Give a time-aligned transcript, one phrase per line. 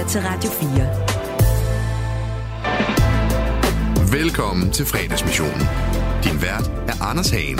[0.00, 0.50] lytter til Radio
[4.10, 4.20] 4.
[4.20, 5.62] Velkommen til fredagsmissionen.
[6.24, 7.58] Din vært er Anders Hagen.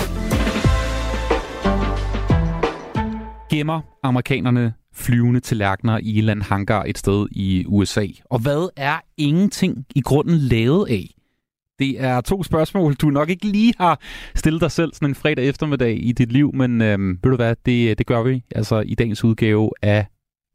[3.50, 8.06] Gemmer amerikanerne flyvende tallerkener i en eller hangar et sted i USA?
[8.24, 11.06] Og hvad er ingenting i grunden lavet af?
[11.78, 14.00] Det er to spørgsmål, du nok ikke lige har
[14.34, 17.56] stillet dig selv sådan en fredag eftermiddag i dit liv, men øhm, ved du hvad,
[17.66, 20.06] det, det gør vi altså i dagens udgave af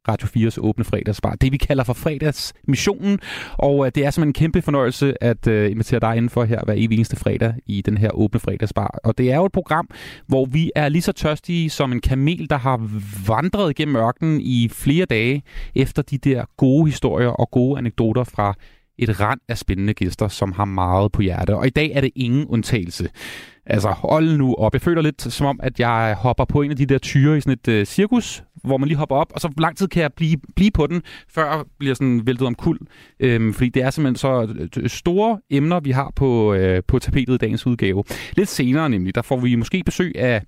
[0.08, 1.36] Radio 4's åbne fredagsbar.
[1.36, 3.20] Det vi kalder for fredagsmissionen,
[3.54, 6.74] og øh, det er simpelthen en kæmpe fornøjelse at øh, invitere dig indenfor her hver
[6.78, 9.00] evig eneste fredag i den her åbne fredagsbar.
[9.04, 9.90] Og det er jo et program,
[10.28, 12.90] hvor vi er lige så tørstige som en kamel, der har
[13.28, 15.44] vandret gennem ørkenen i flere dage
[15.76, 18.54] efter de der gode historier og gode anekdoter fra
[18.98, 21.56] et rand af spændende gæster, som har meget på hjerte.
[21.56, 23.10] Og i dag er det ingen undtagelse.
[23.66, 24.74] Altså, hold nu op.
[24.74, 27.42] Jeg føler lidt som om, at jeg hopper på en af de der tyre i
[27.42, 30.14] sådan et øh, cirkus, hvor man lige hopper op, og så lang tid kan jeg
[30.14, 32.80] blive, blive på den, før jeg bliver sådan væltet om kul.
[33.20, 37.34] Øhm, fordi det er simpelthen så øh, store emner, vi har på, øh, på tapetet
[37.34, 38.04] i dagens udgave.
[38.38, 40.42] Lidt senere nemlig, der får vi måske besøg af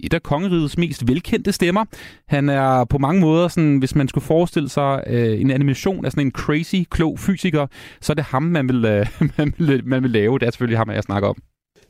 [0.00, 1.84] et af kongerigets mest velkendte stemmer.
[2.28, 6.12] Han er på mange måder, sådan, hvis man skulle forestille sig øh, en animation af
[6.12, 7.66] sådan en crazy, klog fysiker,
[8.00, 9.06] så er det ham, man vil, øh,
[9.38, 10.38] man vil, man vil lave.
[10.38, 11.36] Det er selvfølgelig ham, jeg snakker om.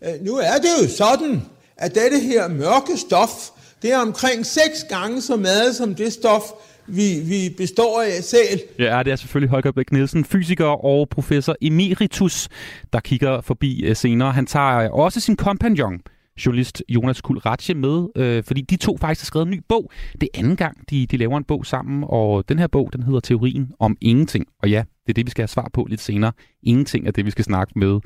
[0.04, 1.42] Øh, nu er det jo sådan,
[1.76, 3.50] at dette her mørke stof,
[3.82, 6.42] det er omkring seks gange så meget som det stof,
[6.86, 8.60] vi, vi består af selv.
[8.78, 12.48] Ja, det er selvfølgelig Holger Bæk Nielsen, fysiker og professor emeritus,
[12.92, 14.32] der kigger forbi øh, senere.
[14.32, 16.00] Han tager øh, også sin kompagnon,
[16.46, 19.90] journalist Jonas Kulratje med, øh, fordi de to faktisk har skrevet en ny bog.
[20.20, 23.02] Det er anden gang, de, de laver en bog sammen, og den her bog, den
[23.02, 24.46] hedder Teorien om ingenting.
[24.62, 26.32] Og ja, det er det, vi skal have svar på lidt senere.
[26.62, 28.00] Ingenting er det, vi skal snakke med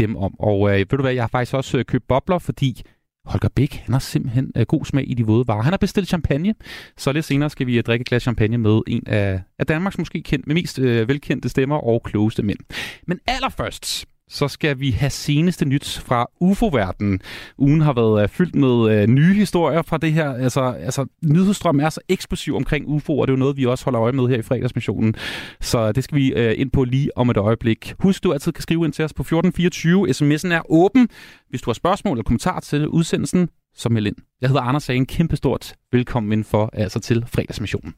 [0.00, 0.34] dem om.
[0.38, 2.82] Og øh, ved du hvad, jeg har faktisk også øh, købt bobler, fordi
[3.24, 5.62] Holger Bæk, han har simpelthen øh, god smag i de våde varer.
[5.62, 6.54] Han har bestilt champagne,
[6.96, 9.98] så lidt senere skal vi øh, drikke et glas champagne med en af, af Danmarks
[9.98, 12.58] måske kendt, med mest øh, velkendte stemmer og klogeste mænd.
[13.06, 17.20] Men allerførst, så skal vi have seneste nyt fra UFO-verdenen.
[17.58, 20.32] Ugen har været øh, fyldt med øh, nye historier fra det her.
[20.32, 23.84] Altså, altså nyhedsstrømmen er så eksplosiv omkring UFO, og det er jo noget, vi også
[23.84, 25.14] holder øje med her i fredagsmissionen.
[25.60, 27.94] Så det skal vi øh, ind på lige om et øjeblik.
[27.98, 30.08] Husk, du altid kan skrive ind til os på 1424.
[30.08, 31.08] SMS'en er åben.
[31.48, 34.16] Hvis du har spørgsmål eller kommentar til udsendelsen, så meld ind.
[34.40, 35.06] Jeg hedder Anders Sagen.
[35.06, 37.94] Kæmpestort velkommen ind for, altså til fredagsmissionen.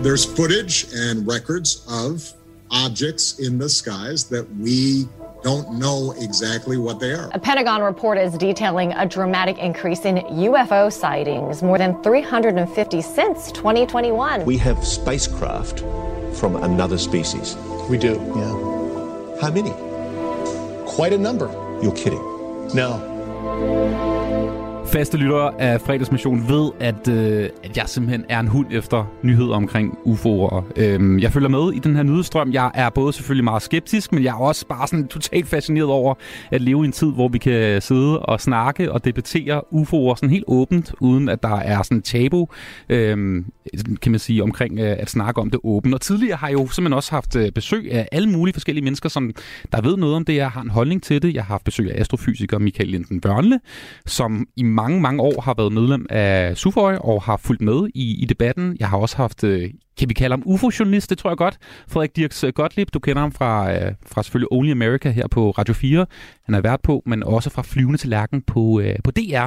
[0.00, 2.32] There's footage and records of
[2.70, 5.08] objects in the skies that we
[5.42, 7.30] don't know exactly what they are.
[7.32, 13.50] A Pentagon report is detailing a dramatic increase in UFO sightings, more than 350 since
[13.50, 14.44] 2021.
[14.44, 15.80] We have spacecraft
[16.36, 17.56] from another species.
[17.90, 19.40] We do, yeah.
[19.40, 19.72] How many?
[20.86, 21.50] Quite a number.
[21.82, 22.22] You're kidding.
[22.72, 24.17] No.
[24.92, 29.54] Faste lyttere af fredagsmission ved, at, øh, at jeg simpelthen er en hund efter nyheder
[29.54, 30.64] omkring UFO'er.
[30.76, 32.52] Øhm, jeg følger med i den her nyhedsstrøm.
[32.52, 36.14] Jeg er både selvfølgelig meget skeptisk, men jeg er også bare sådan totalt fascineret over
[36.50, 40.30] at leve i en tid, hvor vi kan sidde og snakke og debattere UFO'er sådan
[40.30, 42.48] helt åbent, uden at der er sådan tabu,
[42.88, 43.46] øhm,
[44.02, 45.94] kan man sige, omkring øh, at snakke om det åbent.
[45.94, 49.08] Og tidligere har jeg jo simpelthen også haft øh, besøg af alle mulige forskellige mennesker,
[49.08, 49.30] som
[49.72, 51.34] der ved noget om det, jeg har en holdning til det.
[51.34, 53.60] Jeg har haft besøg af astrofysiker Michael Linden Børnle,
[54.06, 58.22] som i mange, mange år har været medlem af Suføj og har fulgt med i,
[58.22, 58.76] i debatten.
[58.80, 61.58] Jeg har også haft, øh, kan vi kalde ham UFO-journalist, det tror jeg godt,
[61.88, 62.88] Frederik Dirks øh, Gottlieb.
[62.94, 66.06] Du kender ham fra, øh, fra selvfølgelig Only America her på Radio 4.
[66.44, 69.46] Han er vært på, men også fra Flyvende til Lærken på, øh, på DR,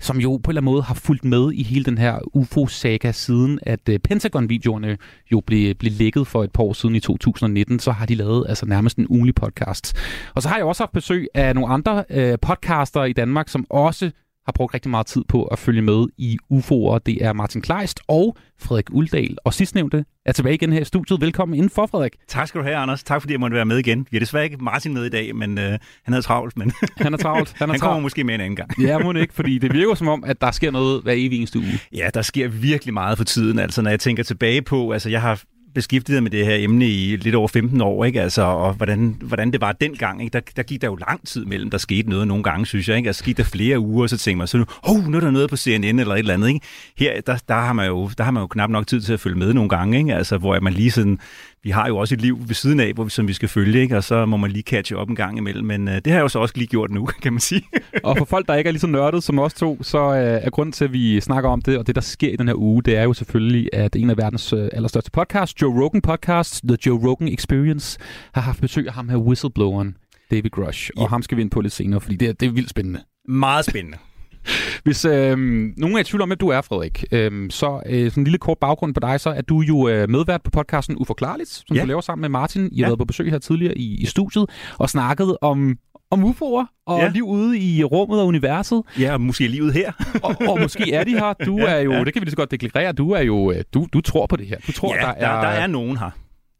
[0.00, 3.12] som jo på en eller anden måde har fulgt med i hele den her UFO-saga
[3.12, 4.96] siden, at øh, Pentagon-videoerne
[5.32, 7.78] jo blev, blev lækket for et par år siden i 2019.
[7.78, 9.96] Så har de lavet altså nærmest en ugenlig podcast.
[10.34, 13.66] Og så har jeg også haft besøg af nogle andre øh, podcaster i Danmark, som
[13.70, 14.10] også
[14.46, 16.98] har brugt rigtig meget tid på at følge med i UFO'er.
[17.06, 19.36] Det er Martin Kleist og Frederik Uldal.
[19.44, 21.20] Og sidstnævnte er tilbage igen her i studiet.
[21.20, 22.16] Velkommen indenfor, Frederik.
[22.28, 23.02] Tak skal du have, Anders.
[23.02, 24.06] Tak fordi jeg måtte være med igen.
[24.10, 26.56] Vi har desværre ikke Martin med i dag, men øh, han havde travlt.
[26.56, 27.52] Men han er travlt.
[27.56, 28.82] Han, er han kommer måske med en anden gang.
[28.82, 31.58] ja, må ikke, fordi det virker som om, at der sker noget hver evig eneste
[31.58, 31.78] uge.
[31.94, 33.58] Ja, der sker virkelig meget for tiden.
[33.58, 35.42] Altså, når jeg tænker tilbage på, altså jeg har
[35.74, 38.22] beskæftiget med det her emne i lidt over 15 år, ikke?
[38.22, 40.22] Altså, og hvordan, hvordan det var dengang.
[40.22, 40.32] Ikke?
[40.32, 42.96] Der, der gik der jo lang tid mellem, der skete noget nogle gange, synes jeg.
[42.96, 43.08] Ikke?
[43.08, 45.30] Altså, gik der flere uger, og så tænkte man, så nu, oh, nu er der
[45.30, 46.48] noget på CNN eller et eller andet.
[46.48, 46.60] Ikke?
[46.96, 49.20] Her, der, der, har man jo, der har man jo knap nok tid til at
[49.20, 50.14] følge med nogle gange, ikke?
[50.14, 51.18] Altså, hvor man lige sådan
[51.64, 53.80] vi har jo også et liv ved siden af, hvor vi, som vi skal følge,
[53.80, 53.96] ikke?
[53.96, 55.66] og så må man lige catche op en gang imellem.
[55.66, 57.62] Men øh, det har jeg jo så også lige gjort nu, kan man sige.
[58.02, 60.50] og for folk, der ikke er lige så nørdet som os to, så øh, er
[60.50, 62.82] grunden til, at vi snakker om det, og det, der sker i den her uge,
[62.82, 66.76] det er jo selvfølgelig, at en af verdens øh, allerstørste podcasts, Joe Rogan Podcast, The
[66.86, 67.98] Joe Rogan Experience,
[68.34, 69.96] har haft besøg af ham her whistlebloweren,
[70.30, 70.90] David Grush.
[70.96, 71.08] Og ja.
[71.08, 73.00] ham skal vi ind på lidt senere, fordi det, det er vildt spændende.
[73.28, 73.98] Meget spændende.
[74.84, 75.38] Hvis øh,
[75.76, 78.38] nogen er i tvivl om, at du er, Frederik, øh, så øh, sådan en lille
[78.38, 81.82] kort baggrund på dig, så er du jo øh, medvært på podcasten Uforklarligt, som Ja.
[81.82, 82.68] du laver sammen med Martin.
[82.72, 82.88] I har Ja.
[82.88, 84.46] været på besøg her tidligere i, i studiet
[84.78, 85.76] og snakket om
[86.10, 87.08] om UFO'er og Ja.
[87.08, 88.82] liv ude i rummet og universet.
[88.98, 89.92] Ja, og måske livet her.
[90.22, 91.32] Og, og måske er de her.
[91.46, 92.04] Du Ja, er jo, ja.
[92.04, 94.36] det kan vi lige så godt deklarere, du er jo, øh, du, du tror på
[94.36, 94.56] det her.
[94.66, 96.10] Du tror, ja, der, er, der, der er nogen her.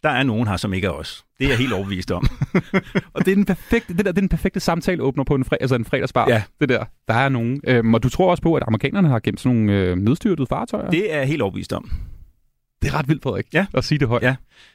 [0.03, 1.25] Der er nogen her, som ikke er os.
[1.39, 2.27] Det er jeg helt overbevist om.
[3.15, 5.45] Og det er den perfekte, det der, det er den perfekte samtale åbner på en,
[5.45, 6.29] fred, altså en fredagsbar.
[6.29, 6.43] Ja.
[6.61, 6.85] Det der.
[7.09, 7.61] Der er nogen.
[7.67, 10.91] Øhm, og du tror også på, at amerikanerne har gemt sådan nogle øh, nedstyrtede fartøjer?
[10.91, 11.91] Det er jeg helt overbevist om.
[12.83, 13.67] Det er ret vildt, Frederik, Ja.
[13.75, 14.23] at sige det højt.
[14.23, 14.35] Ja.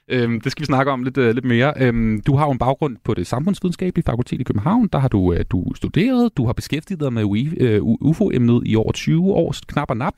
[0.10, 1.74] Øhm, det skal vi snakke om lidt, øh, lidt mere.
[1.78, 4.88] Øhm, du har jo en baggrund på det samfundsvidenskabelige fakultet i København.
[4.94, 6.38] Der har du, øh, du studeret.
[6.38, 10.14] Du har beskæftiget dig med øh, UFO-emnet i over 20 år, knap og nap.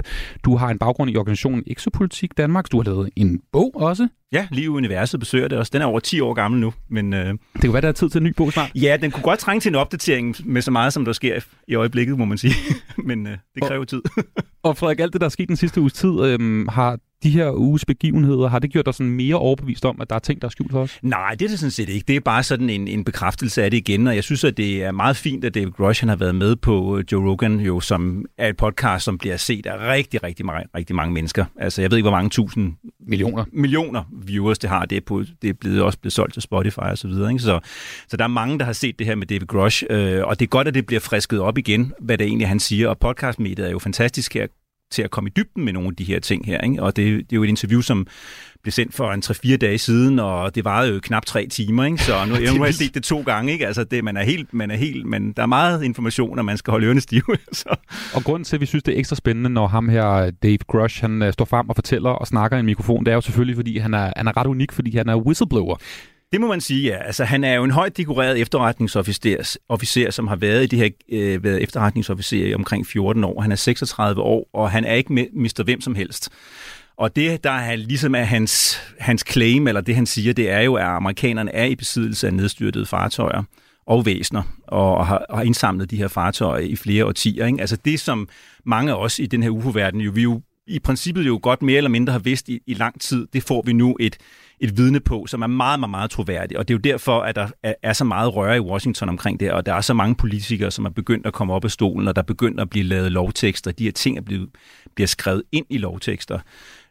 [0.46, 2.72] Du har en baggrund i organisationen Exopolitik Danmark.
[2.72, 4.08] Du har lavet en bog også.
[4.32, 5.70] Ja, Liv i Universet besøger det også.
[5.74, 8.10] Den er over 10 år gammel nu, men øh, Det kan være, der er tid
[8.10, 8.72] til en ny bog snart.
[8.76, 11.76] ja, den kunne godt trænge til en opdatering med så meget, som der sker i
[11.76, 12.54] øjeblikket, må man sige.
[13.10, 14.02] men øh, det kræver tid.
[14.64, 17.52] Og Frederik, alt det, der er sket den sidste uges tid, øhm, har de her
[17.52, 20.48] uges begivenheder, har det gjort dig sådan mere overbevist om, at der er ting, der
[20.48, 21.00] er skjult for os?
[21.02, 22.06] Nej, det er det sådan set ikke.
[22.08, 24.84] Det er bare sådan en, en bekræftelse af det igen, og jeg synes, at det
[24.84, 27.80] er meget fint, at David Grush han har været med på øh, Joe Rogan, jo,
[27.80, 31.46] som er et podcast, som bliver set af rigtig, rigtig, mange, rigtig mange mennesker.
[31.60, 32.74] Altså, jeg ved ikke, hvor mange tusind
[33.08, 33.46] Millioner.
[33.54, 34.86] millioner viewers det har.
[34.86, 37.32] Det er, på, det er blevet, også blevet solgt til Spotify og så videre.
[37.32, 37.44] Ikke?
[37.44, 37.60] Så,
[38.08, 40.46] så der er mange, der har set det her med David Grush, øh, og det
[40.46, 42.88] er godt, at det bliver frisket op igen, hvad det egentlig han siger.
[42.88, 44.48] Og podcastmediet er jo fantastisk her
[44.92, 46.62] til at komme i dybden med nogle af de her ting her.
[46.62, 46.84] Ikke?
[46.84, 48.08] Og det, det er jo et interview, som
[48.64, 52.04] blev sendt for en 3-4 dage siden, og det varede jo knap tre timer, ikke?
[52.04, 53.52] så nu, nu har jeg set det to gange.
[53.54, 53.68] Ikke?
[53.68, 56.58] Altså, det, man er helt, man er helt, men der er meget information, og man
[56.58, 57.24] skal holde ørerne stive.
[57.52, 57.76] Så.
[58.14, 61.02] Og grunden til, at vi synes, det er ekstra spændende, når ham her, Dave Grush,
[61.02, 63.56] han øh, står frem og fortæller og snakker i en mikrofon, det er jo selvfølgelig,
[63.56, 65.78] fordi han er, han er ret unik, fordi han er whistleblower.
[66.32, 66.98] Det må man sige, ja.
[66.98, 70.90] Altså, han er jo en højt dekoreret efterretningsofficer, officer, som har været i det her
[71.12, 73.42] øh, været efterretningsofficer i omkring 14 år.
[73.42, 76.30] Han er 36 år, og han er ikke mister hvem som helst.
[76.98, 80.60] Og det, der er ligesom er hans, hans claim, eller det han siger, det er
[80.60, 83.44] jo, at amerikanerne er i besiddelse af nedstyrtede fartøjer
[83.88, 87.46] og væsner, og har, har indsamlet de her fartøjer i flere årtier.
[87.46, 87.62] Ikke?
[87.62, 88.30] Altså det, som
[88.66, 91.78] mange af os i den her UFO-verden jo, vi jo i princippet jo godt mere
[91.78, 94.18] eller mindre har vidst i, i lang tid, det får vi nu et,
[94.60, 96.58] et vidne på, som er meget, meget, meget troværdigt.
[96.58, 99.40] Og det er jo derfor, at der er, er så meget røre i Washington omkring
[99.40, 102.08] det, og der er så mange politikere, som er begyndt at komme op af stolen,
[102.08, 103.72] og der er begyndt at blive lavet lovtekster.
[103.72, 104.50] De her ting er blevet,
[104.96, 106.40] bliver skrevet ind i lovtekster.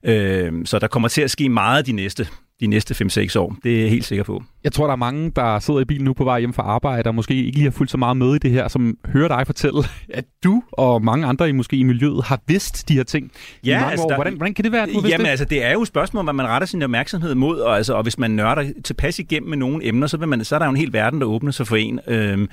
[0.03, 2.29] Øh, så der kommer til at ske meget de næste,
[2.61, 3.57] de næste 5-6 år.
[3.65, 4.43] Det er jeg helt sikker på.
[4.65, 7.09] Jeg tror, der er mange, der sidder i bilen nu på vej hjem fra arbejde,
[7.09, 9.47] og måske ikke lige har fulgt så meget med i det her, som hører dig
[9.47, 9.79] fortælle,
[10.09, 13.31] at du og mange andre i måske i miljøet har vidst de her ting
[13.63, 14.09] i Ja, mange altså, år.
[14.09, 15.31] der- Hvordan, hvordan kan det være, at du har Jamen det?
[15.31, 18.03] altså, det er jo et spørgsmål, hvad man retter sin opmærksomhed mod, og, altså, og
[18.03, 20.71] hvis man nørder tilpas igennem med nogle emner, så, vil man, så er der jo
[20.71, 22.01] en hel verden, der åbner sig for en.
[22.07, 22.49] Øhm,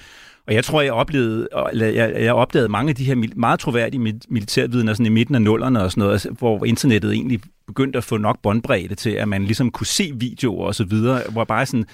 [0.47, 4.19] og jeg tror, jeg oplevede, eller jeg, jeg opdagede mange af de her meget troværdige
[4.29, 8.03] militærvidner sådan i midten af nullerne og sådan noget, altså, hvor internettet egentlig begyndte at
[8.03, 11.65] få nok båndbredde til, at man ligesom kunne se videoer og så videre, hvor bare
[11.65, 11.85] sådan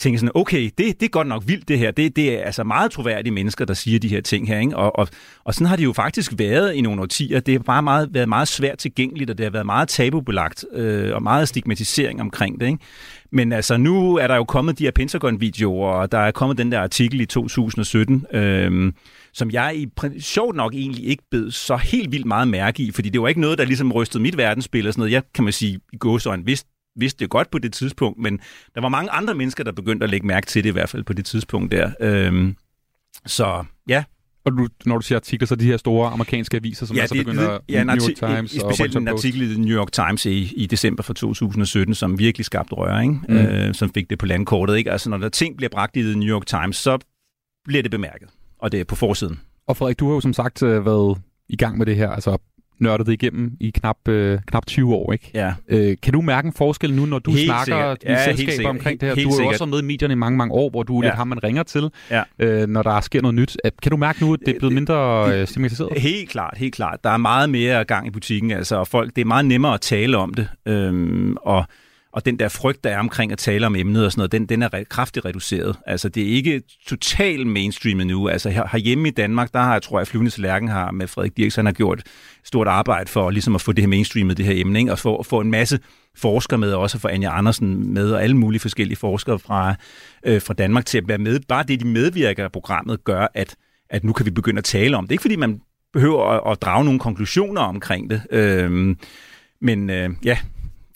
[0.00, 1.90] tænker sådan, okay, det, det er godt nok vildt det her.
[1.90, 4.58] Det, det er altså meget troværdige mennesker, der siger de her ting her.
[4.58, 4.76] Ikke?
[4.76, 5.08] Og, og,
[5.44, 7.40] og sådan har det jo faktisk været i nogle årtier.
[7.40, 11.14] Det har bare meget, været meget svært tilgængeligt, og det har været meget tabubelagt, øh,
[11.14, 12.66] og meget stigmatisering omkring det.
[12.66, 12.78] Ikke?
[13.32, 16.72] Men altså, nu er der jo kommet de her Pentagon-videoer, og der er kommet den
[16.72, 18.92] der artikel i 2017, øh,
[19.32, 19.88] som jeg i
[20.20, 23.40] sjovt nok egentlig ikke bed så helt vildt meget mærke i, fordi det var ikke
[23.40, 25.12] noget, der ligesom rystede mit verdensbillede og sådan noget.
[25.12, 26.68] Jeg kan man sige, i gåsøjne vidste
[27.00, 28.40] vidste det godt på det tidspunkt, men
[28.74, 31.04] der var mange andre mennesker, der begyndte at lægge mærke til det i hvert fald
[31.04, 31.90] på det tidspunkt der.
[32.00, 32.56] Øhm,
[33.26, 34.04] så ja,
[34.44, 37.14] Og du, når du siger artikler, så de her store amerikanske aviser, som ja, altså
[37.14, 39.92] det, begynder ja, en New York Times og specielt en artikel i The New York
[39.92, 43.14] Times i, i december fra 2017, som virkelig skabte røre, ikke?
[43.14, 43.34] Mm.
[43.34, 43.36] Mm.
[43.36, 44.76] Øh, som fik det på landkortet.
[44.76, 44.92] Ikke?
[44.92, 46.98] Altså, når der ting bliver bragt i The New York Times, så
[47.64, 48.28] bliver det bemærket,
[48.58, 49.40] og det er på forsiden.
[49.66, 52.38] Og Frederik, du har jo som sagt øh, været i gang med det her, altså
[52.80, 55.30] nørdet det igennem i knap, øh, knap 20 år, ikke?
[55.34, 55.52] Ja.
[55.68, 57.98] Øh, kan du mærke en forskel nu, når du Helt snakker sikkert.
[58.02, 59.14] i Ja, helt selskaber omkring det her?
[59.14, 59.52] Helt du har jo sikkert.
[59.60, 61.08] også med i medierne i mange, mange år, hvor du er Ja.
[61.08, 62.22] lidt ham, man ringer til, Ja.
[62.38, 63.56] øh, når der sker noget nyt.
[63.64, 65.98] Øh, Kan du mærke nu, at det er blevet mindre øh, stigmatiseret?
[65.98, 67.04] Helt klart, helt klart.
[67.04, 69.80] Der er meget mere gang i butikken, altså, og folk, det er meget nemmere at
[69.80, 71.64] tale om det, øhm, og,
[72.12, 74.46] og den der frygt, der er omkring at tale om emnet og sådan noget, den,
[74.46, 75.76] den er re- kraftigt reduceret.
[75.86, 78.28] Altså, det er ikke totalt mainstream endnu.
[78.28, 81.36] Altså, her, herhjemme i Danmark, der har jeg, tror jeg, Flyvende Lærken har med Frederik
[81.36, 82.06] Dirks, han har gjort et
[82.44, 84.92] stort arbejde for ligesom at få det her mainstreamet, det her emne, ikke?
[84.92, 85.78] og få, få en masse
[86.16, 89.74] forskere med, og også få Anja Andersen med, og alle mulige forskellige forskere fra,
[90.26, 91.40] øh, fra Danmark til at være med.
[91.48, 93.56] Bare det, de medvirker af programmet, gør, at,
[93.90, 95.12] at nu kan vi begynde at tale om det.
[95.12, 95.60] Ikke fordi man
[95.92, 98.22] behøver at, at drage nogle konklusioner omkring det.
[98.30, 98.96] øh,
[99.60, 100.38] men øh, ja,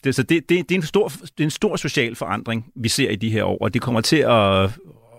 [0.05, 2.89] det, så det, det, det, er en stor, det er en stor social forandring, vi
[2.89, 4.63] ser i de her år, og det kommer til at,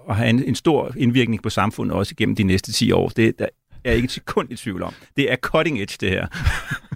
[0.08, 3.08] at have en, en stor indvirkning på samfundet også igennem de næste 10 år.
[3.08, 3.46] Det der
[3.84, 4.94] er jeg ikke et sekund i tvivl om.
[5.16, 6.26] Det er cutting edge, det her.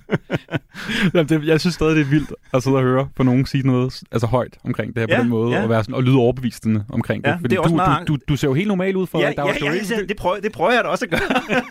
[1.14, 3.66] Jamen, det, jeg synes stadig, det er vildt at sidde og høre på nogen sige
[3.66, 5.62] noget altså højt omkring det her Ja, på den måde, ja.
[5.62, 7.30] og, være sådan, og lyde overbevisende omkring det.
[7.30, 9.06] Ja, Fordi det er også du, meget du, du, du ser jo helt normal ud
[9.06, 9.98] for Ja, at der ja, var ja, story.
[9.98, 11.20] ja, det, prøver, det prøver jeg da også at gøre.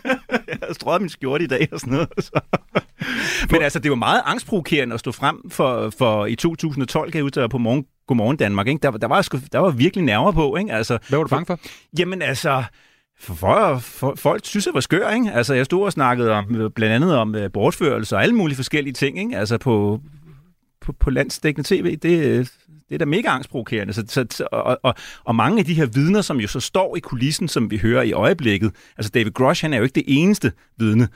[0.48, 2.08] jeg har strøget min skjorte i dag og sådan noget.
[2.18, 2.40] Så.
[3.50, 7.42] Men altså, det var meget angstprovokerende at stå frem for, for i 2012, kan jeg
[7.42, 8.66] var på morgen, Godmorgen Danmark.
[8.68, 8.82] Ikke?
[8.82, 10.56] Der, der, var, der var virkelig nerver på.
[10.56, 10.72] Ikke?
[10.72, 11.58] Altså, Hvad var du bange for?
[11.98, 12.62] Jamen altså,
[13.20, 15.32] for, for, for, folk synes, jeg var skør, ikke?
[15.32, 18.94] Altså, jeg stod og snakkede om, blandt andet om uh, bortførelse og alle mulige forskellige
[18.94, 19.38] ting, ikke?
[19.38, 20.00] Altså, på,
[20.80, 21.96] på, på landsdækkende tv.
[21.96, 22.46] Det, øh,
[22.88, 23.92] det er da mega angstprovokerende.
[23.92, 27.00] Så, så, og, og, og mange af de her vidner, som jo så står i
[27.00, 30.52] kulissen, som vi hører i øjeblikket, altså David Grosh, han er jo ikke det eneste
[30.78, 31.08] vidne,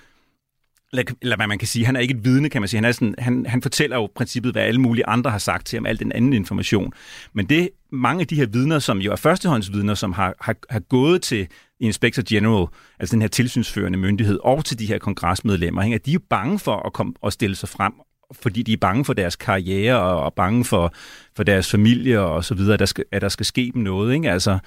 [0.92, 2.78] eller, eller hvad man kan sige, han er ikke et vidne, kan man sige.
[2.78, 5.76] Han, er sådan, han, han fortæller jo princippet, hvad alle mulige andre har sagt til
[5.76, 6.92] ham, al den anden information.
[7.32, 10.80] Men det mange af de her vidner, som jo er førstehåndsvidner, som har, har, har
[10.80, 11.49] gået til
[11.81, 12.66] Inspector General,
[13.00, 15.95] altså den her tilsynsførende myndighed, og til de her kongresmedlemmer, ikke?
[15.95, 17.93] at de er jo bange for at komme og stille sig frem,
[18.33, 20.95] fordi de er bange for deres karriere og, og bange for,
[21.37, 24.14] for deres familie og så videre, at der skal, at der skal ske dem noget.
[24.14, 24.31] Ikke?
[24.31, 24.59] Altså,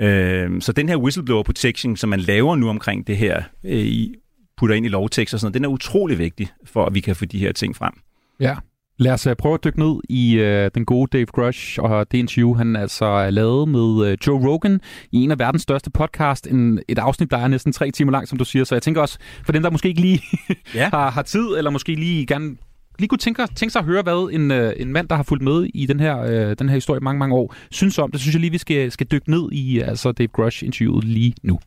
[0.00, 4.14] øh, så den her whistleblower protection, som man laver nu omkring det her, øh, i,
[4.56, 7.16] putter ind i lovtekst og sådan noget, den er utrolig vigtig for, at vi kan
[7.16, 7.92] få de her ting frem.
[8.40, 8.56] Ja.
[8.98, 12.18] Lad os uh, prøve at dykke ned i uh, den gode Dave Grush og det
[12.18, 14.80] interview, han altså er lavet med uh, Joe Rogan
[15.12, 16.46] i en af verdens største podcast.
[16.46, 18.64] En, et afsnit, der er næsten tre timer langt, som du siger.
[18.64, 20.22] Så jeg tænker også, for dem, der måske ikke lige
[20.74, 20.88] Ja.
[20.94, 22.56] har, har tid, eller måske lige gerne
[22.98, 25.44] lige kunne tænke, tænke sig at høre, hvad en, uh, en mand, der har fulgt
[25.44, 28.10] med i den her, uh, den her historie i mange, mange år, synes om.
[28.10, 31.58] Det synes jeg lige, vi skal, skal dykke ned i altså Dave Grush-interviewet lige nu.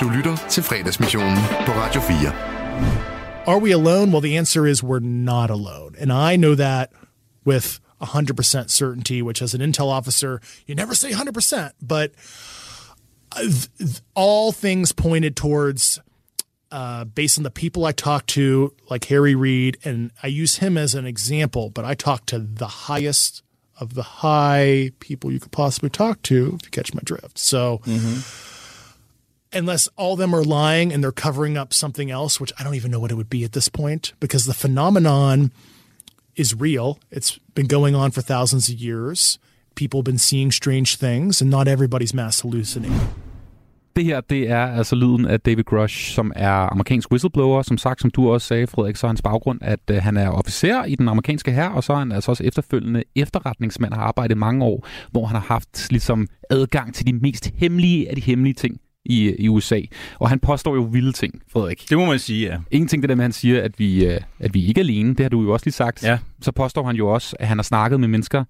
[0.00, 3.09] Du lytter til fredagsmissionen på Radio 4.
[3.46, 4.12] Are we alone?
[4.12, 5.96] Well, the answer is we're not alone.
[5.98, 6.92] And I know that
[7.44, 12.12] with 100% certainty, which as an intel officer, you never say 100%, but
[14.14, 15.98] all things pointed towards,
[16.70, 20.76] uh, based on the people I talked to, like Harry Reid, and I use him
[20.78, 23.42] as an example, but I talked to the highest
[23.80, 27.38] of the high people you could possibly talk to, if you catch my drift.
[27.38, 27.80] So,
[29.52, 32.74] unless all of them are lying and they're covering up something else, which I don't
[32.74, 35.52] even know what it would be at this point, because the phenomenon
[36.36, 36.98] is real.
[37.10, 39.38] It's been going on for thousands of years.
[39.74, 43.00] People have been seeing strange things, and not everybody's mass hallucinating.
[43.96, 47.62] Det her, det er altså lyden af David Grush, som er amerikansk whistleblower.
[47.62, 50.28] Som sagt, som du også sagde, Frederik, så er hans baggrund, at øh, han er
[50.28, 54.36] officer i den amerikanske hær, og så er han altså også efterfølgende efterretningsmand, har arbejdet
[54.36, 58.54] mange år, hvor han har haft ligesom adgang til de mest hemmelige af de hemmelige
[58.54, 58.80] ting
[59.10, 59.80] i, i USA.
[60.18, 61.86] Og han påstår jo vilde ting, Frederik.
[61.90, 62.58] Det må man sige, ja.
[62.70, 64.84] Ingen ting det der med, at han siger, at vi, øh, at vi ikke er
[64.84, 65.10] alene.
[65.14, 66.02] Det har du jo også lige sagt.
[66.04, 66.18] Ja.
[66.42, 68.44] Så påstår han jo også, at han har snakket med mennesker,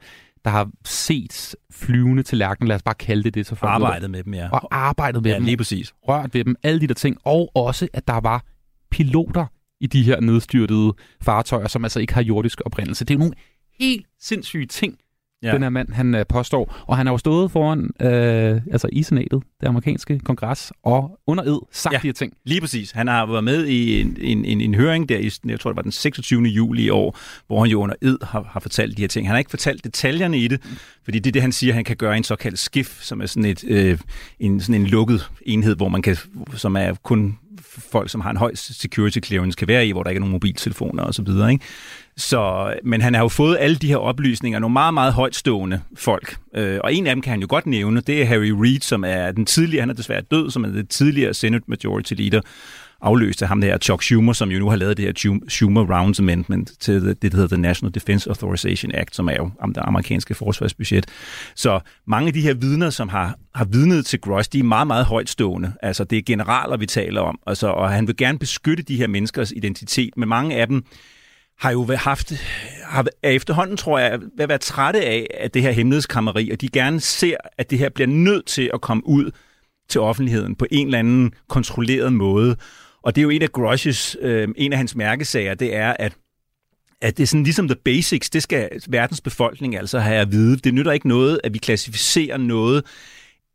[0.45, 3.47] der har set flyvende tallerkener, lad os bare kalde det det.
[3.47, 3.71] Så folk.
[3.73, 4.49] Arbejdet med dem, ja.
[4.49, 5.45] Og arbejdet med Ja, dem.
[5.45, 5.93] lige præcis.
[6.09, 6.57] Rørt ved dem.
[6.62, 7.17] Alle de der ting.
[7.25, 8.45] Og også, at der var
[8.90, 9.47] piloter
[9.81, 13.05] i de her nedstyrtede fartøjer, som altså ikke har jordisk oprindelse.
[13.05, 13.35] Det er jo nogle
[13.81, 14.99] helt sindssyge ting,
[15.43, 15.53] Ja.
[15.55, 16.75] den her mand, han øh, påstår.
[16.87, 21.45] Og han har jo stået foran øh, altså i senatet, det amerikanske kongres, og under
[21.45, 21.99] ed sagt Ja.
[22.03, 22.33] de her ting.
[22.45, 22.91] Lige præcis.
[22.91, 25.77] Han har været med i en, en, en, en høring der, i, jeg tror det
[25.77, 26.43] var den 26.
[26.43, 29.27] juli i år, hvor han jo under ed har, har fortalt de her ting.
[29.27, 30.61] Han har ikke fortalt detaljerne i det,
[31.05, 33.45] fordi det er det, han siger, han kan gøre en såkaldt skiff, som er sådan,
[33.45, 33.99] et, øh,
[34.41, 36.17] en, sådan en lukket enhed, hvor man kan,
[36.55, 37.39] som er kun
[37.79, 40.33] folk, som har en høj security clearance, kan være i, hvor der ikke er nogen
[40.33, 41.53] mobiltelefoner og så videre.
[41.53, 41.65] Ikke?
[42.17, 46.37] Så, men han har jo fået alle de her oplysninger, nogle meget, meget højtstående folk.
[46.55, 49.05] Øh, og en af dem kan han jo godt nævne, det er Harry Reid, som
[49.05, 52.41] er den tidligere, han er desværre død, som er den tidligere Senate Majority Leader,
[53.02, 56.21] afløst af ham der Chuck Schumer, som jo nu har lavet det her Schumer Rounds
[56.21, 59.78] Amendment til det, det der hedder The National Defense Authorization Act, som er jo det
[59.78, 61.07] amerikanske forsvarsbudget.
[61.54, 64.87] Så mange af de her vidner, som har, har vidnet til Gross, de er meget,
[64.87, 65.73] meget højtstående.
[65.83, 69.07] Altså det er generaler, vi taler om, altså, og han vil gerne beskytte de her
[69.07, 70.85] menneskers identitet, men mange af dem
[71.59, 72.33] har jo haft,
[72.85, 76.69] har, er efterhånden, tror jeg, vil være trætte af, at det her hemmelighedskrammeri, og de
[76.69, 79.30] gerne ser, at det her bliver nødt til at komme ud
[79.88, 82.57] til offentligheden på en eller anden kontrolleret måde.
[83.02, 86.16] Og det er jo en af Groshes, øh, en af hans mærkesager, det er, at
[87.02, 90.57] at det er sådan ligesom the basics, det skal verdens befolkning altså have at vide.
[90.57, 92.85] Det nytter ikke noget, at vi klassificerer noget,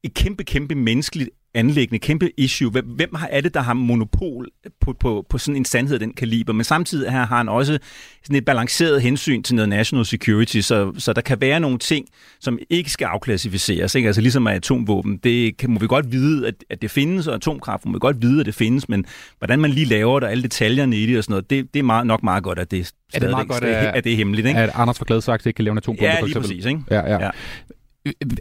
[0.03, 2.71] et kæmpe, kæmpe menneskeligt anlæggende, kæmpe issue.
[2.71, 4.47] Hvem, hvem har, er det, der har monopol
[4.81, 6.53] på, på, på sådan en sandhed af den kaliber?
[6.53, 7.79] Men samtidig her har han også
[8.23, 12.07] sådan et balanceret hensyn til noget national security, så, så der kan være nogle ting,
[12.39, 13.95] som ikke skal afklassificeres.
[13.95, 14.07] Ikke?
[14.07, 17.85] Altså ligesom atomvåben, det kan, må vi godt vide, at, at det findes, og atomkraft
[17.85, 19.05] må vi godt vide, at det findes, men
[19.37, 21.79] hvordan man lige laver det, og alle detaljerne i det og sådan noget, det, det
[21.79, 24.17] er meget, nok meget godt, at det, Er det meget godt, at, at, det er
[24.17, 24.47] hemmeligt.
[24.47, 24.59] Ikke?
[24.59, 26.65] at Anders for Gladsaxe ikke kan lave en atombombe, Ja, for lige præcis.
[26.65, 26.79] Ikke?
[26.91, 27.23] Ja, ja.
[27.23, 27.29] Ja.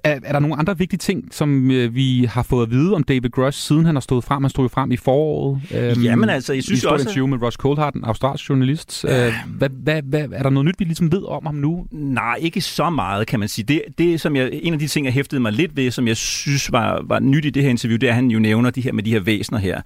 [0.04, 3.02] Er, er der nogle andre vigtige ting, som øh, vi har fået at vide om
[3.02, 4.42] David Grush, siden han har stået frem?
[4.42, 5.60] Han stod jo frem i foråret.
[5.74, 7.08] Øhm, Jamen altså, jeg synes i også...
[7.08, 9.04] interview med Ross Coulthard, en australsk journalist.
[9.08, 11.86] Øh, hvad, hvad, hvad, er der noget nyt, vi ligesom ved om ham nu?
[11.90, 13.64] Nej, ikke så meget, kan man sige.
[13.64, 16.16] Det, det som jeg, en af de ting, jeg hæftede mig lidt ved, som jeg
[16.16, 18.80] synes var, var nyt i det her interview, det er, at han jo nævner de
[18.80, 19.80] her med de her væsener her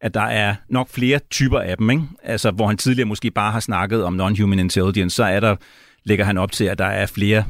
[0.00, 2.02] at der er nok flere typer af dem, ikke?
[2.22, 5.56] Altså, hvor han tidligere måske bare har snakket om non-human intelligence, så er der,
[6.04, 7.44] lægger han op til, at der er flere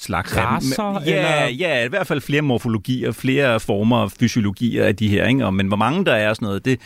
[0.00, 1.08] slags Racer, af dem.
[1.08, 1.56] Ja, eller?
[1.68, 5.46] ja, i hvert fald flere morfologier, flere former og fysiologier af de her, ikke?
[5.46, 6.80] Og, men hvor mange der er og sådan noget, det,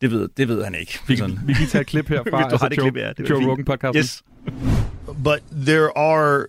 [0.00, 0.98] det, ved, det ved han ikke.
[1.06, 3.12] Vi, vi kan tage et klip her fra Hvis du har det Joe, klip, ja,
[3.12, 3.50] det Joe.
[3.50, 3.96] Rogan podcast.
[3.96, 4.22] Yes.
[5.24, 6.46] But there are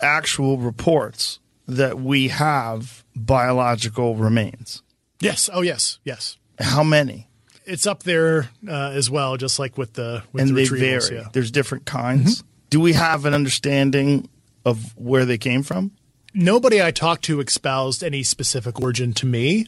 [0.00, 2.82] actual reports that we have
[3.14, 4.82] biological remains.
[5.24, 5.50] Yes.
[5.52, 6.00] Oh, yes.
[6.04, 6.38] Yes.
[6.60, 7.26] How many?
[7.66, 11.16] It's up there uh, as well, just like with the with and the they vary.
[11.16, 11.28] Yeah.
[11.32, 12.42] There's different kinds.
[12.70, 14.28] Do we have an understanding
[14.64, 15.90] of where they came from?
[16.34, 19.66] Nobody I talked to espoused any specific origin to me.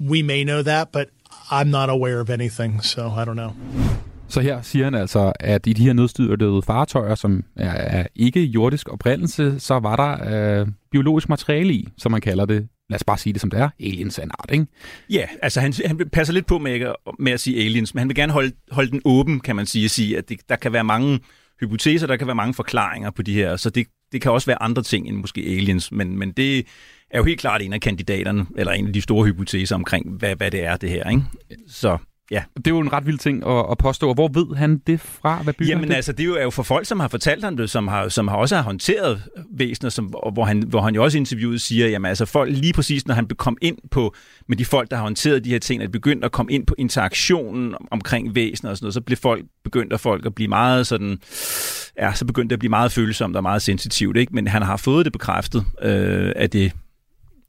[0.00, 1.06] We may know that, but
[1.50, 3.52] I'm not aware of anything, so I don't know.
[4.28, 8.40] Så her siger han altså, at i de her nedstyrtede fartøjer, som er, er ikke
[8.40, 12.68] jordisk oprindelse, så var der øh, biologisk materiale i, som man kalder det.
[12.90, 13.68] Lad os bare sige det som det er.
[13.80, 14.66] Aliens er en art, ikke?
[15.10, 18.08] Ja, altså han, han passer lidt på med, ikke, med at sige aliens, men han
[18.08, 20.72] vil gerne holde, holde den åben, kan man sige, at sige, at det, der kan
[20.72, 21.20] være mange
[21.60, 24.62] hypoteser, der kan være mange forklaringer på de her, så det, det kan også være
[24.62, 26.66] andre ting end måske aliens, men, men det
[27.10, 30.36] er jo helt klart en af kandidaterne, eller en af de store hypoteser omkring, hvad,
[30.36, 31.22] hvad det er, det her, ikke?
[31.68, 31.98] Så
[32.30, 32.42] ja.
[32.56, 34.14] Det er jo en ret vild ting at, at påstå.
[34.14, 35.42] Hvor ved han det fra?
[35.42, 35.94] Hvad bygger Jamen det?
[35.94, 38.08] altså, det er jo, er jo for folk, som har fortalt ham det, som har,
[38.08, 41.60] som har også har håndteret væsener, som, hvor, han, hvor han jo også i interviewet
[41.60, 44.14] siger, jamen altså folk, lige præcis når han kom ind på,
[44.48, 46.74] med de folk, der har håndteret de her ting, at begyndt at komme ind på
[46.78, 51.18] interaktionen omkring væsener og sådan noget, så blev folk, begyndte folk at blive meget sådan,
[51.98, 54.34] ja, så begyndte det at blive meget følsomt og meget sensitivt, ikke?
[54.34, 56.72] Men han har fået det bekræftet, øh, at, det,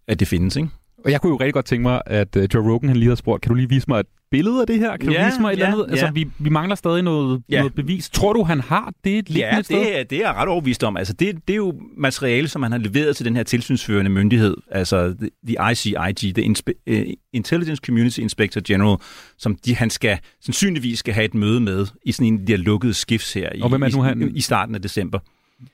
[0.08, 0.70] at det findes, ikke?
[1.06, 3.16] Og jeg kunne jo rigtig godt tænke mig, at uh, Joe Rogan han lige har
[3.16, 4.98] spurgt, kan du lige vise mig et billede af det her?
[4.98, 5.92] Kan Ja, du vise mig et ja, eller andet?
[5.92, 6.12] Altså, ja.
[6.12, 7.58] vi, vi mangler stadig noget, Ja.
[7.60, 8.10] noget bevis.
[8.10, 9.80] Tror du, han har det liggende Ja, sted?
[9.80, 10.98] det er, det er jeg ret overbevist om.
[10.98, 14.56] Altså, det, det er jo materiale, som han har leveret til den her tilsynsførende myndighed,
[14.72, 15.16] altså
[15.48, 18.98] the, ICIG, the Inspe- uh, Intelligence Community Inspector General,
[19.38, 22.52] som de, han skal sandsynligvis skal have et møde med i sådan en af de
[22.54, 24.32] her lukkede skifts her i, Og hvem er nu i, han?
[24.36, 25.20] i starten af december.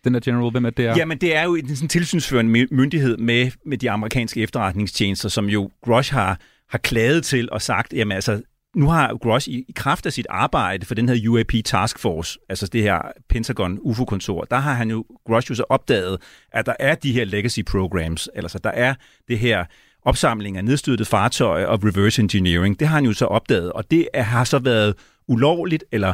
[0.03, 0.85] Den der general, hvem er det?
[0.85, 0.95] Er?
[0.97, 5.45] Jamen, det er jo en sådan tilsynsførende my- myndighed med, med de amerikanske efterretningstjenester, som
[5.49, 8.41] jo Grush har, har klaget til og sagt, jamen altså,
[8.75, 12.39] nu har Grush i, i kraft af sit arbejde for den her UAP Task Force,
[12.49, 16.17] altså det her Pentagon UFO-kontor, der har han jo, Grush jo så opdaget,
[16.51, 18.93] at der er de her legacy programs, altså der er
[19.27, 19.65] det her
[20.05, 22.79] opsamling af nedstødte fartøjer og reverse engineering.
[22.79, 24.95] Det har han jo så opdaget, og det er, har så været
[25.27, 26.13] ulovligt eller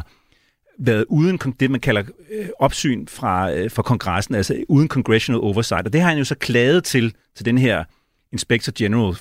[0.78, 5.86] været uden det, man kalder øh, opsyn fra, øh, fra kongressen, altså uden congressional oversight.
[5.86, 7.84] Og det har han jo så klaget til, til den her
[8.32, 9.14] Inspector General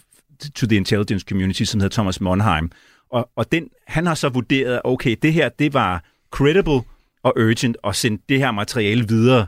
[0.56, 2.72] to the Intelligence Community, som hedder Thomas Monheim.
[3.12, 6.82] Og, og den, han har så vurderet, okay, det her, det var credible
[7.24, 9.46] og urgent at sende det her materiale videre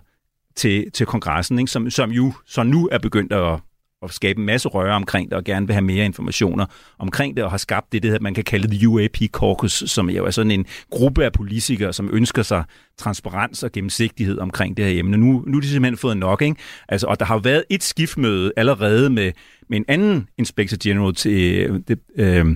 [0.56, 1.72] til, til kongressen, ikke?
[1.72, 3.60] Som, som jo så nu er begyndt at,
[4.04, 6.66] at skabe en masse røre omkring det, og gerne vil have mere informationer
[7.00, 10.26] omkring det, og har skabt det, det man kan kalde the UAP Caucus, som jo
[10.26, 12.64] er sådan en gruppe af politikere, som ønsker sig
[12.98, 15.18] transparens og gennemsigtighed omkring det her emne.
[15.18, 16.56] Nu, nu er de simpelthen fået nok, ikke?
[16.90, 19.32] Altså, og der har været et skiftmøde allerede med,
[19.70, 22.56] med en anden Inspector General til, øh, det, øh,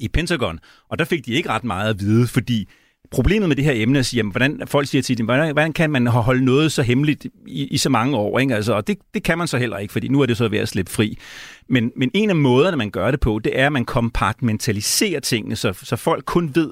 [0.00, 2.68] i Pentagon, og der fik de ikke ret meget at vide, fordi
[3.10, 5.52] problemet med det her emne er at sige, jamen, hvordan, folk siger til dem, hvordan,
[5.52, 8.38] hvordan kan man holde noget så hemmeligt i, i så mange år?
[8.38, 8.54] Ikke?
[8.54, 10.58] Altså, og det, det kan man så heller ikke, fordi nu er det så ved
[10.58, 11.18] at slippe fri.
[11.68, 15.56] Men, men en af måderne, man gør det på, det er, at man kompartmentaliserer tingene,
[15.56, 16.70] så, så folk kun ved,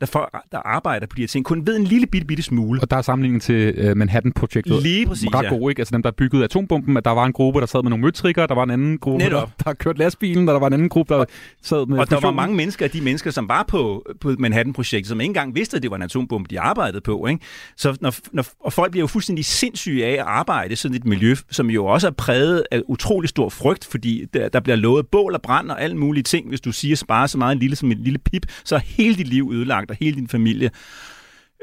[0.00, 2.80] der, folk, der arbejder på de her ting, kun ved en lille bitte, bitte smule.
[2.80, 4.82] Og der er sammenligning til uh, Manhattan-projektet.
[4.82, 5.48] Lige præcis, Ret ja.
[5.48, 5.80] god, ikke?
[5.80, 8.46] Altså dem, der byggede atombomben, at der var en gruppe, der sad med nogle møtrikker,
[8.46, 9.52] der var en anden gruppe, der, Netop.
[9.64, 11.24] der kørte lastbilen, og der var en anden gruppe, der
[11.62, 15.08] sad med Og der var mange mennesker af de mennesker, som var på, på Manhattan-projektet,
[15.08, 17.26] som ikke engang vidste, at det var en atombombe, de arbejdede på.
[17.26, 17.44] Ikke?
[17.76, 21.04] Så når, når, og folk bliver jo fuldstændig sindssyge af at arbejde i sådan et
[21.04, 25.06] miljø, som jo også er præget af utrolig stor frygt, fordi der, der bliver lovet
[25.06, 26.48] bål og brand og alle mulige ting.
[26.48, 29.16] Hvis du siger spare så meget en lille som en lille pip, så er hele
[29.16, 30.70] dit liv ødelagt, og hele din familie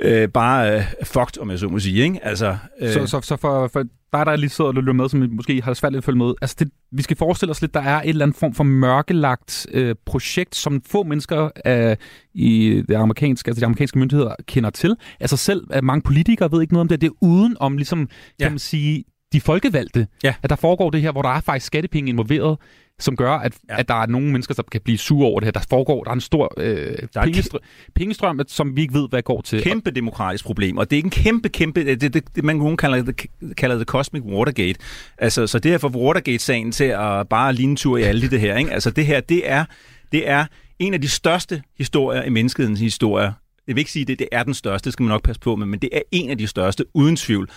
[0.02, 2.04] øh, bare øh, fucked, om jeg så må sige.
[2.04, 2.20] Ikke?
[2.26, 3.84] Altså, øh, Så, så, så for, for
[4.14, 6.34] dig, der lige sidder og lytter med, som måske har svært lidt at følge med,
[6.42, 9.68] altså det, vi skal forestille os lidt, der er et eller andet form for mørkelagt
[9.72, 11.96] øh, projekt, som få mennesker øh,
[12.34, 14.96] i det amerikanske, altså de amerikanske myndigheder kender til.
[15.20, 17.02] Altså selv øh, mange politikere ved ikke noget om det.
[17.02, 18.50] Det er uden om, ligesom, kan Ja.
[18.50, 20.34] man sige, de folkevalgte, Ja.
[20.44, 22.58] at der foregår det her, hvor der er faktisk skattepenge involveret.
[23.00, 23.80] Som gør, at, ja.
[23.80, 25.52] at der er nogle mennesker, der kan blive sure over det her.
[25.52, 26.68] Der foregår, der er en stor øh,
[27.14, 27.62] Der er pengestrøm,
[27.96, 29.62] pengestrøm, som vi ikke ved, hvad går til.
[29.62, 33.04] kæmpe demokratisk problem, og det er en kæmpe, kæmpe, det, det, det man nogen kalder
[33.04, 33.26] det,
[33.58, 34.80] kalder det Cosmic Watergate.
[35.18, 38.58] Altså, så det her for Watergate-sagen til at bare ligne tur i alle det her,
[38.58, 38.72] ikke?
[38.72, 39.66] Altså, det her, det er,
[40.12, 40.46] det er
[40.80, 43.34] en af de største historier i menneskehedens historie.
[43.68, 45.40] Jeg vil ikke sige, at det, det er den største, det skal man nok passe
[45.40, 47.50] på med, men det er en af de største, uden tvivl.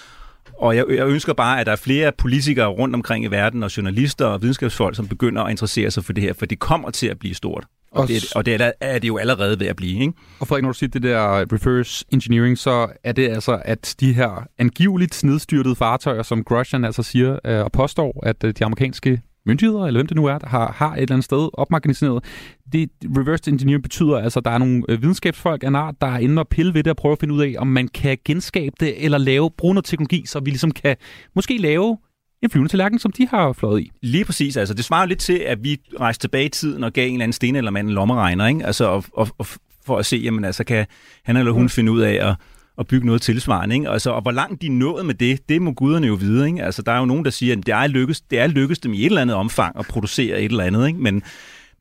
[0.59, 3.77] Og jeg, jeg ønsker bare, at der er flere politikere rundt omkring i verden, og
[3.77, 7.07] journalister og videnskabsfolk, som begynder at interessere sig for det her, for det kommer til
[7.07, 7.65] at blive stort.
[7.93, 10.13] Og, Og det, og det er, er det jo allerede ved at blive, ikke?
[10.41, 14.13] Og Frederik, når du siger det der reverse engineering, så er det altså, at de
[14.13, 19.23] her angiveligt nedstyrtede fartøjer, som Grosjean altså siger øh, og påstår, at øh, de amerikanske
[19.49, 22.25] myndigheder, eller hvem det nu er, der har, har et eller andet sted opmagasineret.
[22.73, 26.07] Det reverse engineering betyder altså, at der er nogle øh, videnskabsfolk af en art, der
[26.07, 28.19] er inde og pille ved det og prøve at finde ud af, om man kan
[28.25, 30.97] genskabe det, eller lave, bruge noget teknologi, så vi ligesom kan
[31.35, 31.99] måske lave
[32.43, 33.91] en flyvende tallerken, som de har fløjet i.
[34.03, 34.57] Lige præcis.
[34.57, 37.23] Altså, det svarer lidt til, at vi rejste tilbage i tiden og gav en eller
[37.23, 38.67] anden sten eller mand en lommeregner, ikke?
[38.67, 39.47] Altså, og, og, og
[39.87, 40.87] for at se, jamen, altså, kan
[41.25, 42.37] han eller hun finde ud af at,
[42.79, 43.91] at bygge noget tilsvarende, ikke?
[43.91, 46.65] Altså, og hvor langt de er nået med det, det må guderne jo vide, ikke?
[46.65, 48.93] Altså, der er jo nogen, der siger, at det er lykkes, det er lykkes dem
[48.93, 51.01] i et eller andet omfang at producere et eller andet, ikke?
[51.01, 51.23] Men,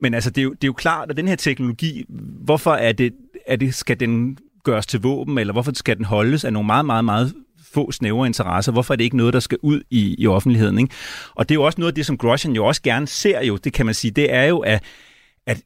[0.01, 2.05] men altså, det er, jo, det er jo klart, at den her teknologi,
[2.45, 3.13] hvorfor er det,
[3.47, 6.85] er det, skal den gøres til våben, eller hvorfor skal den holdes af nogle meget,
[6.85, 7.33] meget, meget
[7.73, 8.71] få snævre interesser.
[8.71, 10.79] Hvorfor er det ikke noget, der skal ud i, i offentligheden?
[10.79, 10.93] Ikke?
[11.35, 13.57] Og det er jo også noget af det, som Grosjean jo også gerne ser jo,
[13.57, 14.83] det kan man sige, det er jo, at,
[15.45, 15.61] at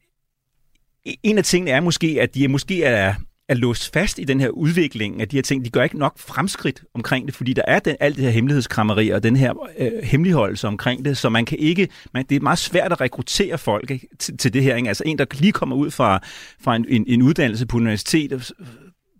[1.04, 3.14] en af tingene er måske, at de måske er,
[3.52, 5.64] er låst fast i den her udvikling af de her ting.
[5.64, 9.10] De gør ikke nok fremskridt omkring det, fordi der er den, alt det her hemmelighedskrammeri
[9.10, 12.58] og den her øh, hemmeligholdelse omkring det, så man kan ikke, man, det er meget
[12.58, 14.76] svært at rekruttere folk ikke, til, til det her.
[14.76, 14.88] Ikke?
[14.88, 16.20] Altså en, der lige kommer ud fra,
[16.60, 18.52] fra en, en, en uddannelse på universitetet,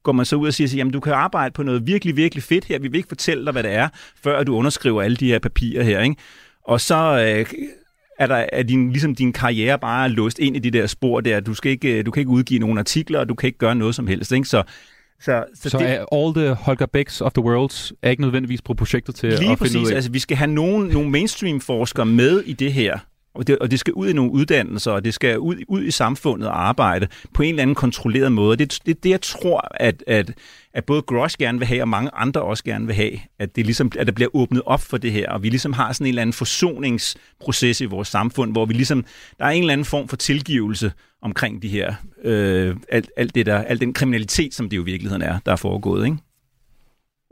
[0.02, 2.64] går man så ud og siger, jamen du kan arbejde på noget virkelig, virkelig fedt
[2.64, 2.78] her.
[2.78, 3.88] Vi vil ikke fortælle dig, hvad det er,
[4.22, 6.00] før du underskriver alle de her papirer her.
[6.00, 6.16] Ikke?
[6.64, 7.46] Og så øh,
[8.22, 11.40] er, der, er din, ligesom din karriere bare låst ind i de der spor der.
[11.40, 13.94] Du, skal ikke, du kan ikke udgive nogle artikler, og du kan ikke gøre noget
[13.94, 14.32] som helst.
[14.32, 14.48] Ikke?
[14.48, 14.62] Så,
[15.20, 18.62] så, Så, så det, er all the Holger Becks of the world er ikke nødvendigvis
[18.62, 19.90] på projektet til Lige at finde ud præcis.
[19.90, 19.94] af.
[19.94, 22.98] Altså, vi skal have nogle, nogle mainstream-forskere med i det her.
[23.34, 25.90] Og det, og det skal ud i nogle uddannelser, og det skal ud, ud i
[25.90, 28.56] samfundet og arbejde på en eller anden kontrolleret måde.
[28.56, 30.32] Det er det, det, jeg tror, at, at,
[30.74, 33.66] at både Grosh gerne vil have, og mange andre også gerne vil have, at, det
[33.66, 36.08] ligesom, at der bliver åbnet op for det her, og vi ligesom har sådan en
[36.08, 39.04] eller anden forsoningsproces i vores samfund, hvor vi ligesom,
[39.38, 40.92] der er en eller anden form for tilgivelse
[41.22, 44.84] omkring de her, øh, alt, alt, det der, alt den kriminalitet, som det jo i
[44.84, 46.16] virkeligheden er, der er foregået, ikke?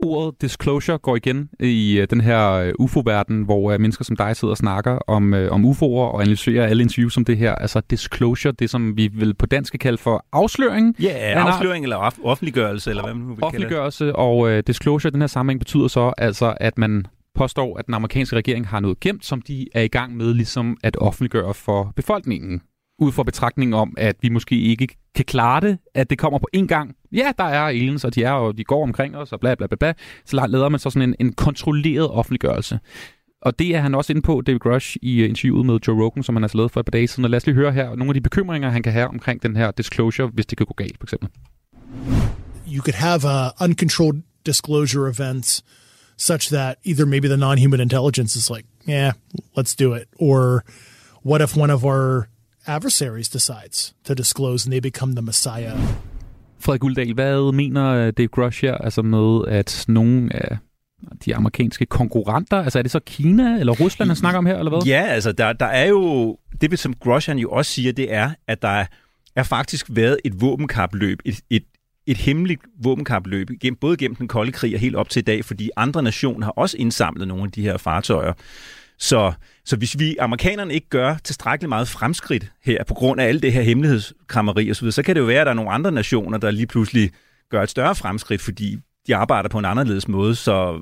[0.05, 4.35] Ordet disclosure går igen i øh, den her øh, UFO-verden, hvor øh, mennesker som dig
[4.35, 7.55] sidder og snakker om, øh, om UFO'er og analyserer alle interviews som det her.
[7.55, 10.95] Altså disclosure, det som vi vil på dansk kalde for afsløring.
[11.01, 11.53] Ja, art.
[11.53, 13.55] afsløring eller off- offentliggørelse, eller hvad man nu vil kalde det.
[13.55, 17.85] Offentliggørelse og øh, disclosure i den her sammenhæng betyder så altså, at man påstår, at
[17.85, 21.53] den amerikanske regering har noget gemt, som de er i gang med ligesom at offentliggøre
[21.53, 22.61] for befolkningen.
[23.01, 26.47] Ud fra betragtningen om, at vi måske ikke kan klare det, at det kommer på
[26.57, 26.95] én gang.
[27.11, 29.67] Ja, der er aliens, og de er og de går omkring os, og bla bla
[29.67, 29.93] bla bla.
[30.25, 32.79] Så lader man så sådan en, en kontrolleret offentliggørelse.
[33.41, 36.23] Og det er han også inde på, David Grush, i øh, interviewet med Joe Rogan,
[36.23, 37.23] som han har altså lavet for et par dage siden.
[37.23, 39.55] Og lad os lige høre her nogle af de bekymringer, han kan have omkring den
[39.55, 41.29] her disclosure, hvis det kan gå galt, for eksempel.
[42.71, 45.61] you could have uh, uncontrolled disclosure events
[46.17, 49.11] such that either maybe the non-human intelligence is like, yeah,
[49.55, 50.63] let's do it, or
[51.21, 52.29] what if one of our
[52.65, 55.77] adversaries decides to disclose and they become the messiah?
[56.59, 60.57] Frederik Uldal, hvad mener øh, Dave Grush her, altså med, at nogle af
[61.25, 64.69] de amerikanske konkurrenter, altså er det så Kina eller Rusland, han snakker om her, eller
[64.69, 64.81] hvad?
[64.85, 68.61] Ja, altså der, der er jo, det som Grosjean jo også siger, det er, at
[68.61, 68.85] der
[69.35, 71.63] er faktisk været et våbenkapløb, et, et,
[72.07, 75.45] et hemmeligt våbenkapløb, gennem, både gennem den kolde krig og helt op til i dag,
[75.45, 78.33] fordi andre nationer har også indsamlet nogle af de her fartøjer.
[79.01, 79.33] Så,
[79.65, 83.53] så hvis vi amerikanerne ikke gør tilstrækkeligt meget fremskridt her, på grund af alt det
[83.53, 85.91] her hemmelighedskrammeri og så videre, så kan det jo være, at der er nogle andre
[85.91, 87.11] nationer, der lige pludselig
[87.49, 90.35] gør et større fremskridt, fordi de arbejder på en anderledes måde.
[90.35, 90.81] Så,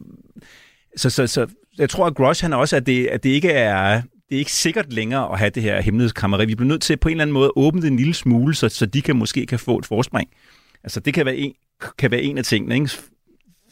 [0.96, 4.02] så, så, så jeg tror, at Grosh han også, at det, at det ikke er
[4.30, 6.46] det er ikke sikkert længere at have det her hemmelighedskrammeri.
[6.46, 8.56] Vi bliver nødt til på en eller anden måde at åbne det en lille smule,
[8.56, 10.30] så, så de kan måske kan få et forspring.
[10.84, 11.54] Altså det kan være en,
[11.98, 12.76] kan være en af tingene.
[12.76, 12.90] Ikke?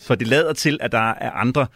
[0.01, 1.67] For det lader til, at der er andre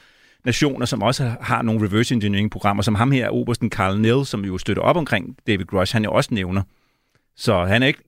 [0.46, 4.58] nationer, som også har nogle reverse engineering-programmer, som ham her, Obersten Carl Nell, som jo
[4.58, 6.62] støtter op omkring David Grush, han jo også nævner.
[7.36, 8.04] Så han er ikke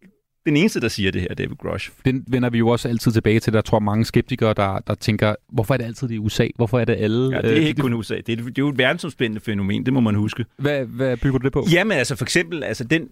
[0.46, 1.92] den eneste, der siger det her, David Grush.
[2.06, 3.54] Den vender vi jo også altid tilbage til.
[3.54, 6.48] Der tror mange skeptikere, der, der tænker, hvorfor er det altid det i USA?
[6.56, 7.36] Hvorfor er det alle?
[7.36, 8.16] Ja, det er øh, ikke kun USA.
[8.16, 10.46] Det er, det er jo et verdensomspændende fænomen, det må man huske.
[10.58, 11.66] Hvad, hvad bygger du det på?
[11.72, 13.10] Jamen altså for eksempel, altså den,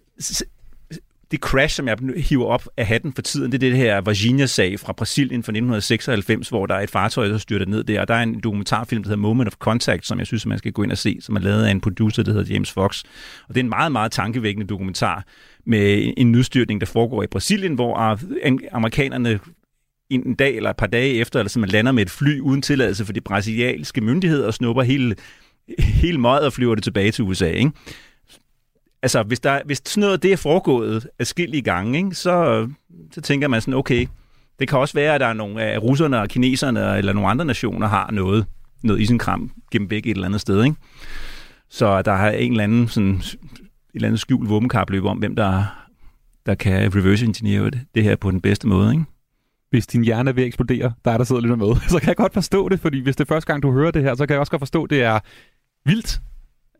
[1.31, 4.79] det crash, som jeg hiver op af hatten for tiden, det er det her Virginia-sag
[4.79, 8.13] fra Brasilien fra 1996, hvor der er et fartøj, der styrter ned der, og der
[8.13, 10.91] er en dokumentarfilm, der hedder Moment of Contact, som jeg synes, man skal gå ind
[10.91, 13.03] og se, som er lavet af en producer, der hedder James Fox.
[13.47, 15.25] Og det er en meget, meget tankevækkende dokumentar
[15.65, 18.17] med en nedstyrtning, der foregår i Brasilien, hvor
[18.71, 19.39] amerikanerne
[20.09, 22.61] en dag eller et par dage efter, eller så man lander med et fly uden
[22.61, 25.15] tilladelse for de brasilianske myndigheder og snupper hele,
[25.79, 27.49] hele møget og flyver det tilbage til USA.
[27.49, 27.71] Ikke?
[29.03, 32.67] Altså, hvis, der, hvis sådan noget det er foregået adskillige gange, ikke, så,
[33.11, 34.07] så tænker man sådan, okay,
[34.59, 37.45] det kan også være, at der er nogle af russerne og kineserne eller nogle andre
[37.45, 38.45] nationer har noget,
[38.83, 40.63] noget isenkram gennem begge et eller andet sted.
[40.63, 40.75] Ikke?
[41.69, 43.37] Så der har en eller anden, sådan, et
[43.93, 45.63] eller andet skjult våbenkapløb om, hvem der,
[46.45, 48.91] der kan reverse engineer det, det her på den bedste måde.
[48.91, 49.05] Ikke?
[49.71, 52.07] hvis din hjerne er ved at eksplodere, der er der sidder lidt med, så kan
[52.07, 54.25] jeg godt forstå det, fordi hvis det er første gang, du hører det her, så
[54.25, 55.19] kan jeg også godt forstå, at det er
[55.85, 56.21] vildt.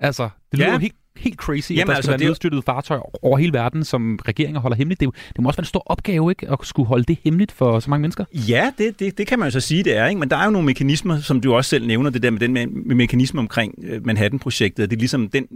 [0.02, 0.78] Altså, det lyder ja.
[0.78, 4.20] helt, helt crazy, Jamen, at der altså, skal være nedstyrtet fartøj over hele verden, som
[4.28, 5.02] regeringen holder hemmeligt.
[5.02, 6.50] Det, det må også være en stor opgave, ikke?
[6.52, 8.26] At skulle holde det hemmeligt for så mange mennesker.
[8.34, 10.08] Ja, det, det, det kan man jo så sige, det er.
[10.08, 10.20] Ikke?
[10.20, 12.54] Men der er jo nogle mekanismer, som du også selv nævner, det der med den
[12.54, 14.90] med mekanisme omkring øh, Manhattan-projektet.
[14.90, 15.48] Det er ligesom den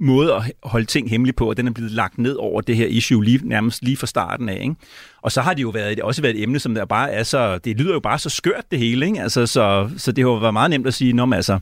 [0.00, 2.86] måde at holde ting hemmeligt på, og den er blevet lagt ned over det her
[2.86, 4.58] issue lige, nærmest lige fra starten af.
[4.62, 4.74] Ikke?
[5.22, 7.58] Og så har det jo været, også været et emne, som der bare er så,
[7.58, 9.22] det lyder jo bare så skørt det hele, ikke?
[9.22, 11.58] Altså, så, så det har jo været meget nemt at sige, når altså,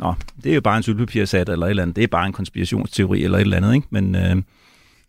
[0.00, 2.32] nå, det er jo bare en sølvpapirsat eller et eller andet, det er bare en
[2.32, 3.86] konspirationsteori eller et eller andet, ikke?
[3.90, 4.36] Men øh,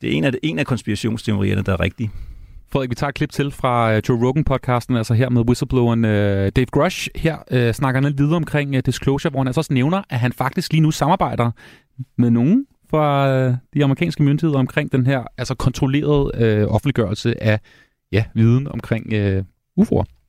[0.02, 2.10] det er en af, en af konspirationsteorierne, der er rigtig.
[2.72, 6.52] Frederik, vi tager et klip til fra øh, Joe Rogan-podcasten, altså her med whistlebloweren øh,
[6.56, 7.10] Dave Grush.
[7.16, 10.20] Her øh, snakker han lidt videre omkring øh, Disclosure, hvor han altså også nævner, at
[10.20, 11.52] han faktisk lige nu samarbejder
[12.18, 17.60] med nogen fra øh, de amerikanske myndigheder omkring den her altså kontrollerede øh, offentliggørelse af
[18.12, 19.44] ja, viden omkring øh,
[19.80, 20.21] UFO'er.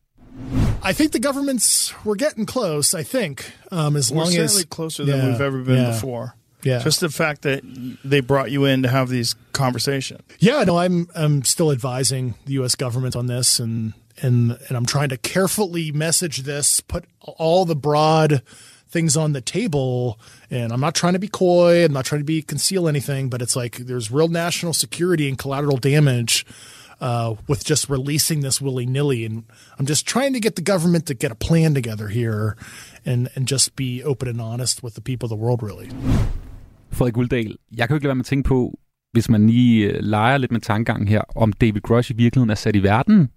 [0.82, 2.94] I think the governments were getting close.
[2.94, 5.90] I think um, as we're long certainly as closer than yeah, we've ever been yeah,
[5.90, 6.34] before.
[6.62, 7.62] Yeah, just the fact that
[8.04, 10.22] they brought you in to have these conversations.
[10.38, 12.74] Yeah, no, I'm I'm still advising the U.S.
[12.74, 17.76] government on this, and and and I'm trying to carefully message this, put all the
[17.76, 18.42] broad
[18.88, 20.20] things on the table.
[20.50, 21.84] And I'm not trying to be coy.
[21.84, 25.38] I'm not trying to be conceal anything, but it's like there's real national security and
[25.38, 26.46] collateral damage
[27.02, 29.24] uh, with just releasing this willy nilly.
[29.26, 29.44] And
[29.78, 32.56] I'm just trying to get the government to get a plan together here
[33.04, 35.88] and, and just be open and honest with the people of the world, really.
[36.92, 38.78] Frederik Uldal, jeg kan jo ikke lade være med at tænke på,
[39.12, 42.54] hvis man lige øh, leger lidt med tankegangen her, om David Grush i virkeligheden er
[42.54, 43.28] sat i verden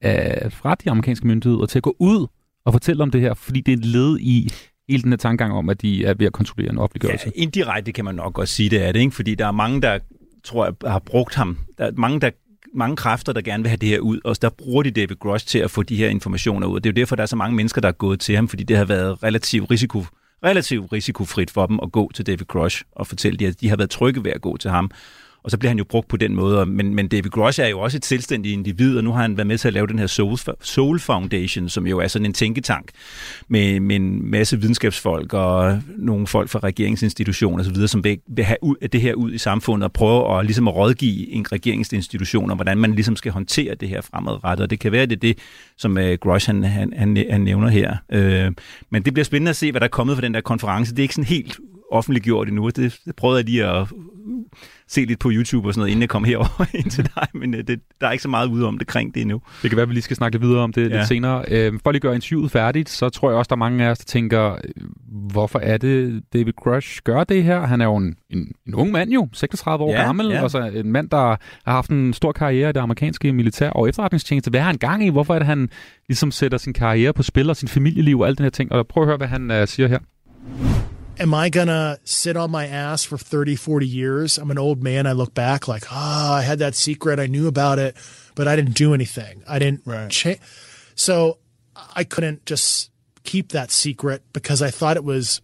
[0.00, 2.26] af, fra de amerikanske myndigheder til at gå ud
[2.64, 4.50] og fortælle om det her, fordi det er et led i
[4.88, 7.32] hele den her tankegang om, at de er ved at kontrollere en offentliggørelse.
[7.36, 9.14] Ja, indirekte kan man nok godt sige, det er det, ikke?
[9.14, 9.98] fordi der er mange, der
[10.44, 11.58] tror jeg, har brugt ham.
[11.78, 12.30] Der er mange, der
[12.74, 15.46] mange kræfter, der gerne vil have det her ud, og der bruger de David Grosh
[15.46, 16.80] til at få de her informationer ud.
[16.80, 18.62] Det er jo derfor, der er så mange mennesker, der er gået til ham, fordi
[18.62, 20.04] det har været relativt risiko,
[20.44, 23.90] relativt risikofrit for dem at gå til David Grosh og fortælle, at de har været
[23.90, 24.90] trygge ved at gå til ham
[25.44, 26.66] og så bliver han jo brugt på den måde.
[26.66, 29.46] Men, men David Grosh er jo også et selvstændigt individ, og nu har han været
[29.46, 32.90] med til at lave den her Soul, Soul Foundation, som jo er sådan en tænketank
[33.48, 38.56] med, med en masse videnskabsfolk og nogle folk fra regeringsinstitutioner osv., som vil, vil have
[38.62, 42.56] ud, det her ud i samfundet og prøve at, ligesom at rådgive en regeringsinstitution om,
[42.56, 44.64] hvordan man ligesom skal håndtere det her fremadrettet.
[44.64, 45.38] Og det kan være, at det er det,
[45.76, 47.96] som uh, Grosh han, han, han, han nævner her.
[48.14, 48.54] Uh,
[48.90, 50.92] men det bliver spændende at se, hvad der er kommet fra den der konference.
[50.92, 51.58] Det er ikke sådan helt
[51.94, 52.68] offentliggjort endnu.
[52.68, 53.88] Det, det prøvede jeg lige at
[54.88, 57.54] se lidt på YouTube og sådan noget, inden jeg kom herover ind til dig, men
[57.54, 59.40] øh, det, der er ikke så meget ude om det kring det endnu.
[59.62, 60.96] Det kan være, at vi lige skal snakke lidt videre om det ja.
[60.96, 61.44] lidt senere.
[61.48, 63.90] Øh, for at lige gøre interviewet færdigt, så tror jeg også, der er mange af
[63.90, 64.56] os, der tænker,
[65.32, 67.60] hvorfor er det, David Crush gør det her?
[67.60, 70.42] Han er jo en, en, en ung mand jo, 36 år ja, gammel, ja.
[70.42, 74.50] altså en mand, der har haft en stor karriere i det amerikanske militær og efterretningstjeneste.
[74.50, 75.10] Hvad har han gang i?
[75.10, 75.68] Hvorfor er det, han
[76.08, 78.72] ligesom sætter sin karriere på spil og sin familieliv og alt den her ting?
[78.72, 79.98] Og prøv at høre, hvad han uh, siger her.
[81.18, 84.38] Am I going to sit on my ass for 30, 40 years?
[84.38, 85.06] I'm an old man.
[85.06, 87.18] I look back like, ah, oh, I had that secret.
[87.18, 87.96] I knew about it,
[88.34, 89.42] but I didn't do anything.
[89.48, 90.10] I didn't right.
[90.10, 90.40] change.
[90.94, 91.38] So
[91.94, 92.90] I couldn't just
[93.24, 95.40] keep that secret because I thought it was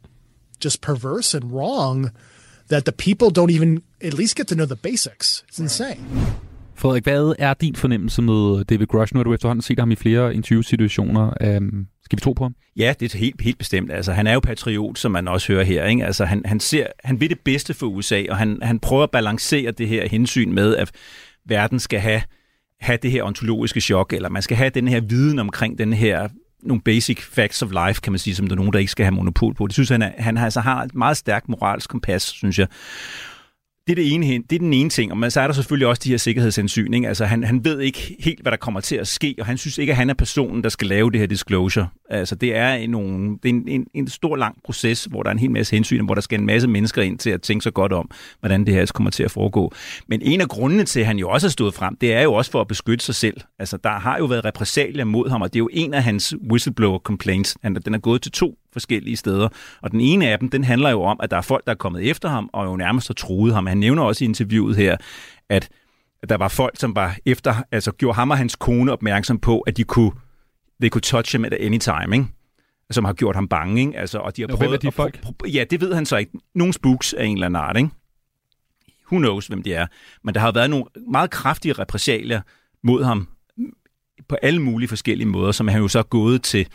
[0.61, 2.13] just perverse and wrong
[2.69, 5.43] that the people don't even at least get to know the basics.
[5.49, 5.65] It's right.
[5.65, 6.37] insane.
[6.75, 9.15] Frederik, hvad er din fornemmelse med David Grush?
[9.15, 11.57] Nu har du efterhånden set ham i flere interviewsituationer.
[11.57, 12.55] Um, skal vi tro på ham?
[12.77, 13.93] Ja, det er helt, helt bestemt.
[13.93, 15.85] Altså, han er jo patriot, som man også hører her.
[15.85, 16.05] Ikke?
[16.05, 19.11] Altså, han, han, ser, han vil det bedste for USA, og han, han prøver at
[19.11, 20.91] balancere det her hensyn med, at
[21.47, 22.23] verden skal have,
[22.81, 26.29] have det her ontologiske chok, eller man skal have den her viden omkring den her
[26.63, 29.05] nogle basic facts of life, kan man sige, som der er nogen, der ikke skal
[29.05, 29.67] have monopol på.
[29.67, 32.67] Det synes han, er, han altså har et meget stærkt moralsk kompas, synes jeg
[33.87, 36.01] det er, det, ene, det er den ene ting, og så er der selvfølgelig også
[36.05, 36.95] de her sikkerhedshensyn.
[36.95, 37.09] Ikke?
[37.09, 39.79] Altså, han, han ved ikke helt, hvad der kommer til at ske, og han synes
[39.79, 41.89] ikke, at han er personen, der skal lave det her disclosure.
[42.11, 45.31] Altså, det er, en, nogle, det er en, en, en stor, lang proces, hvor der
[45.31, 47.63] er en hel masse hensyn, hvor der skal en masse mennesker ind til at tænke
[47.63, 49.73] så godt om, hvordan det her kommer til at foregå.
[50.09, 52.33] Men en af grundene til, at han jo også har stået frem, det er jo
[52.33, 53.37] også for at beskytte sig selv.
[53.59, 56.35] Altså, der har jo været repressalier mod ham, og det er jo en af hans
[56.51, 57.57] whistleblower complaints.
[57.63, 59.49] Han, den er gået til to forskellige steder.
[59.83, 61.77] Og den ene af dem, den handler jo om, at der er folk, der er
[61.77, 63.67] kommet efter ham, og jo nærmest har truet ham.
[63.67, 64.97] Han nævner også i interviewet her,
[65.49, 65.69] at
[66.29, 69.77] der var folk, som var efter, altså gjorde ham og hans kone opmærksom på, at
[69.77, 70.13] de kunne,
[70.81, 72.27] they could touch him at any time, ikke?
[72.91, 73.81] som har gjort ham bange.
[73.81, 73.99] Ikke?
[73.99, 75.21] Altså, og de har prøvet, hvem er de folk?
[75.45, 76.33] At, ja, det ved han så ikke.
[76.55, 77.77] Nogle spooks af en eller anden art.
[77.77, 77.91] Ikke?
[79.13, 79.87] Who knows, hvem det er.
[80.25, 82.41] Men der har været nogle meget kraftige repressalier
[82.83, 83.29] mod ham
[84.29, 86.67] på alle mulige forskellige måder, som han jo så gået til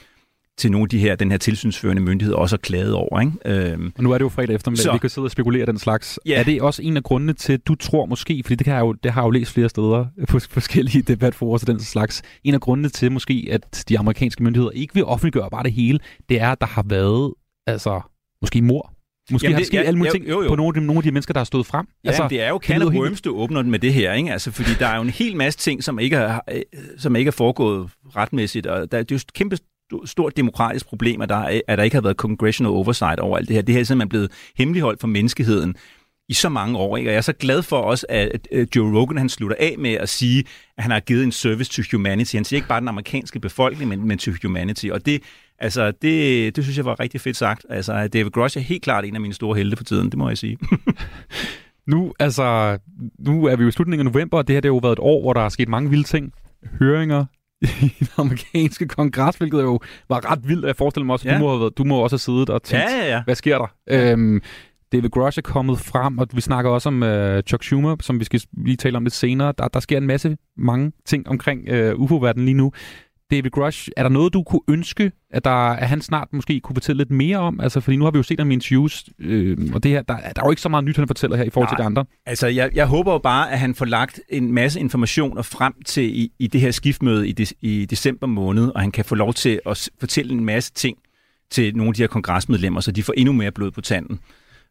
[0.58, 3.20] til nogle af de her, den her tilsynsførende myndighed også har klaget over.
[3.20, 3.72] Ikke?
[3.72, 5.80] Øhm, og nu er det jo fredag eftermiddag, så, vi kan sidde og spekulere den
[5.80, 6.20] slags.
[6.26, 6.40] Ja.
[6.40, 8.92] Er det også en af grundene til, du tror måske, fordi det, kan jeg jo,
[8.92, 12.62] det har jeg jo læst flere steder på forskellige debatforer til den slags, en af
[12.62, 16.52] grundene til måske, at de amerikanske myndigheder ikke vil offentliggøre bare det hele, det er,
[16.52, 17.34] at der har været
[17.68, 18.02] altså,
[18.42, 18.92] måske mor
[19.32, 20.48] Måske Jamen, har det sket alle mulige ting jo, jo.
[20.50, 21.88] på nogle af, de, nogle af de mennesker, der har stået frem.
[22.04, 24.32] Ja, altså, det er jo kan of worms, du åbner med det her, ikke?
[24.32, 26.40] Altså, fordi der er jo en hel masse ting, som ikke er,
[26.98, 29.58] som ikke er foregået retmæssigt, og der, det er jo et kæmpe
[30.06, 33.56] stort demokratisk problem, at der, at der ikke har været congressional oversight over alt det
[33.56, 33.62] her.
[33.62, 35.76] Det her er simpelthen blevet hemmeligholdt for menneskeheden
[36.30, 36.98] i så mange år.
[36.98, 37.10] Ikke?
[37.10, 40.10] Og jeg er så glad for også, at Joe Rogan han slutter af med at
[40.10, 40.44] sige,
[40.78, 42.36] at han har givet en service to humanity.
[42.36, 44.86] Han siger ikke bare den amerikanske befolkning, men, men to humanity.
[44.86, 45.24] Og det,
[45.60, 47.66] altså, det, det synes jeg var rigtig fedt sagt.
[47.70, 50.30] Altså, David Grosh er helt klart en af mine store helte for tiden, det må
[50.30, 50.58] jeg sige.
[51.92, 52.78] nu, altså,
[53.20, 54.94] nu er vi jo i slutningen af november, og det her det har jo været
[54.94, 56.34] et år, hvor der er sket mange vilde ting.
[56.80, 57.26] Høringer,
[57.82, 60.66] i den amerikanske kongres, hvilket jo var ret vildt.
[60.66, 61.38] Jeg forestiller mig også, at ja.
[61.38, 63.24] du, må have været, du må også have siddet og tænkt, ja, ja, ja.
[63.24, 63.68] hvad sker der?
[63.88, 64.12] Ja.
[64.12, 64.42] Øhm,
[64.92, 68.26] David Grush er kommet frem, og vi snakker også om uh, Chuck Schumer, som vi
[68.26, 69.54] skal lige tale om lidt senere.
[69.58, 72.72] Der, der sker en masse mange ting omkring uh, UFO-verdenen lige nu.
[73.36, 76.76] David Grush, er der noget, du kunne ønske, at, der, at han snart måske kunne
[76.76, 77.60] fortælle lidt mere om?
[77.60, 80.16] Altså, fordi nu har vi jo set ham i interviews, øh, og det her, der,
[80.16, 81.86] der er jo ikke så meget nyt, han fortæller her i forhold Nej, til de
[81.86, 82.06] andre.
[82.26, 86.04] Altså, jeg, jeg håber jo bare, at han får lagt en masse informationer frem til
[86.04, 89.34] i, i det her skiftmøde i, de, i december måned, og han kan få lov
[89.34, 90.98] til at fortælle en masse ting
[91.52, 94.20] til nogle af de her kongresmedlemmer, så de får endnu mere blod på tanden.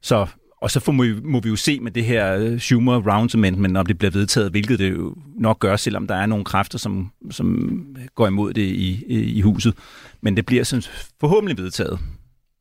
[0.02, 0.26] Så
[0.64, 3.34] og så får, må, vi, må vi jo se med det her øh, Schumer Rounds
[3.34, 6.78] Amendment, når det bliver vedtaget, hvilket det jo nok gør, selvom der er nogle kræfter,
[6.78, 7.78] som, som
[8.14, 9.74] går imod det i, i huset.
[10.20, 10.82] Men det bliver sådan
[11.20, 11.98] forhåbentlig vedtaget.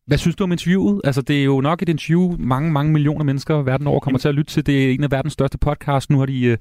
[0.08, 1.02] Hvad synes du om interviewet?
[1.04, 4.28] Altså, det er jo nok et interview, mange, mange millioner mennesker verden over kommer til
[4.28, 4.66] at lytte til.
[4.66, 6.10] Det er en af verdens største podcasts.
[6.10, 6.58] Nu har, de, øh,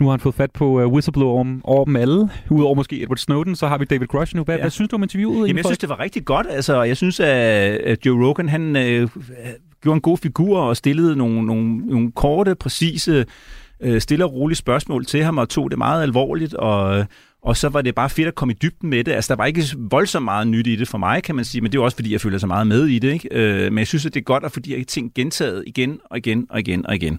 [0.00, 2.28] nu har han fået fat på uh, whistleblower om, over dem alle.
[2.50, 4.44] Udover måske Edward Snowden, så har vi David Grush nu.
[4.44, 4.60] Hvad, ja.
[4.60, 5.48] hvad synes du om interviewet?
[5.48, 6.46] Jamen, jeg synes, det var rigtig godt.
[6.50, 9.08] Altså, jeg synes, at Joe Rogan, han øh,
[9.82, 13.26] gjorde en god figur og stillede nogle, nogle, nogle korte, præcise,
[13.80, 16.54] øh, stille og rolige spørgsmål til ham og tog det meget alvorligt.
[16.54, 17.06] Og,
[17.42, 19.12] og så var det bare fedt at komme i dybden med det.
[19.12, 21.72] Altså, der var ikke voldsomt meget nyt i det for mig, kan man sige, men
[21.72, 23.12] det er også, fordi jeg føler så meget med i det.
[23.12, 23.28] Ikke?
[23.32, 26.00] Øh, men jeg synes, at det er godt at få de her ting gentaget igen
[26.04, 27.18] og igen og igen og igen.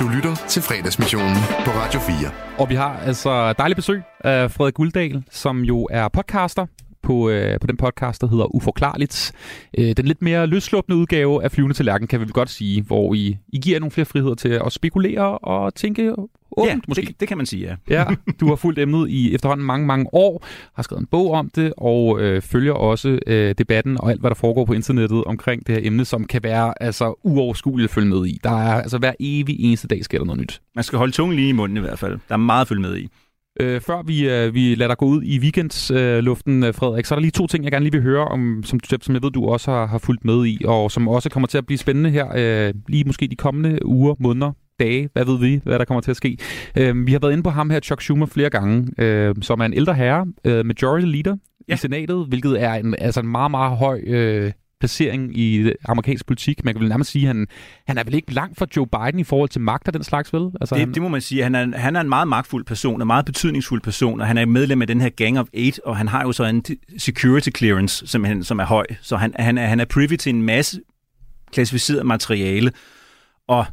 [0.00, 2.30] Du lytter til fredagsmissionen på Radio 4.
[2.58, 6.66] Og vi har altså dejligt besøg af Frederik Gulddal, som jo er podcaster
[7.02, 9.32] på, øh, på den podcast, der hedder Uforklarligt.
[9.78, 12.82] Øh, den lidt mere løsslåbende udgave af Flyvende til Lærken, kan vi vel godt sige,
[12.82, 16.14] hvor I, I giver nogle flere friheder til at spekulere og tænke
[16.56, 17.06] åbent, ja, måske.
[17.06, 17.94] Det, det kan man sige, ja.
[17.94, 18.14] ja.
[18.40, 21.72] Du har fulgt emnet i efterhånden mange, mange år, har skrevet en bog om det,
[21.76, 25.74] og øh, følger også øh, debatten og alt, hvad der foregår på internettet omkring det
[25.74, 28.38] her emne, som kan være altså uoverskueligt at følge med i.
[28.44, 30.60] Der er altså hver evig eneste dag sker der noget nyt.
[30.74, 32.18] Man skal holde tungen lige i munden i hvert fald.
[32.28, 33.08] Der er meget at følge med i.
[33.60, 37.16] Øh, før vi, øh, vi lader dig gå ud i weekendsluften, øh, Frederik, så er
[37.16, 39.44] der lige to ting, jeg gerne lige vil høre om, som, som jeg ved, du
[39.44, 42.26] også har, har fulgt med i, og som også kommer til at blive spændende her,
[42.36, 46.10] øh, lige måske de kommende uger, måneder, dage, hvad ved vi, hvad der kommer til
[46.10, 46.38] at ske.
[46.78, 49.64] Øh, vi har været inde på ham her, Chuck Schumer, flere gange, øh, som er
[49.64, 51.36] en ældre herre, øh, majority leader
[51.68, 51.74] ja.
[51.74, 56.64] i senatet, hvilket er en, altså en meget, meget høj øh, placering i amerikansk politik.
[56.64, 57.46] Man kan vel nærmest sige, at han,
[57.86, 60.32] han er vel ikke langt fra Joe Biden i forhold til magt og den slags,
[60.32, 60.50] vel?
[60.60, 60.94] Altså, det, han...
[60.94, 61.42] det må man sige.
[61.42, 64.46] Han er, han er en meget magtfuld person, en meget betydningsfuld person, og han er
[64.46, 66.64] medlem af den her Gang of Eight, og han har jo så en
[66.98, 68.86] security clearance, som, som er høj.
[69.02, 70.80] Så han, han, er, han er privy til en masse
[71.52, 72.72] klassificeret materiale,
[73.48, 73.66] og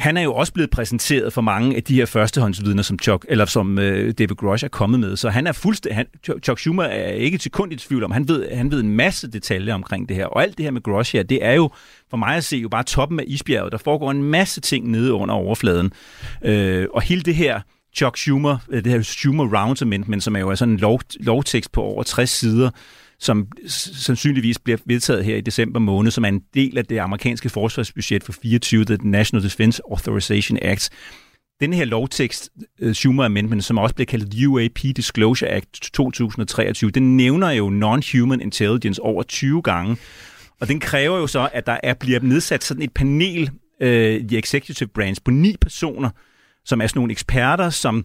[0.00, 3.44] han er jo også blevet præsenteret for mange af de her førstehåndsvidner, som Chuck, eller
[3.44, 5.16] som øh, David Grosh er kommet med.
[5.16, 6.06] Så han er fuldstændig, han,
[6.42, 9.30] Chuck Schumer er ikke til kun i tvivl om, han ved, han ved en masse
[9.30, 10.26] detaljer omkring det her.
[10.26, 11.70] Og alt det her med Grosh her, det er jo
[12.10, 13.72] for mig at se jo bare toppen af isbjerget.
[13.72, 15.92] Der foregår en masse ting nede under overfladen.
[16.44, 17.60] Øh, og hele det her
[17.94, 21.72] Chuck Schumer, øh, det her Schumer Rounds Amendment, som er jo sådan en lov, lovtekst
[21.72, 22.70] på over 60 sider,
[23.20, 27.48] som sandsynligvis bliver vedtaget her i december måned, som er en del af det amerikanske
[27.48, 30.90] forsvarsbudget for 24, The National Defense Authorization Act.
[31.60, 32.50] Den her lovtekst,
[32.80, 38.42] øh, Schumer Amendment, som også bliver kaldt UAP Disclosure Act 2023, den nævner jo non-human
[38.42, 39.96] intelligence over 20 gange.
[40.60, 43.50] Og den kræver jo så, at der er, bliver nedsat sådan et panel,
[43.80, 46.10] øh, uh, the executive branch, på ni personer,
[46.64, 48.04] som er sådan nogle eksperter, som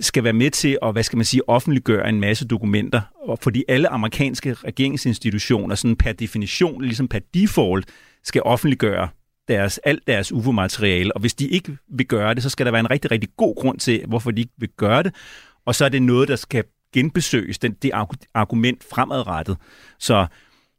[0.00, 3.64] skal være med til at, hvad skal man sige, offentliggøre en masse dokumenter, og fordi
[3.68, 7.88] alle amerikanske regeringsinstitutioner sådan per definition, ligesom per default,
[8.24, 9.08] skal offentliggøre
[9.48, 12.80] deres, alt deres UFO-materiale, og hvis de ikke vil gøre det, så skal der være
[12.80, 15.14] en rigtig, rigtig god grund til, hvorfor de ikke vil gøre det,
[15.66, 17.90] og så er det noget, der skal genbesøges, den, det
[18.34, 19.56] argument fremadrettet.
[19.98, 20.26] Så,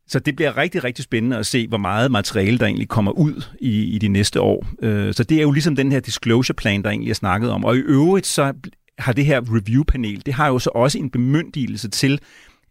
[0.07, 3.43] så det bliver rigtig, rigtig spændende at se, hvor meget materiale, der egentlig kommer ud
[3.61, 4.67] i, i de næste år.
[4.81, 7.65] Øh, så det er jo ligesom den her disclosure plan, der egentlig er snakket om.
[7.65, 8.53] Og i øvrigt så
[8.99, 12.19] har det her review-panel, det har jo så også en bemyndigelse til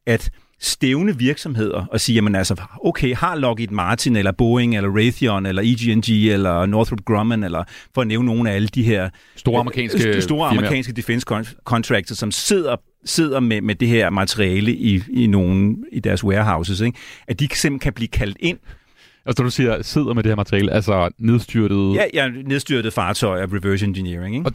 [0.06, 5.46] at stævne virksomheder og sige, jamen altså, okay, har Lockheed Martin, eller Boeing, eller Raytheon,
[5.46, 7.64] eller EG&G, eller Northrop Grumman, eller
[7.94, 11.26] for at nævne nogle af alle de her store amerikanske, øh, store amerikanske defense
[11.64, 16.80] contractors, som sidder sidder med, med det her materiale i, i, nogle, i deres warehouses,
[16.80, 16.98] ikke?
[17.28, 18.58] at de simpelthen kan blive kaldt ind
[19.26, 21.92] Altså, du siger, sidder med det her materiale, altså nedstyrtede...
[21.94, 24.46] Ja, ja nedstyrtede fartøjer, reverse engineering, ikke?
[24.46, 24.52] Og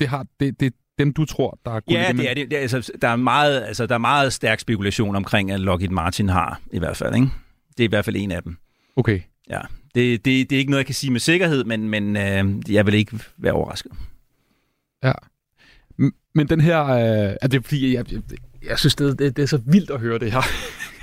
[0.00, 2.50] det, har, det, det, dem, du tror, der er Ja, det er det.
[2.50, 5.90] det er, altså, der, er meget, altså, der er meget stærk spekulation omkring, at Lockheed
[5.90, 7.14] Martin har, i hvert fald.
[7.14, 7.28] Ikke?
[7.76, 8.56] Det er i hvert fald en af dem.
[8.96, 9.20] Okay.
[9.50, 9.60] Ja,
[9.94, 12.86] det, det, det er ikke noget, jeg kan sige med sikkerhed, men, men øh, jeg
[12.86, 13.92] vil ikke være overrasket.
[15.04, 15.12] Ja.
[16.34, 16.84] Men den her...
[16.84, 18.20] Øh, er det fordi, jeg, jeg,
[18.68, 20.42] jeg synes, det, det, det er så vildt at høre det her.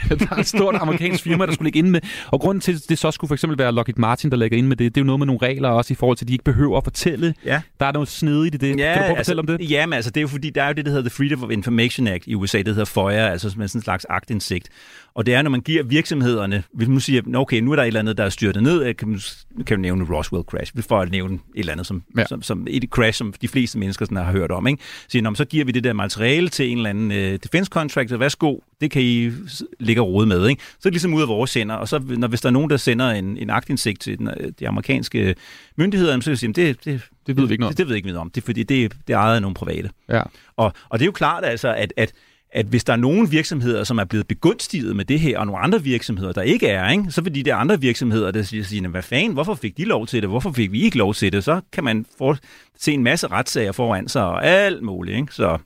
[0.19, 2.01] der er et stort amerikansk firma, der skulle ligge inde med.
[2.27, 4.67] Og grunden til, at det så skulle for eksempel være Lockheed Martin, der lægger ind
[4.67, 6.33] med det, det er jo noget med nogle regler også i forhold til, at de
[6.33, 7.33] ikke behøver at fortælle.
[7.45, 7.61] Ja.
[7.79, 8.79] Der er noget snedigt i det.
[8.79, 9.71] Ja, kan du prøve at altså, fortælle om det?
[9.71, 11.43] Ja, men altså, det er jo fordi, der er jo det, der hedder The Freedom
[11.43, 14.69] of Information Act i USA, det hedder FOIA, altså som er sådan en slags agtindsigt.
[15.13, 17.87] Og det er, når man giver virksomhederne, hvis man siger, okay, nu er der et
[17.87, 19.19] eller andet, der er styrtet ned, kan man,
[19.65, 22.25] kan man nævne Roswell crash, for at nævne et eller andet, som, ja.
[22.25, 24.67] som, som et crash, som de fleste mennesker sådan har hørt om.
[24.67, 24.83] Ikke?
[25.07, 28.17] Så, når, så giver vi det der materiale til en eller anden uh, defense contractor,
[28.17, 29.31] værsgo, det kan I
[29.79, 30.47] ligge og rode med.
[30.47, 30.61] Ikke?
[30.63, 32.69] Så er det ligesom ud af vores sender, og så når, hvis der er nogen,
[32.69, 35.35] der sender en, en agtindsigt til den, øh, de amerikanske
[35.75, 37.75] myndigheder, så kan sige, det, det, det ved vi ikke noget om.
[37.75, 39.55] Det, det ved vi ikke noget om, det fordi, det, det er ejet af nogle
[39.55, 39.89] private.
[40.09, 40.21] Ja.
[40.57, 42.13] Og, og det er jo klart altså, at, at
[42.51, 45.61] at hvis der er nogle virksomheder, som er blevet begunstiget med det her, og nogle
[45.61, 47.11] andre virksomheder, der ikke er, ikke?
[47.11, 50.07] så fordi de der andre virksomheder, der siger, siger, hvad fanden, hvorfor fik de lov
[50.07, 52.35] til det, hvorfor fik vi ikke lov til det, så kan man få,
[52.79, 55.17] se en masse retssager foran sig og alt muligt.
[55.17, 55.33] Ikke?
[55.33, 55.57] Så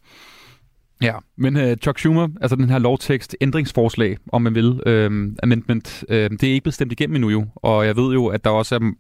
[1.02, 6.04] Ja, men uh, Chuck Schumer, altså den her lovtekst, ændringsforslag, om man vil, uh, amendment,
[6.10, 8.50] uh, det er ikke blevet stemt igennem endnu jo, og jeg ved jo, at der
[8.50, 8.92] også er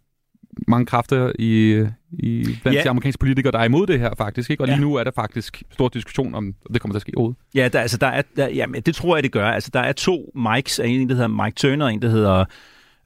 [0.67, 2.83] mange kræfter i, i blandt ja.
[2.83, 4.63] de amerikanske politikere, der er imod det her faktisk, ikke?
[4.63, 4.81] og lige ja.
[4.81, 7.39] nu er der faktisk stor diskussion om, det kommer til at ske overhovedet.
[7.55, 9.47] Ja, der, altså, der er, der, jamen, det tror jeg, det gør.
[9.47, 12.45] Altså, der er to Mikes, en der hedder Mike Turner, og en der hedder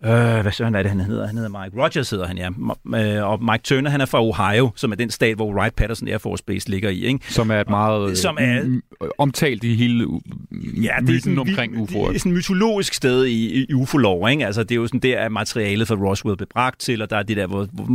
[0.05, 1.27] Øh, hvad søren er det, han hedder?
[1.27, 2.49] Han hedder Mike Rogers, hedder han, ja.
[2.95, 6.17] Øh, og Mike Turner, han er fra Ohio, som er den stat, hvor Wright-Patterson Air
[6.17, 7.05] Force Base ligger i.
[7.05, 7.33] Ikke?
[7.33, 8.79] Som er et meget som er,
[9.17, 10.07] omtalt i hele
[10.83, 12.07] ja, det er sådan, omkring UFO'er.
[12.07, 14.29] Det er sådan et mytologisk sted i, i UFO-lov.
[14.29, 14.45] Ikke?
[14.45, 17.23] Altså, det er jo sådan, der er materialet fra Roswell bebragt til, og der er
[17.23, 17.85] det der, hvor, hvor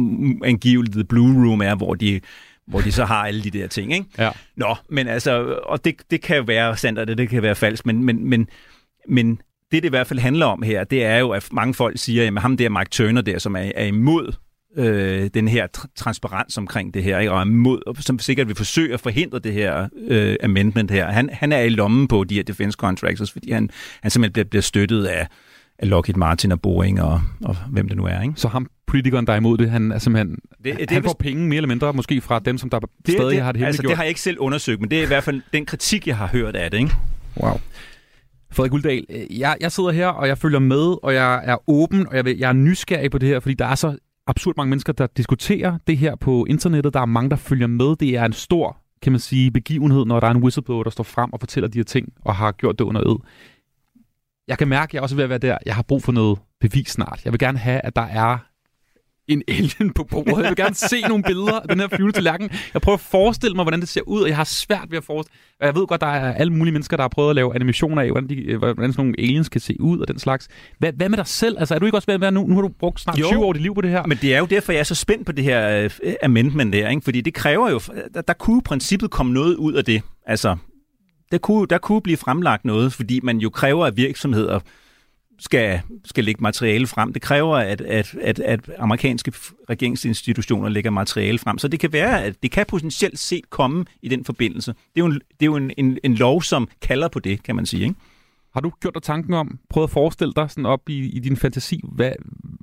[0.44, 2.20] angiveligt The Blue Room er, hvor de
[2.66, 3.92] hvor de så har alle de der ting.
[3.92, 4.06] Ikke?
[4.18, 4.30] Ja.
[4.56, 7.86] Nå, men altså, og det, det kan være sandt, og det, det kan være falsk,
[7.86, 8.48] men, men, men,
[9.08, 9.40] men
[9.74, 12.26] det, det i hvert fald handler om her, det er jo, at mange folk siger,
[12.26, 14.32] at ham der Mike Turner der, som er, er imod
[14.76, 17.32] øh, den her tr- transparens omkring det her, ikke?
[17.32, 21.10] og er imod, som sikkert vil forsøge at forhindre det her øh, amendment her.
[21.10, 23.70] Han, han er i lommen på de her defense contractors, fordi han,
[24.02, 25.28] han simpelthen bliver, bliver støttet af,
[25.78, 28.22] af Lockheed Martin og Boeing og, og hvem det nu er.
[28.22, 28.34] Ikke?
[28.36, 31.46] Så ham politikeren, der er imod det, han er simpelthen, det, det, han får penge
[31.46, 33.66] mere eller mindre, måske fra dem, som der det, stadig det, har det hemmeliggjort.
[33.66, 36.06] Altså, det har jeg ikke selv undersøgt, men det er i hvert fald den kritik,
[36.06, 36.78] jeg har hørt af det.
[36.78, 36.92] Ikke?
[37.36, 37.60] Wow.
[38.54, 42.06] Frederik Uldal, øh, jeg, jeg sidder her, og jeg følger med, og jeg er åben,
[42.06, 43.96] og jeg, vil, jeg er nysgerrig på det her, fordi der er så
[44.26, 46.94] absurd mange mennesker, der diskuterer det her på internettet.
[46.94, 47.96] Der er mange, der følger med.
[47.96, 51.04] Det er en stor, kan man sige, begivenhed, når der er en whistleblower, der står
[51.04, 53.16] frem og fortæller de her ting, og har gjort det under ed.
[54.48, 55.58] Jeg kan mærke, at jeg også er ved at være der.
[55.66, 57.20] Jeg har brug for noget bevis snart.
[57.24, 58.38] Jeg vil gerne have, at der er
[59.28, 60.42] en alien på bordet.
[60.42, 62.50] Jeg vil gerne se nogle billeder af den her flyvende tallerken.
[62.74, 65.04] Jeg prøver at forestille mig, hvordan det ser ud, og jeg har svært ved at
[65.04, 67.54] forestille Og jeg ved godt, der er alle mulige mennesker, der har prøvet at lave
[67.54, 70.48] animationer af, hvordan, de, hvordan sådan nogle aliens kan se ud og den slags.
[70.78, 71.58] Hvad, hvad med dig selv?
[71.58, 72.46] Altså, er du ikke også ved at være nu?
[72.46, 74.06] Nu har du brugt snart jo, 20 år af dit liv på det her.
[74.06, 76.88] Men det er jo derfor, jeg er så spændt på det her uh, amendment der,
[76.88, 77.02] ikke?
[77.02, 77.80] fordi det kræver jo,
[78.14, 80.02] der, der kunne i princippet komme noget ud af det.
[80.26, 80.56] Altså,
[81.32, 84.60] der kunne, der kunne blive fremlagt noget, fordi man jo kræver, at virksomheder
[85.38, 87.12] skal, skal lægge materiale frem.
[87.12, 89.32] Det kræver, at, at, at, at amerikanske
[89.70, 91.58] regeringsinstitutioner lægger materiale frem.
[91.58, 94.72] Så det kan være, at det kan potentielt set komme i den forbindelse.
[94.72, 97.42] Det er jo en, det er jo en, en, en lov, som kalder på det,
[97.42, 97.82] kan man sige.
[97.82, 97.94] Ikke?
[98.54, 101.36] Har du gjort dig tanken om, prøvet at forestille dig sådan op i, i din
[101.36, 102.12] fantasi, hvad,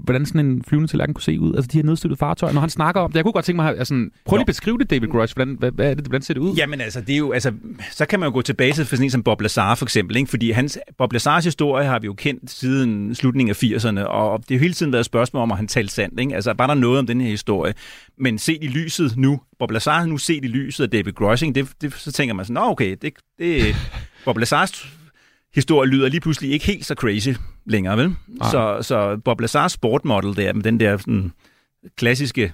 [0.03, 1.55] hvordan sådan en flyvende tallerken kunne se ud?
[1.55, 3.15] Altså de her nedstøttede fartøjer, når han snakker om det.
[3.15, 5.35] Jeg kunne godt tænke mig, altså, prøv lige at beskrive det, David Grush.
[5.35, 6.55] Hvordan, hvad, hvad er det, hvordan ser det ud?
[6.55, 7.53] Jamen altså, det er jo, altså,
[7.91, 10.15] så kan man jo gå tilbage til for sådan en som Bob Lazar for eksempel,
[10.17, 10.29] ikke?
[10.29, 14.49] fordi hans, Bob Lazars historie har vi jo kendt siden slutningen af 80'erne, og det
[14.49, 16.19] har jo hele tiden været et spørgsmål om, at han talte sandt.
[16.19, 16.35] Ikke?
[16.35, 17.73] Altså, var der noget om den her historie?
[18.17, 21.67] Men set i lyset nu, Bob Lazar nu set i lyset af David Grushing, det,
[21.81, 23.75] det, så tænker man sådan, Nå, okay, det, det,
[24.25, 24.87] Bob Lazars
[25.55, 27.29] historie lyder lige pludselig ikke helt så crazy
[27.65, 28.15] længere, vel?
[28.51, 31.31] Så, så Bob Lazars sportmodel der, med den der sådan,
[31.97, 32.53] klassiske,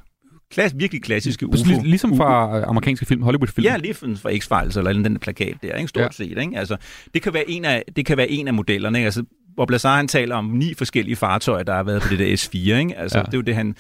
[0.52, 1.58] klass, virkelig klassiske UFO.
[1.64, 3.66] Lig- Ligesom fra amerikanske film, Hollywood-film.
[3.66, 5.88] Ja, lige fra X-Files eller den der plakat der, ikke?
[5.88, 6.10] stort Ja.
[6.12, 6.38] set.
[6.38, 6.52] Ikke?
[6.58, 6.78] Altså,
[7.14, 8.98] det, kan være en af, det kan være en af modellerne.
[8.98, 9.06] Ikke?
[9.06, 9.24] Altså,
[9.58, 12.58] Bob Lazar, han taler om ni forskellige fartøjer, der har været på det der S4.
[12.80, 12.98] Ikke?
[12.98, 13.22] Altså, Ja.
[13.22, 13.26] ja.
[13.26, 13.76] Det er jo det, han...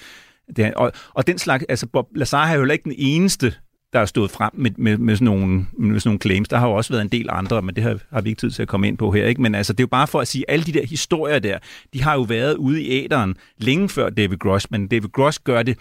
[0.56, 1.66] Det, han og, og den slags...
[1.70, 3.54] Altså, Bob Lazar er jo heller ikke den eneste,
[3.94, 6.50] der er stået frem med, med, med, sådan nogle, med sådan nogle claims.
[6.50, 8.52] Der har jo også været en del andre, men det har, har vi ikke tid
[8.52, 9.26] til at komme ind på her.
[9.26, 9.42] Ikke?
[9.42, 11.58] Men altså, det er jo bare for at sige, at alle de der historier der,
[11.94, 15.64] de har jo været ude i æderen længe før David Gross, men David Gross gør
[15.64, 15.78] det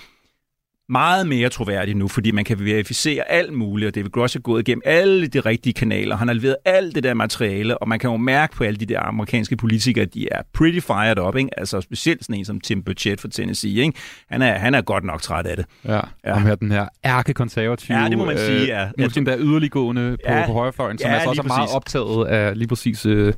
[0.89, 4.69] meget mere troværdigt nu, fordi man kan verificere alt muligt, og David Gross er gået
[4.69, 6.17] igennem alle de rigtige kanaler.
[6.17, 8.87] Han har leveret alt det der materiale, og man kan jo mærke på alle de
[8.87, 11.59] der amerikanske politikere, at de er pretty fired up, ikke?
[11.59, 13.99] Altså specielt sådan en som Tim Burchett fra Tennessee, ikke?
[14.29, 15.67] Han er, han er godt nok træt af det.
[15.85, 16.35] Ja, ja.
[16.35, 17.99] Ham her, den her ærkekonservative.
[17.99, 18.89] Ja, det må man sige, ja.
[18.99, 20.47] Nu sådan der yderliggående på, Ja.
[20.47, 23.33] på højrefløjen, som Ja, altså også er meget optaget af lige præcis øh,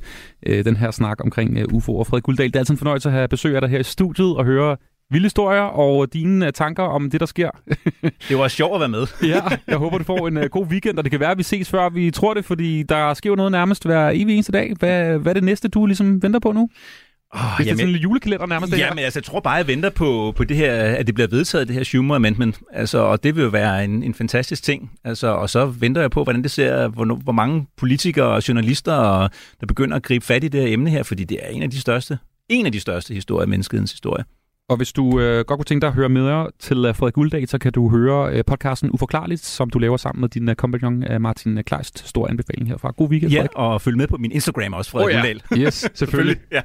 [0.45, 1.95] øh, den her snak omkring øh, UFO.
[1.99, 3.83] Og Frederik Guldal, det er altid en fornøjelse at have besøg af dig her i
[3.83, 4.77] studiet og høre
[5.11, 7.49] vilde historier og dine øh, tanker om det, der sker.
[8.29, 9.07] Det var sjovt at være med.
[9.33, 11.43] ja, jeg håber, du får en øh, god weekend, og det kan være, at vi
[11.43, 14.73] ses før vi tror det, fordi der sker jo noget nærmest hver evig eneste dag.
[14.79, 16.69] Hvad, hvad er det næste, du ligesom venter på nu?
[17.33, 18.85] Oh, Hvis det er sådan en julekalender nærmest, her.
[18.85, 21.67] Jamen, altså, jeg tror bare, jeg venter på, på det her, at det bliver vedtaget,
[21.67, 22.59] det her Schumer Amendment.
[22.73, 24.91] Altså, og det vil jo være en, en fantastisk ting.
[25.03, 28.93] Altså, og så venter jeg på, hvordan det ser, hvor, hvor mange politikere og journalister,
[28.93, 29.29] og,
[29.59, 31.71] der begynder at gribe fat i det her emne her, fordi det er en af
[31.71, 32.17] de største,
[32.49, 34.23] en af de største historier i menneskehedens historie.
[34.69, 37.47] Og hvis du øh, godt kunne tænke dig at høre mere til øh, Frederik Gulddag,
[37.49, 41.03] så kan du høre øh, podcasten Uforklarligt, som du laver sammen med din øh, kompagnon
[41.11, 42.07] øh, Martin Kleist.
[42.07, 42.91] Stor anbefaling herfra.
[42.97, 43.51] God weekend, Ja, Frederik.
[43.55, 45.33] og følg med på min Instagram også, Frederik Åh, ja.
[45.55, 45.65] Uldal.
[45.67, 46.37] Yes, selvfølgelig.
[46.51, 46.61] Ja.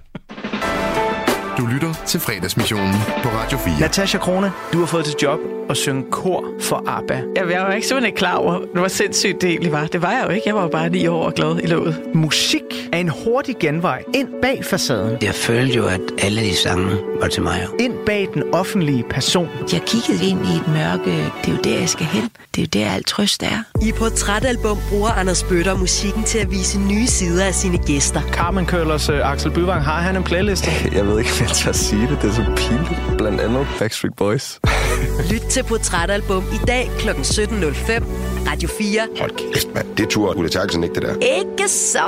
[1.58, 3.80] Du lytter til fredagsmissionen på Radio 4.
[3.80, 5.38] Natasha Krone, du har fået til job
[5.70, 7.14] at synge kor for ABBA.
[7.14, 9.86] Jeg, jeg var ikke simpelthen ikke klar over, hvor sindssygt det egentlig var.
[9.86, 10.42] Det var jeg jo ikke.
[10.46, 12.00] Jeg var jo bare ni år og glad i låget.
[12.14, 15.18] Musik er en hurtig genvej ind bag facaden.
[15.22, 17.66] Jeg følte jo, at alle de sange var til mig.
[17.80, 19.48] Ind bag den offentlige person.
[19.72, 21.10] Jeg kiggede ind i et mørke.
[21.44, 22.30] Det er jo der, jeg skal hen.
[22.54, 23.62] Det er jo der, alt trøst er.
[23.82, 28.20] I Portrætalbum bruger Anders Bøtter musikken til at vise nye sider af sine gæster.
[28.32, 30.70] Carmen Køllers uh, Axel Byvang, har han en playliste?
[30.96, 32.18] Jeg ved ikke, jeg tør sige det.
[32.22, 33.18] Det er så pinligt.
[33.18, 34.60] Blandt andet Backstreet Boys.
[35.30, 37.08] Lyt til Portrætalbum i dag kl.
[37.08, 38.04] 17.05.
[38.50, 39.08] Radio 4.
[39.18, 39.96] Hold kæft, mand.
[39.96, 41.14] Det tror Ulla Terkelsen ikke, det der.
[41.38, 41.98] Ikke så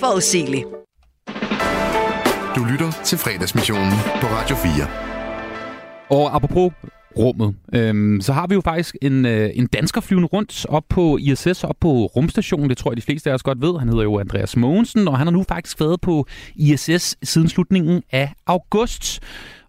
[0.00, 0.64] forudsigeligt.
[2.56, 4.72] Du lytter til fredagsmissionen på Radio 4.
[6.10, 6.72] Og apropos
[7.18, 11.18] rummet, øhm, så har vi jo faktisk en, øh, en dansker flyvende rundt op på
[11.20, 12.70] ISS, op på rumstationen.
[12.70, 13.78] Det tror jeg, de fleste af os godt ved.
[13.78, 18.02] Han hedder jo Andreas Mogensen, og han har nu faktisk været på ISS siden slutningen
[18.12, 19.20] af august.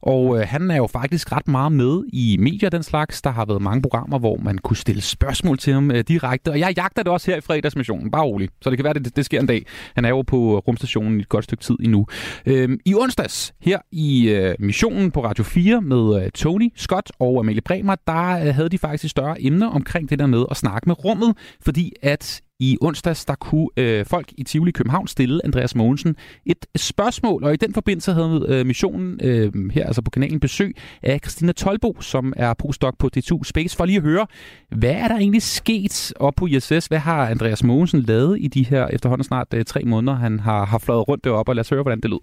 [0.03, 3.21] Og øh, han er jo faktisk ret meget med i medier den slags.
[3.21, 6.51] Der har været mange programmer, hvor man kunne stille spørgsmål til ham øh, direkte.
[6.51, 8.11] Og jeg jagter det også her i fredagsmissionen.
[8.11, 8.49] Bare rolig.
[8.61, 9.65] Så det kan være, det, det, sker en dag.
[9.95, 12.05] Han er jo på øh, rumstationen i et godt stykke tid endnu.
[12.45, 17.39] Øh, I onsdags her i øh, missionen på Radio 4 med øh, Tony Scott og
[17.39, 20.57] Amalie Bremer, der øh, havde de faktisk et større emne omkring det der med at
[20.57, 21.37] snakke med rummet.
[21.61, 26.65] Fordi at i onsdags, der kunne øh, folk i Tivoli København stille Andreas Mogensen et
[26.75, 31.19] spørgsmål, og i den forbindelse havde øh, missionen øh, her altså på kanalen besøg af
[31.23, 34.27] Christina Tolbo, som er postdoc på DTU Space, for lige at høre,
[34.69, 36.87] hvad er der egentlig sket op på ISS?
[36.87, 40.65] Hvad har Andreas Mogensen lavet i de her efterhånden snart øh, tre måneder, han har,
[40.65, 42.19] har fløjet rundt deroppe, og lad os høre, hvordan det lød.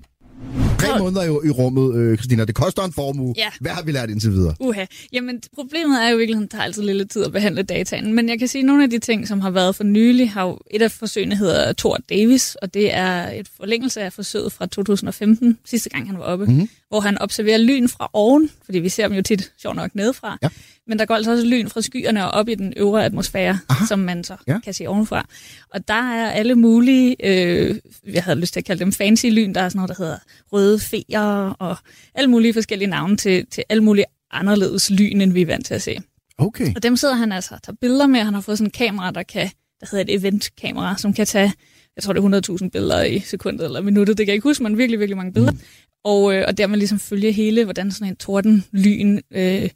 [0.80, 2.44] Tre måneder jo i rummet, øh, Christina.
[2.44, 3.34] Det koster en formue.
[3.36, 3.48] Ja.
[3.60, 4.54] Hvad har vi lært indtil videre?
[4.60, 4.84] Uha.
[5.12, 8.14] Jamen, problemet er jo i virkeligheden, at det tager altid lidt tid at behandle dataen.
[8.14, 10.44] Men jeg kan sige, at nogle af de ting, som har været for nylig, har
[10.46, 14.66] jo et af forsøgene hedder Thor Davis, og det er et forlængelse af forsøget fra
[14.66, 16.54] 2015, sidste gang han var oppe, Mhm.
[16.54, 16.68] mm-hmm.
[16.88, 20.38] hvor han observerer lyn fra oven, fordi vi ser dem jo tit, sjovt nok, nedefra.
[20.42, 20.48] Ja.
[20.86, 23.86] Men der går altså også lyn fra skyerne og op i den øvre atmosfære, Aha.
[23.86, 24.58] som man så Ja.
[24.60, 25.26] kan se ovenfra.
[25.74, 27.78] Og der er alle mulige, øh,
[28.12, 30.18] jeg havde lyst til at kalde dem fancy lyn, der er sådan noget, der hedder
[30.52, 31.76] røde feer og
[32.14, 35.74] alle mulige forskellige navne til, til alle mulige anderledes lyn, end vi er vant til
[35.74, 35.96] at se.
[36.38, 36.74] Okay.
[36.76, 38.20] Og dem sidder han altså og tager billeder med.
[38.20, 39.50] Han har fået sådan en kamera, der kan,
[39.80, 41.52] der hedder et eventkamera, som kan tage,
[41.96, 44.62] jeg tror det er 100.000 billeder i sekundet eller minuttet, det kan jeg ikke huske,
[44.62, 45.52] men virkelig, virkelig mange billeder.
[45.52, 45.58] Mm.
[46.04, 49.68] Og, øh, og dermed ligesom følge hele, hvordan sådan en tordenlyn øh,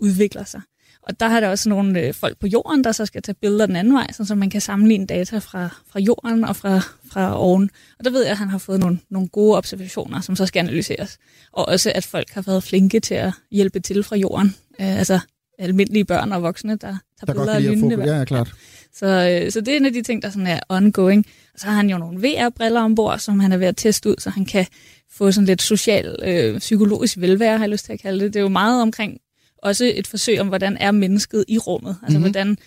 [0.00, 0.60] udvikler sig.
[1.02, 3.66] Og der har der også nogle øh, folk på jorden, der så skal tage billeder
[3.66, 6.80] den anden vej, så man kan sammenligne data fra, fra jorden og fra,
[7.12, 7.70] fra oven.
[7.98, 10.60] Og der ved jeg, at han har fået nogle, nogle gode observationer, som så skal
[10.60, 11.18] analyseres.
[11.52, 14.54] Og også, at folk har været flinke til at hjælpe til fra jorden.
[14.80, 15.20] Øh, altså
[15.58, 17.90] almindelige børn og voksne, der tager Der billeder af få...
[17.90, 18.52] Ja, ja, klart.
[18.94, 21.26] Så, øh, så det er en af de ting, der sådan er ongoing.
[21.54, 24.14] Og så har han jo nogle VR-briller ombord, som han er ved at teste ud,
[24.18, 24.66] så han kan
[25.12, 28.34] få sådan lidt social, øh, psykologisk velvære, har jeg lyst til at kalde det.
[28.34, 29.20] Det er jo meget omkring
[29.62, 31.96] også et forsøg om, hvordan er mennesket i rummet.
[32.02, 32.22] Altså Mhm.
[32.22, 32.32] mm-hmm.
[32.32, 32.58] hvordan,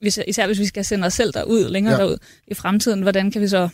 [0.00, 2.00] hvis, især hvis vi skal sende os selv derud, længere ja.
[2.00, 2.16] derud
[2.48, 3.68] i fremtiden, hvordan kan vi så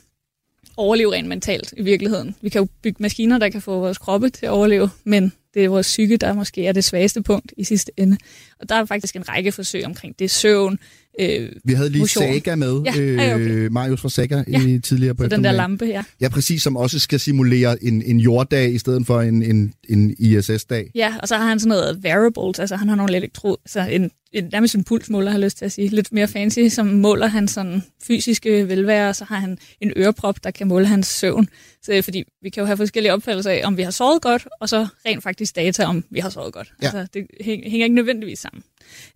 [0.77, 2.35] overleve rent mentalt i virkeligheden.
[2.41, 5.65] Vi kan jo bygge maskiner, der kan få vores kroppe til at overleve, men det
[5.65, 8.17] er vores psyke, der måske er det svageste punkt i sidste ende.
[8.61, 10.79] Og der er faktisk en række forsøg omkring det søvn,
[11.21, 12.25] øh, Vi havde lige motion.
[12.25, 13.45] Saga med, Ja, ja, okay.
[13.51, 14.61] øh, Marius fra Saga, ja.
[14.67, 16.05] i tidligere på Så den der lampe, ja.
[16.21, 20.15] Ja, præcis, som også skal simulere en, en jorddag i stedet for en, en, en
[20.19, 20.91] ISS-dag.
[20.95, 24.11] Ja, og så har han sådan noget wearables, altså han har nogle elektro, altså en,
[24.33, 27.27] en, nærmest en pulsmåler, har jeg lyst til at sige, lidt mere fancy, som måler
[27.27, 31.49] hans sådan fysiske velvære, og så har han en øreprop, der kan måle hans søvn.
[31.83, 34.69] Så, fordi vi kan jo have forskellige opfattelser af, om vi har sovet godt, og
[34.69, 36.73] så rent faktisk data om, vi har sovet godt.
[36.83, 36.87] Ja.
[36.87, 38.63] Altså, det hæng- hænger ikke nødvendigvis sammen,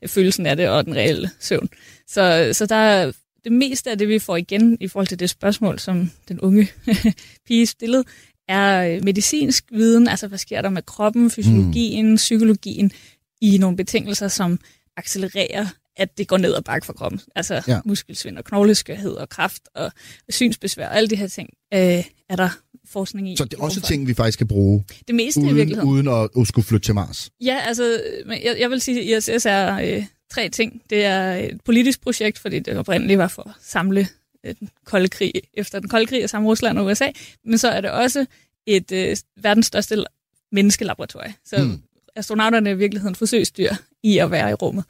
[0.06, 1.68] følelsen af det og den reelle søvn.
[2.06, 3.12] Så, så der er
[3.44, 6.68] det meste af det, vi får igen i forhold til det spørgsmål, som den unge
[7.46, 8.04] pige stillede,
[8.48, 12.16] er øh, medicinsk viden, altså hvad sker der med kroppen, fysiologien, mm.
[12.16, 12.92] psykologien,
[13.40, 14.58] i nogle betingelser, som
[14.96, 15.66] accelererer,
[15.96, 17.20] at det går ned ad bakke for kroppen.
[17.36, 17.80] Altså ja.
[17.84, 19.92] muskelsvind og knogleskørhed og kraft og
[20.28, 22.48] synsbesvær, og alle de her ting øh, er der
[22.90, 23.36] forskning i.
[23.36, 25.90] Så det er også ting, vi faktisk kan bruge, Det meste i uden, virkeligheden.
[25.90, 27.30] uden at, at skulle flytte til Mars.
[27.40, 30.82] Ja, altså, men jeg, jeg vil sige, at ISS er øh, tre ting.
[30.90, 34.08] Det er et politisk projekt, fordi det oprindeligt var for at samle
[34.46, 37.08] øh, den kolde krig, efter den kolde krig og samle Rusland og USA.
[37.44, 38.26] Men så er det også
[38.66, 40.04] et øh, verdens største
[40.52, 41.34] menneskelaboratorie.
[41.44, 41.82] Så hmm.
[42.16, 43.72] astronauterne er i virkeligheden forsøgsdyr
[44.02, 44.84] i at være i rummet.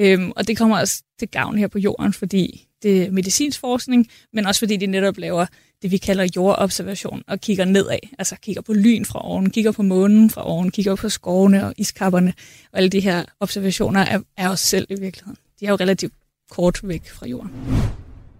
[0.00, 4.08] Øhm, og det kommer også til gavn her på jorden, fordi det er medicinsk forskning,
[4.32, 5.46] men også fordi de netop laver
[5.82, 7.98] det, vi kalder jordobservation, og kigger nedad.
[8.18, 11.74] Altså kigger på lyn fra oven, kigger på månen fra oven, kigger på skovene og
[11.76, 12.34] iskapperne.
[12.72, 15.36] Og alle de her observationer er, er os selv i virkeligheden.
[15.60, 16.12] De er jo relativt
[16.50, 17.50] kort væk fra jorden.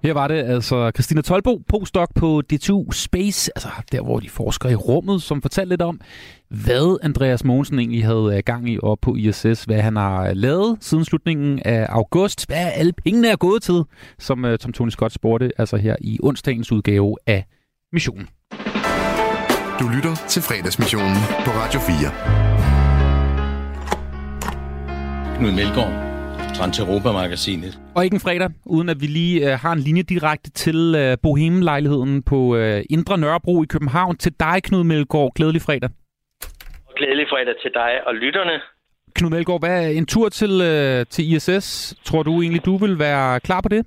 [0.03, 4.69] Her var det altså Christina Tolbo, postdoc på DTU Space, altså der, hvor de forsker
[4.69, 6.01] i rummet, som fortalte lidt om,
[6.49, 10.79] hvad Andreas Mogensen egentlig havde øh, gang i op på ISS, hvad han har lavet
[10.81, 13.83] siden slutningen af august, hvad alle pengene er gået til,
[14.19, 17.45] som, øh, som Tony Scott spurgte, altså her i onsdagens udgave af
[17.93, 18.29] Missionen.
[19.81, 21.97] Du lytter til fredagsmissionen på Radio 4.
[25.39, 26.12] Knud Melgaard,
[26.59, 27.73] Transeuropa-magasinet.
[27.97, 31.17] Og ikke en fredag, uden at vi lige øh, har en linje direkte til øh,
[31.23, 34.17] Bohemen-lejligheden på øh, Indre Nørrebro i København.
[34.17, 35.33] Til dig, Knud Melgaard.
[35.35, 35.91] Glædelig fredag.
[36.97, 38.61] Glædelig fredag til dig og lytterne.
[39.15, 41.95] Knud Melgaard, hvad er en tur til, øh, til ISS?
[42.05, 43.87] Tror du egentlig, du vil være klar på det?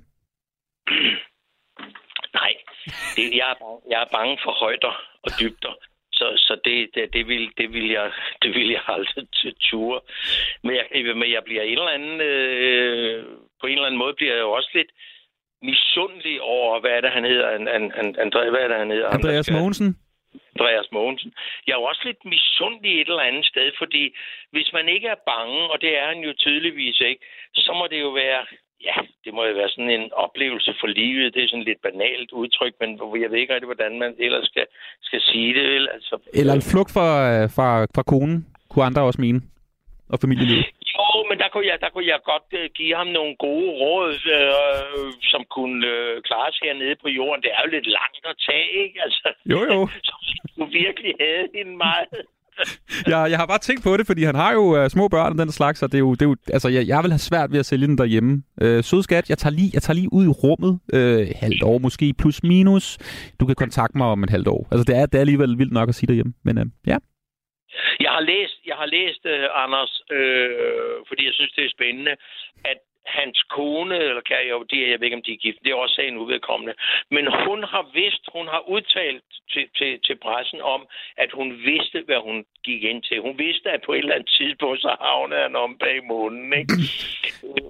[2.40, 2.52] Nej,
[3.16, 4.92] det, jeg, er bange, jeg er bange for højder
[5.24, 5.72] og dybder.
[6.18, 8.12] Så, så det, det, det, vil, det, vil jeg,
[8.42, 9.26] det vil jeg aldrig
[9.60, 10.00] ture.
[10.62, 13.24] Men jeg, men jeg bliver en eller anden, øh,
[13.60, 14.90] på en eller anden måde bliver jeg jo også lidt
[15.62, 17.48] misundelig over, hvad er det, han hedder?
[17.48, 19.08] An, an, an, Andre, hvad er det, han hedder?
[19.08, 19.96] Andreas Mogensen?
[20.54, 21.32] Andreas Mogensen.
[21.66, 24.14] Jeg er jo også lidt misundelig et eller andet sted, fordi
[24.50, 27.22] hvis man ikke er bange, og det er han jo tydeligvis ikke,
[27.54, 28.46] så må det jo være,
[28.88, 31.34] ja, det må jo være sådan en oplevelse for livet.
[31.34, 32.90] Det er sådan lidt banalt udtryk, men
[33.22, 34.66] jeg ved ikke rigtig, hvordan man ellers skal,
[35.02, 35.88] skal sige det, vel?
[35.96, 39.40] Altså, Eller en flugt fra, øh, fra, fra konen, kunne andre også mene.
[40.12, 40.66] Og familielivet.
[40.94, 44.12] Jo, men der kunne jeg, der kunne jeg godt uh, give ham nogle gode råd,
[44.38, 47.42] uh, som kunne uh, klares hernede på jorden.
[47.42, 48.98] Det er jo lidt langt at tage, ikke?
[49.06, 49.78] Altså, Jo, jo.
[50.08, 50.14] Så
[50.58, 52.08] du virkelig havde hende meget.
[53.12, 55.38] Jeg, jeg har bare tænkt på det, fordi han har jo uh, små børn og
[55.38, 57.52] den slags, og det er jo, det er jo altså, jeg, jeg vil have svært
[57.52, 58.42] ved at sælge den derhjemme.
[58.62, 62.14] Øh, sødskat, jeg tager, lige, jeg tager lige ud i rummet, øh, halvt år måske,
[62.20, 62.98] plus minus.
[63.40, 64.68] Du kan kontakte mig om et halvt år.
[64.70, 66.98] Altså, det er, det er alligevel vildt nok at sige derhjemme, men øh, ja.
[68.00, 72.14] Jeg har læst, jeg har læst uh, Anders, øh, fordi jeg synes, det er spændende,
[72.64, 75.70] at hans kone, eller kan jeg det jeg ved ikke, om de er gift, det
[75.70, 76.74] er også sagen uvedkommende,
[77.10, 80.86] men hun har vidst, hun har udtalt til, til, til pressen om,
[81.16, 83.20] at hun vidste, hvad hun gik ind til.
[83.20, 86.74] Hun vidste, at på et eller andet tidspunkt, så havnede han om bag månen, ikke?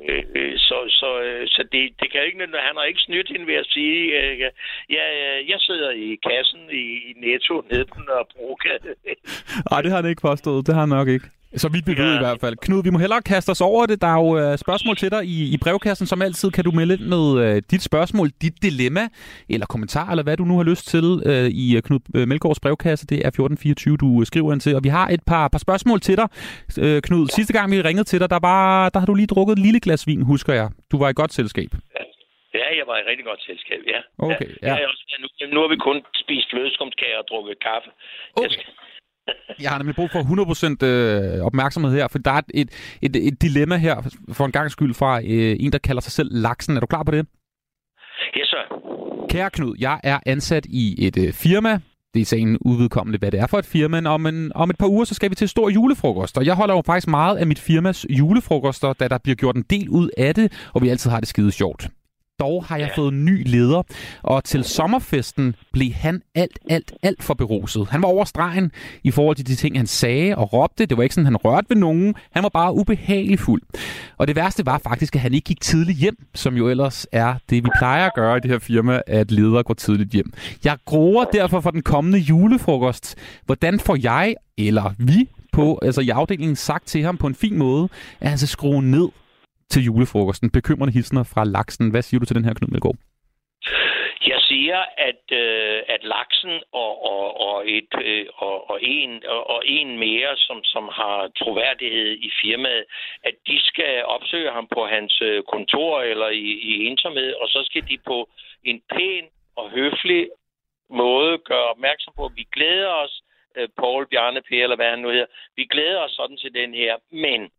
[0.08, 3.46] Øh, øh, så så, øh, så det, det kan ikke, han har ikke snydt hende
[3.46, 8.94] ved at sige, øh, øh, jeg sidder i kassen i, i Netto nede på Nørrebrogade.
[9.72, 10.66] Ej, det har han ikke påstået.
[10.66, 11.26] Det har han nok ikke.
[11.62, 12.56] Så vidt vi ved i hvert fald.
[12.56, 14.00] Knud, vi må hellere kaste os over det.
[14.00, 16.06] Der er jo uh, spørgsmål til dig i, i brevkassen.
[16.06, 19.04] Som altid kan du melde ind med uh, dit spørgsmål, dit dilemma,
[19.48, 22.60] eller kommentar, eller hvad du nu har lyst til uh, i uh, Knud uh, Melgaards
[22.60, 23.06] brevkasse.
[23.06, 24.76] Det er 1424, du uh, skriver ind til.
[24.76, 26.28] Og vi har et par, par spørgsmål til dig,
[26.82, 27.26] uh, Knud.
[27.28, 29.80] Sidste gang vi ringede til dig, der, var, der har du lige drukket et lille
[29.80, 30.68] glas vin, husker jeg.
[30.92, 31.70] Du var i godt selskab.
[32.60, 34.00] Ja, jeg var i rigtig godt selskab, ja.
[34.28, 34.68] Okay, ja.
[34.68, 34.74] ja.
[34.80, 37.90] Jeg også, nu, nu har vi kun spist flødeskumskager og drukket kaffe.
[38.36, 38.44] Okay.
[38.44, 38.64] Jeg, skal...
[39.62, 42.70] jeg har nemlig brug for 100% øh, opmærksomhed her, for der er et,
[43.02, 43.96] et, et dilemma her,
[44.32, 46.76] for en gang skyld, fra øh, en, der kalder sig selv Laksen.
[46.76, 47.26] Er du klar på det?
[48.36, 48.56] Ja, så.
[49.28, 51.80] Kære Knud, jeg er ansat i et øh, firma,
[52.14, 54.78] det er sagen udvedkommende, hvad det er for et firma, men om, en, om et
[54.78, 56.38] par uger, så skal vi til stor julefrokost.
[56.38, 59.64] Og jeg holder jo faktisk meget af mit firmas julefrokoster, da der bliver gjort en
[59.70, 61.88] del ud af det, og vi altid har det skide sjovt.
[62.40, 63.82] Dog har jeg fået en ny leder,
[64.22, 67.88] og til sommerfesten blev han alt, alt, alt for beruset.
[67.90, 68.72] Han var over stregen
[69.04, 70.86] i forhold til de ting, han sagde og råbte.
[70.86, 72.14] Det var ikke sådan, han rørte ved nogen.
[72.30, 73.62] Han var bare ubehagelig fuld.
[74.18, 77.34] Og det værste var faktisk, at han ikke gik tidligt hjem, som jo ellers er
[77.50, 80.32] det, vi plejer at gøre i det her firma, at ledere går tidligt hjem.
[80.64, 83.16] Jeg groer derfor for den kommende julefrokost.
[83.46, 87.58] Hvordan får jeg, eller vi, på, altså i afdelingen sagt til ham på en fin
[87.58, 87.88] måde,
[88.20, 89.08] at han skal skrue ned
[89.70, 90.50] til julefrokosten.
[90.50, 91.90] Bekymrende hilsner fra laksen.
[91.90, 92.98] Hvad siger du til den her, Knud Melgaard?
[94.26, 99.50] Jeg siger, at, øh, at laksen og, og, og, et, øh, og, og, en, og,
[99.50, 102.84] og en mere, som, som har troværdighed i firmaet,
[103.24, 107.60] at de skal opsøge ham på hans øh, kontor eller i, i ensomhed, og så
[107.68, 108.28] skal de på
[108.64, 109.24] en pæn
[109.56, 110.28] og høflig
[110.90, 113.22] måde gøre opmærksom på, at vi glæder os,
[113.56, 116.74] øh, Paul, Bjarne, Per, eller hvad han nu hedder, vi glæder os sådan til den
[116.74, 117.50] her, men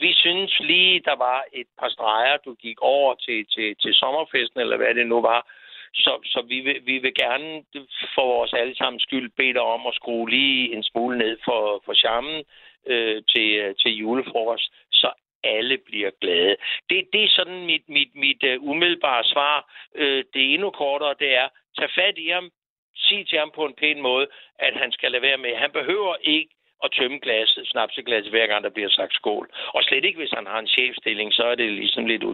[0.00, 4.60] vi synes lige, der var et par streger, du gik over til, til, til sommerfesten,
[4.60, 5.46] eller hvad det nu var.
[5.94, 7.64] Så, så vi, vil, vi vil gerne
[8.14, 11.94] for vores allesammens skyld bede dig om at skrue lige en smule ned for, for
[11.94, 12.44] charmen
[12.86, 15.12] øh, til, til julefrokost, så
[15.44, 16.56] alle bliver glade.
[16.90, 19.72] Det, det er sådan mit, mit, mit uh, umiddelbare svar.
[19.94, 22.50] Øh, det endnu kortere, det er, tag fat i ham,
[22.96, 24.26] sig til ham på en pæn måde,
[24.58, 25.56] at han skal lade være med.
[25.56, 29.46] Han behøver ikke at tømme glasset, snapseglasset, hver gang der bliver sagt skål.
[29.74, 32.24] Og slet ikke, hvis han har en chefstilling, så er det ligesom lidt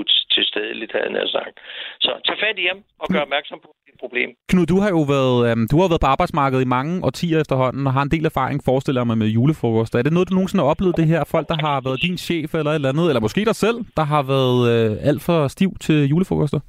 [0.00, 1.56] utilstedeligt, havde han sagt.
[2.04, 4.28] Så tag fat i ham og gør opmærksom på dit problem.
[4.50, 7.86] Knud, du har jo været, øhm, du har været på arbejdsmarkedet i mange årtier efterhånden,
[7.86, 9.98] og har en del erfaring, forestiller mig, med julefrokoster.
[9.98, 11.20] Er det noget, du nogensinde har oplevet det her?
[11.34, 14.04] Folk, der har været din chef eller et eller andet, eller måske dig selv, der
[14.12, 16.60] har været øh, alt for stiv til julefrokoster?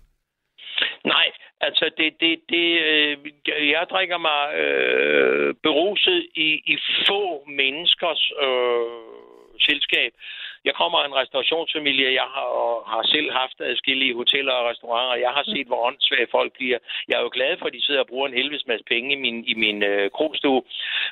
[1.13, 1.25] Nej,
[1.67, 3.17] Altså, det, det, det, øh,
[3.69, 6.75] jeg drikker mig øh, beruset i, i
[7.07, 9.23] få menneskers øh,
[9.59, 10.11] selskab.
[10.65, 12.13] Jeg kommer af en restaurationsfamilie.
[12.21, 12.49] Jeg har,
[12.91, 15.23] har selv haft adskillige hoteller og restauranter.
[15.25, 16.77] Jeg har set, hvor åndssvage folk bliver.
[17.07, 19.19] Jeg er jo glad for, at de sidder og bruger en helvedes masse penge i
[19.25, 20.63] min, i min øh, krogstue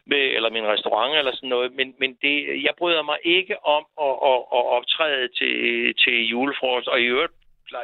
[0.06, 1.72] med, eller min restaurant eller sådan noget.
[1.80, 5.56] Men, men det, jeg bryder mig ikke om at, at, at optræde til,
[6.04, 6.88] til julefrokost.
[6.88, 7.34] Og i øvrigt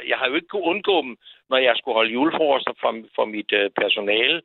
[0.07, 1.17] jeg har jo ikke kunnet undgå dem,
[1.49, 4.41] når jeg skulle holde julefrokoster for, for mit øh, personale.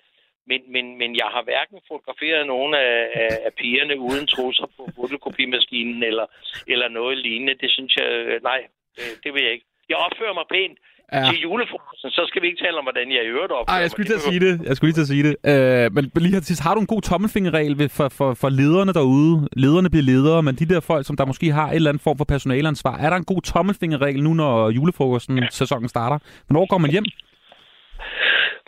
[0.47, 4.89] Men, men, men jeg har hverken fotograferet nogen af, af, af pigerne uden trusser på
[4.97, 6.27] fotokopimaskinen eller,
[6.67, 7.55] eller noget lignende.
[7.55, 8.61] Det synes jeg, øh, nej,
[8.97, 9.67] det, det vil jeg ikke.
[9.89, 10.79] Jeg opfører mig pænt,
[11.13, 11.25] ja.
[11.31, 13.91] til julefrokosten, så skal vi ikke tale om, hvordan jeg i øvrigt opfører Ej, jeg
[13.91, 14.55] skulle lige til at sige det.
[14.69, 15.35] Jeg skulle lige til at sige det.
[15.53, 19.49] Øh, men lige her sidst, har du en god tommelfingerregel for, for, for lederne derude?
[19.65, 22.17] Lederne bliver ledere, men de der folk, som der måske har et eller andet form
[22.19, 25.47] for personaleansvar, er der en god tommelfingerregel nu, når julefrokosten ja.
[25.51, 26.19] sæsonen starter?
[26.47, 27.05] Hvornår går man hjem?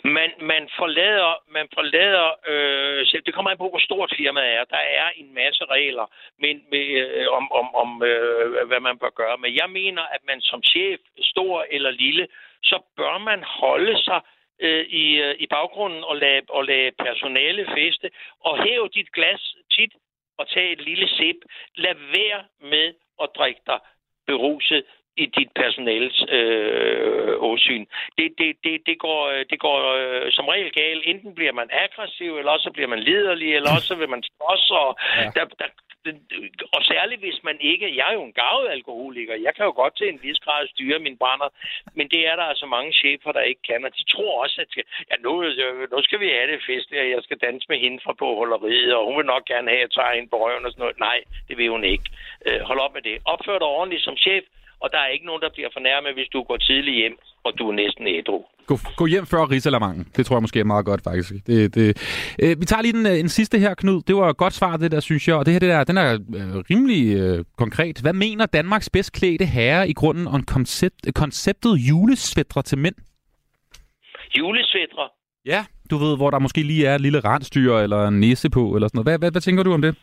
[0.05, 4.63] Man, man forlader, man forlader øh, det kommer an på, hvor stort firmaet er.
[4.63, 6.05] Der er en masse regler
[6.39, 9.37] men, med, øh, om, om, om øh, hvad man bør gøre.
[9.37, 12.27] Men jeg mener, at man som chef, stor eller lille,
[12.63, 14.21] så bør man holde sig
[14.59, 19.55] øh, i, øh, i baggrunden og lade, og lade personale feste, og hæve dit glas
[19.71, 19.93] tit
[20.37, 21.35] og tage et lille sip.
[21.75, 22.93] Lad være med
[23.23, 23.79] at drikke dig
[24.27, 24.85] beruset
[25.17, 27.85] i dit personals øh, åsyn.
[28.17, 31.03] Det, det, det, det går, det går øh, som regel galt.
[31.05, 34.71] Enten bliver man aggressiv, eller også bliver man liderlig, eller også vil man slås.
[34.71, 35.31] Og, ja.
[35.35, 35.67] der, der,
[36.75, 37.95] og særligt hvis man ikke...
[37.97, 39.35] Jeg er jo en gavet alkoholiker.
[39.35, 41.49] Jeg kan jo godt til en vis grad styre min brænder.
[41.97, 43.85] Men det er der altså mange chefer, der ikke kan.
[43.85, 44.69] Og de tror også, at
[45.11, 45.31] ja, nu,
[45.93, 49.05] nu skal vi have det fest, og jeg skal danse med hende fra påholderiet, og
[49.05, 50.99] hun vil nok gerne have, at jeg tager hende på røven og sådan noget.
[50.99, 52.07] Nej, det vil hun ikke.
[52.45, 53.17] Øh, hold op med det.
[53.25, 54.43] Opfør dig ordentligt som chef,
[54.83, 57.69] og der er ikke nogen, der bliver fornærmet, hvis du går tidligt hjem, og du
[57.69, 58.39] er næsten ædru.
[58.67, 60.03] Gå, gå hjem før Rigsalermangen.
[60.15, 61.29] Det tror jeg måske er meget godt, faktisk.
[61.47, 61.87] Det, det.
[62.43, 64.01] Øh, vi tager lige den, øh, en sidste her, Knud.
[64.07, 65.35] Det var et godt svar, det der, synes jeg.
[65.35, 68.01] Og det her det der, den er øh, rimelig øh, konkret.
[68.01, 72.95] Hvad mener Danmarks bedst klædte herre i grunden om koncept, konceptet julesvætre til mænd?
[74.37, 75.09] Julesvætre?
[75.45, 78.75] Ja, du ved, hvor der måske lige er et lille randstyr eller en næse på,
[78.75, 79.07] eller sådan noget.
[79.09, 79.95] Hvad, hvad, hvad tænker du om det?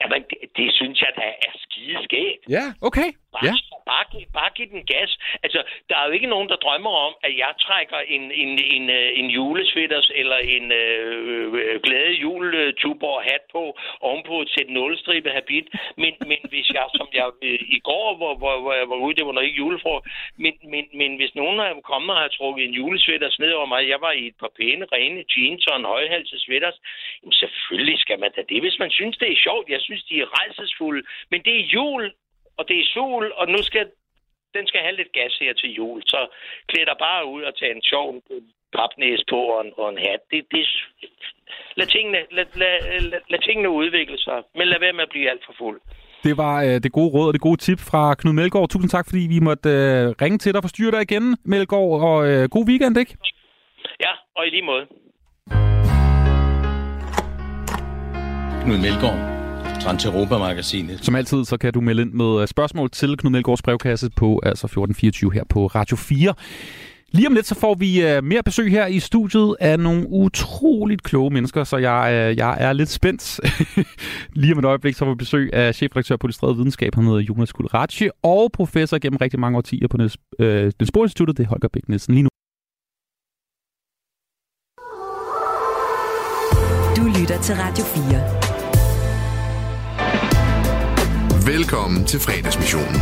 [0.00, 2.42] Jamen, det, det synes jeg, der er skide skægt.
[2.56, 3.08] Ja, okay.
[3.32, 3.52] Bare, Ja
[3.90, 5.10] bare, giv- bare giv den gas.
[5.44, 8.90] Altså, der er jo ikke nogen, der drømmer om, at jeg trækker en, en, en,
[8.90, 13.62] øh, en julesvitters eller en øh, øh glade juletuborg-hat på
[14.00, 15.66] ovenpå til et nulstribet habit.
[15.96, 19.16] Men, men hvis jeg, som jeg øh, i går, hvor, hvor, hvor jeg var ude,
[19.16, 19.94] det var nok ikke julefrå,
[20.44, 23.88] men, men, men hvis nogen er kommet og har trukket en julesvitters ned over mig,
[23.88, 26.78] jeg var i et par pæne, rene jeans og en højhalset sweaters,
[27.22, 29.68] jamen selvfølgelig skal man da det, hvis man synes, det er sjovt.
[29.68, 32.12] Jeg synes, de er rejsesfulde, men det er jul,
[32.58, 33.86] og det er sol, og nu skal
[34.56, 36.02] den skal have lidt gas her til jul.
[36.12, 36.20] Så
[36.68, 38.06] klæd dig bare ud og tage en sjov
[38.76, 40.20] papnæs på og en, og en hat.
[40.30, 40.62] Det, det,
[41.78, 42.76] lad, tingene, lad, lad,
[43.10, 45.80] lad, lad tingene udvikle sig, men lad være med at blive alt for fuld.
[46.24, 48.68] Det var øh, det gode råd og det gode tip fra Knud Melgaard.
[48.68, 52.00] Tusind tak, fordi vi måtte øh, ringe til dig og forstyrre dig igen, Melgaard.
[52.10, 53.16] Og øh, god weekend, ikke?
[54.00, 54.86] Ja, og i lige måde.
[58.64, 59.35] Knud Melgaard,
[59.86, 61.04] Transeuropa-magasinet.
[61.04, 64.40] Som altid, så kan du melde ind med øh, spørgsmål til Knud Melgaards brevkasse på
[64.42, 66.34] altså 1424 her på Radio 4.
[67.12, 71.02] Lige om lidt, så får vi uh, mere besøg her i studiet af nogle utroligt
[71.02, 73.40] kloge mennesker, så jeg, uh, jeg er lidt spændt.
[74.40, 77.20] Lige om et øjeblik, så får vi besøg af chefredaktør på Illustreret Videnskab, han hedder
[77.20, 81.44] Jonas Kulrachi, og professor gennem rigtig mange årtier på Niels, uh, Niels Bohr Instituttet, det
[81.44, 82.14] er Holger Bæk Nielsen.
[82.14, 82.28] Lige nu
[86.96, 88.45] Du lytter til Radio 4.
[91.46, 93.00] Velkommen til fredagsmissionen.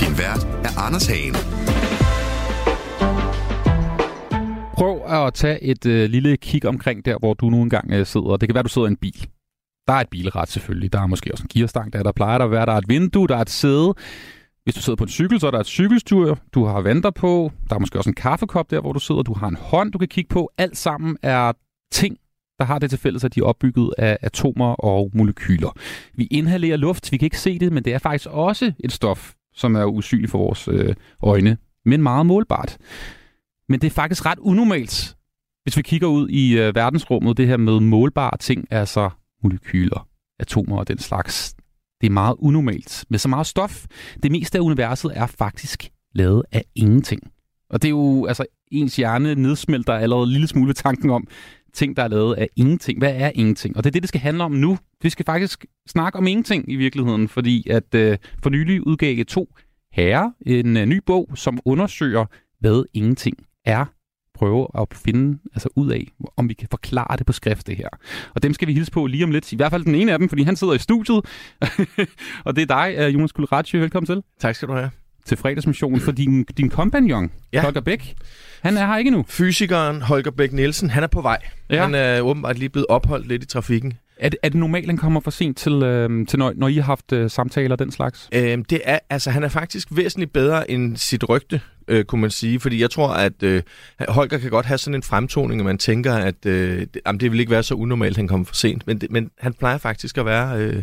[0.00, 1.34] Din vært er Anders Hagen.
[4.74, 8.36] Prøv at tage et øh, lille kig omkring der, hvor du nu engang øh, sidder.
[8.36, 9.28] Det kan være, du sidder i en bil.
[9.86, 10.92] Der er et bilret selvfølgelig.
[10.92, 12.66] Der er måske også en gearstang, der, der plejer der at være.
[12.66, 13.94] Der er et vindue, der er et sæde.
[14.64, 16.34] Hvis du sidder på en cykel, så er der et cykelstyr.
[16.54, 17.52] Du har vanter på.
[17.68, 19.22] Der er måske også en kaffekop der, hvor du sidder.
[19.22, 20.50] Du har en hånd, du kan kigge på.
[20.58, 21.52] Alt sammen er
[21.92, 22.16] ting,
[22.58, 25.78] der har det til fælles, at de er opbygget af atomer og molekyler.
[26.14, 27.12] Vi inhalerer luft.
[27.12, 30.30] Vi kan ikke se det, men det er faktisk også et stof, som er usynligt
[30.30, 32.78] for vores øh, øjne, men meget målbart.
[33.68, 35.16] Men det er faktisk ret unormalt,
[35.62, 39.10] hvis vi kigger ud i øh, verdensrummet, det her med målbare ting, altså
[39.42, 40.08] molekyler,
[40.40, 41.54] atomer og den slags.
[42.00, 43.86] Det er meget unormalt med så meget stof.
[44.22, 47.22] Det meste af universet er faktisk lavet af ingenting.
[47.70, 51.26] Og det er jo, altså, ens hjerne nedsmelter allerede en lille smule ved tanken om,
[51.74, 52.98] ting, der er lavet af ingenting.
[52.98, 53.76] Hvad er ingenting?
[53.76, 54.78] Og det er det, det skal handle om nu.
[55.02, 59.54] Vi skal faktisk snakke om ingenting i virkeligheden, fordi at øh, for nylig udgav to
[59.92, 62.24] herrer en øh, ny bog, som undersøger,
[62.60, 63.84] hvad ingenting er.
[64.34, 67.88] Prøve at finde altså ud af, om vi kan forklare det på skrift, det her.
[68.34, 69.52] Og dem skal vi hilse på lige om lidt.
[69.52, 71.24] I hvert fald den ene af dem, fordi han sidder i studiet.
[72.46, 73.80] og det er dig, øh, Jonas Kulratje.
[73.80, 74.22] Velkommen til.
[74.40, 75.07] Tak skal du have.
[75.28, 77.62] Til fredagsmissionen for din, din kompagnon, ja.
[77.62, 78.14] Holger Bæk.
[78.62, 79.24] Han er her ikke nu.
[79.28, 81.38] Fysikeren Holger Bæk Nielsen, han er på vej.
[81.70, 81.82] Ja.
[81.82, 83.92] Han er åbenbart lige blevet opholdt lidt i trafikken.
[84.16, 86.74] Er det, er det normalt, han kommer for sent til, øh, til når, når I
[86.74, 88.28] har haft øh, samtaler og den slags?
[88.32, 92.30] Øhm, det er, altså, han er faktisk væsentligt bedre end sit rygte, øh, kunne man
[92.30, 92.60] sige.
[92.60, 93.62] Fordi jeg tror, at øh,
[94.08, 97.32] Holger kan godt have sådan en fremtoning, at man tænker, at øh, det, jamen, det
[97.32, 98.86] vil ikke være så unormalt, at han kommer for sent.
[98.86, 100.58] Men, det, men han plejer faktisk at være...
[100.58, 100.82] Øh,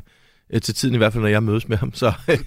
[0.63, 1.93] til tiden i hvert fald, når jeg mødes med ham.
[1.93, 2.37] Så Jeg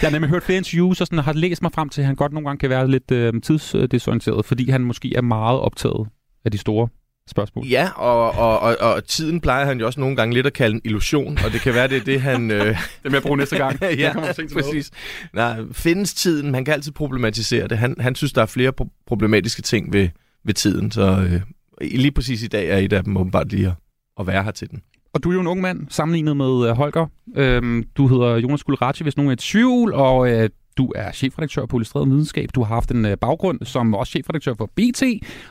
[0.00, 2.16] har nemlig hørt flere interviews og sådan, og har læst mig frem til, at han
[2.16, 6.08] godt nogle gange kan være lidt øh, tidsdesorienteret, fordi han måske er meget optaget
[6.44, 6.88] af de store
[7.30, 7.66] spørgsmål.
[7.66, 10.74] Ja, og, og, og, og tiden plejer han jo også nogle gange lidt at kalde
[10.74, 12.50] en illusion, og det kan være, det er det, han...
[12.50, 12.66] Øh...
[12.66, 13.82] det vil jeg bruge næste gang.
[13.98, 14.90] ja, til præcis.
[15.32, 16.50] Nej, findes tiden?
[16.50, 17.78] Man kan altid problematisere det.
[17.78, 20.08] Han, han synes, der er flere pro- problematiske ting ved,
[20.44, 21.40] ved tiden, så øh,
[21.80, 23.74] lige præcis i dag er et af dem åbenbart lige at,
[24.20, 24.82] at være her til den.
[25.14, 27.06] Og du er jo en ung mand, sammenlignet med uh, Holger.
[27.36, 30.44] Øhm, du hedder Jonas Kulrachi, hvis nogen er i tvivl, og uh,
[30.76, 32.48] du er chefredaktør på Illustreret Videnskab.
[32.54, 35.02] Du har haft en uh, baggrund som også chefredaktør for BT,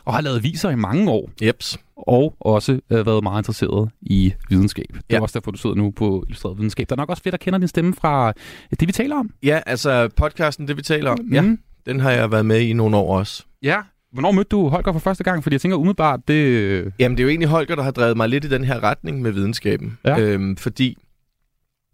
[0.06, 1.30] og har lavet viser i mange år.
[1.44, 1.78] Jeps.
[1.98, 4.86] Og også uh, været meget interesseret i videnskab.
[4.94, 5.22] Det er Ja.
[5.22, 6.90] også derfor, du sidder nu på Illustreret Videnskab.
[6.90, 8.34] Der er nok også flere, der kender din stemme fra uh,
[8.80, 9.30] det, vi taler om.
[9.44, 11.34] Ja, altså podcasten, det vi taler om, Mhm.
[11.34, 11.44] ja,
[11.92, 13.44] den har jeg været med i nogle år også.
[13.64, 13.78] Ja.
[14.14, 15.44] Hvornår mødte du Holger for første gang?
[15.44, 16.94] Fordi jeg tænker umiddelbart, det...
[17.00, 19.22] Jamen, det er jo egentlig Holger, der har drevet mig lidt i den her retning
[19.22, 19.98] med videnskaben.
[20.06, 20.20] Ja.
[20.20, 20.98] Øhm, fordi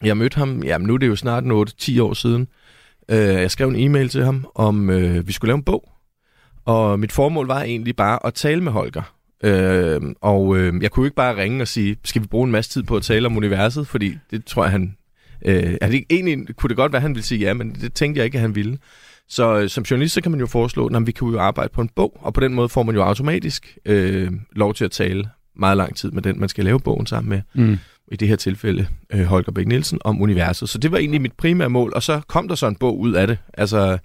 [0.03, 2.47] jeg mødte ham, jamen nu er det jo snart 8-10 år siden.
[3.09, 5.89] Øh, jeg skrev en e-mail til ham, om øh, vi skulle lave en bog.
[6.65, 9.15] Og mit formål var egentlig bare at tale med Holger.
[9.43, 12.71] Øh, og øh, jeg kunne ikke bare ringe og sige, skal vi bruge en masse
[12.71, 13.87] tid på at tale om universet?
[13.87, 14.95] Fordi det tror jeg, han...
[15.45, 18.25] Øh, altså, egentlig kunne det godt være, han ville sige ja, men det tænkte jeg
[18.25, 18.77] ikke, at han ville.
[19.29, 21.81] Så øh, som journalist, så kan man jo foreslå, at vi kan jo arbejde på
[21.81, 25.29] en bog, og på den måde får man jo automatisk øh, lov til at tale
[25.55, 27.41] meget lang tid med den, man skal lave bogen sammen med.
[27.53, 27.77] Mm.
[28.11, 30.69] I det her tilfælde øh, Holger Bæk Nielsen om universet.
[30.69, 33.13] Så det var egentlig mit primære mål, og så kom der så en bog ud
[33.13, 33.37] af det.
[33.53, 33.97] Altså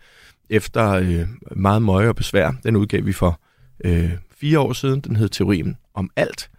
[0.50, 2.52] efter øh, meget møje og besvær.
[2.62, 3.40] Den udgav vi for
[3.84, 5.00] øh, fire år siden.
[5.00, 6.50] Den hed Teorien om alt.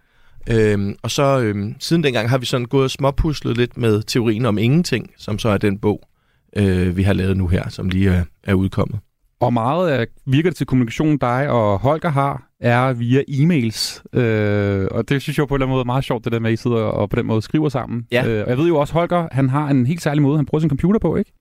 [0.50, 4.46] Øhm, og så øhm, siden dengang har vi sådan gået og småpuslet lidt med teorien
[4.46, 6.08] om ingenting, som så er den bog,
[6.56, 8.98] øh, vi har lavet nu her, som lige er, er udkommet.
[9.40, 14.02] Og meget af virker det til kommunikation, dig og Holger har, er via e-mails.
[14.20, 16.38] Øh, og det synes jeg på en eller anden måde er meget sjovt, det der
[16.38, 18.06] med, at I sidder og på den måde skriver sammen.
[18.12, 18.26] Ja.
[18.26, 20.60] Øh, og jeg ved jo også, Holger, han har en helt særlig måde, han bruger
[20.60, 21.32] sin computer på, ikke?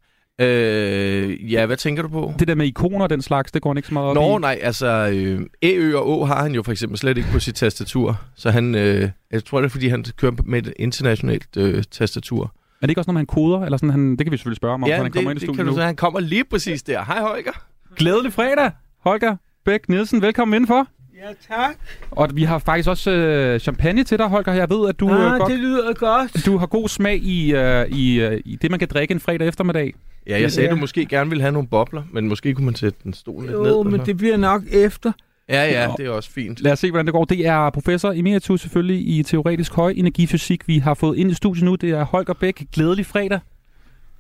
[0.42, 2.34] Øh, ja, hvad tænker du på?
[2.40, 4.38] Det der med ikoner og den slags, det går han ikke så meget op Nå,
[4.38, 4.42] i.
[4.42, 7.40] nej, altså øh, Æ, Ø og Å har han jo for eksempel slet ikke på
[7.40, 8.22] sit tastatur.
[8.36, 12.54] Så han, øh, jeg tror det er, fordi han kører med et internationalt øh, tastatur.
[12.86, 13.60] Er det ikke også noget, man koder?
[13.66, 15.38] Eller sådan, han, det kan vi selvfølgelig spørge om, Ja, når han det, kommer ind
[15.38, 15.78] i det studiet kan du nu.
[15.78, 15.86] sige.
[15.86, 17.04] Han kommer lige præcis der.
[17.04, 17.52] Hej Holger.
[17.96, 20.22] Glædelig fredag, Holger Bæk Nielsen.
[20.22, 20.88] Velkommen indenfor.
[21.16, 21.76] Ja, tak.
[22.12, 24.54] Og vi har faktisk også øh, champagne til dig, Holger.
[24.54, 26.46] Jeg ved, at du, ah, øh, godt, det lyder godt.
[26.46, 29.48] du har god smag i, øh, i, øh, i det, man kan drikke en fredag
[29.48, 29.94] eftermiddag.
[30.28, 30.76] Ja, jeg sagde, Ja.
[30.76, 33.62] du måske gerne ville have nogle bobler, men måske kunne man sætte den stol lidt
[33.62, 33.70] ned.
[33.70, 35.12] Jo, men så- det bliver nok efter.
[35.50, 36.62] Ja, ja, det er også fint.
[36.62, 37.26] Lad os se, hvordan det går.
[37.26, 41.76] Det er professor emeritus selvfølgelig i teoretisk højenergifysik, vi har fået ind i studiet nu.
[41.76, 42.64] Det er Holger Bæk.
[42.74, 43.40] Glædelig fredag.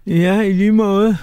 [0.07, 1.17] Ja, i lige måde.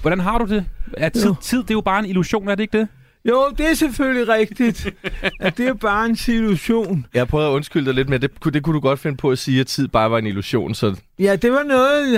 [0.00, 0.64] Hvordan har du det?
[0.96, 1.34] Er tid, Jo.
[1.42, 2.88] tid det er jo bare en illusion, er det ikke det?
[3.28, 4.94] Jo, det er selvfølgelig rigtigt,
[5.40, 7.06] at det er bare en illusion.
[7.14, 9.30] Jeg prøvede at undskylde dig lidt med, det, kunne- det kunne du godt finde på
[9.30, 10.74] at sige, at tid bare var en illusion.
[10.74, 12.14] Så Ja, det var noget,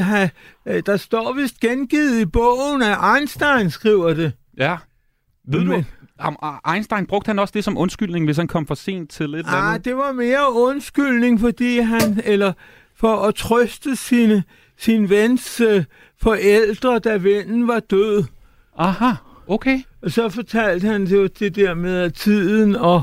[0.66, 4.32] øh, der står vist gengivet i bogen, at Einstein skriver det.
[4.58, 4.76] Ja.
[5.48, 5.82] Ved du,
[6.18, 6.38] Om
[6.74, 9.52] Einstein brugte han også det som undskyldning, hvis han kom for sent til et eller
[9.52, 9.84] Ah, andet?
[9.84, 12.52] det var mere undskyldning, fordi han, eller
[12.96, 14.44] for at trøste sine,
[14.78, 15.84] sin vens øh,
[16.22, 18.24] forældre, da vennen var død.
[18.78, 19.10] Aha,
[19.46, 19.78] okay.
[20.02, 23.02] Og så fortalte han jo det der med, at tiden og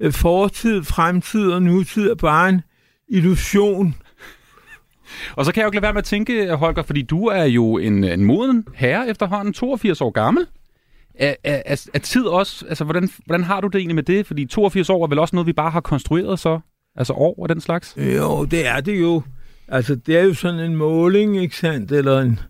[0.00, 2.60] øh, fortid, fremtid og nutid er bare en
[3.08, 3.94] illusion.
[5.36, 7.44] Og så kan jeg jo ikke lade være med at tænke, Holger, fordi du er
[7.44, 10.46] jo en, en moden herre efterhånden, 82 år gammel.
[11.14, 14.26] Er, er, er, tid også, altså hvordan, hvordan har du det egentlig med det?
[14.26, 16.60] Fordi 82 år er vel også noget, vi bare har konstrueret så?
[16.96, 17.94] Altså år og den slags?
[17.96, 19.22] Jo, det er det jo.
[19.68, 21.92] Altså, det er jo sådan en måling, ikke sandt?
[21.92, 22.40] Eller en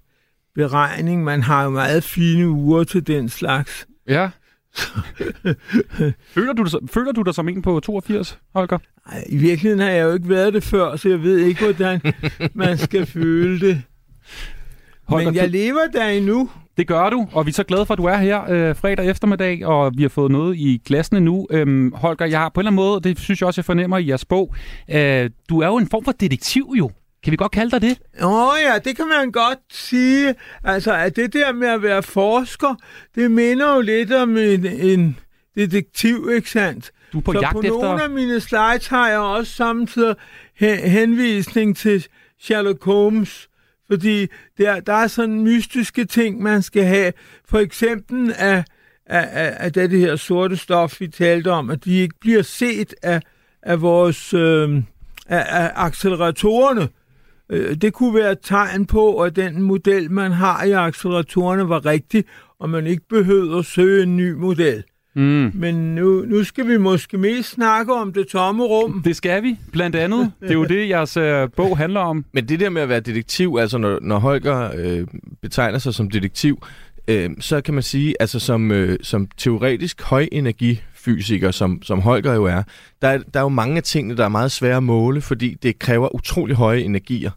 [0.55, 1.25] beregning.
[1.25, 3.87] Man har jo meget fine uger til den slags.
[4.09, 4.31] Ja.
[6.35, 8.79] føler, du dig, føler du dig som en på 82, Holger?
[9.07, 12.01] Ej, I virkeligheden har jeg jo ikke været det før, så jeg ved ikke, hvordan
[12.55, 13.83] man skal føle det.
[15.11, 16.51] Holger, Men jeg du- lever der endnu.
[16.77, 19.07] Det gør du, og vi er så glade for, at du er her øh, fredag
[19.11, 21.47] eftermiddag, og vi har fået noget i glasene nu.
[21.51, 23.99] Øhm, Holger, jeg har på en eller anden måde, det synes jeg også, jeg fornemmer
[23.99, 24.55] i jeres bog,
[24.91, 26.91] øh, du er jo en form for detektiv jo.
[27.25, 27.99] Kan vi godt kalde dig det?
[28.23, 30.35] Åh oh, ja, det kan man godt sige.
[30.65, 32.75] Altså, at det der med at være forsker,
[33.15, 35.19] det minder jo lidt om en, en
[35.57, 36.91] detektiv, ikke sandt?
[37.13, 40.15] Du er på Så jagt på efter- nogle af mine slides har jeg også samtidig
[40.57, 42.07] hen- henvisning til
[42.41, 43.49] Sherlock Holmes,
[43.91, 44.27] fordi
[44.59, 47.13] der, der er sådan mystiske ting, man skal have.
[47.45, 48.65] For eksempel af,
[49.07, 52.95] af, af, af det her sorte stof, vi talte om, at de ikke bliver set
[53.03, 53.21] af,
[53.63, 54.83] af vores øh,
[55.27, 56.89] af, af acceleratorerne.
[57.51, 61.87] Øh, det kunne være et tegn på, at den model, man har i acceleratorerne, var
[61.87, 62.25] rigtig,
[62.59, 64.85] og man ikke behøvede at søge en ny model.
[65.15, 65.51] Mm.
[65.55, 69.03] Men nu, nu skal vi måske mest snakke om det tomme rum.
[69.05, 70.33] Det skal vi, blandt andet.
[70.41, 72.25] Det er jo det, jeres øh, bog handler om.
[72.33, 75.07] Men det der med at være detektiv, altså når, når Holger øh,
[75.43, 76.63] betegner sig som detektiv,
[77.09, 82.45] øh, så kan man sige, altså som, øh, som teoretisk højenergifysiker, som, som Holger jo
[82.45, 82.63] er,
[83.03, 85.55] der, er- der er jo mange af tingene, der er meget svære at måle, fordi
[85.63, 87.31] det kræver utrolig høje energier.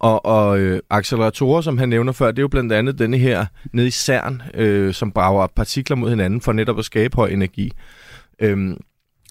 [0.00, 3.46] Og, og øh, acceleratorer, som han nævner før, det er jo blandt andet denne her
[3.72, 7.72] nede i CERN, øh, som brager partikler mod hinanden for netop at skabe høj energi.
[8.40, 8.76] Øhm,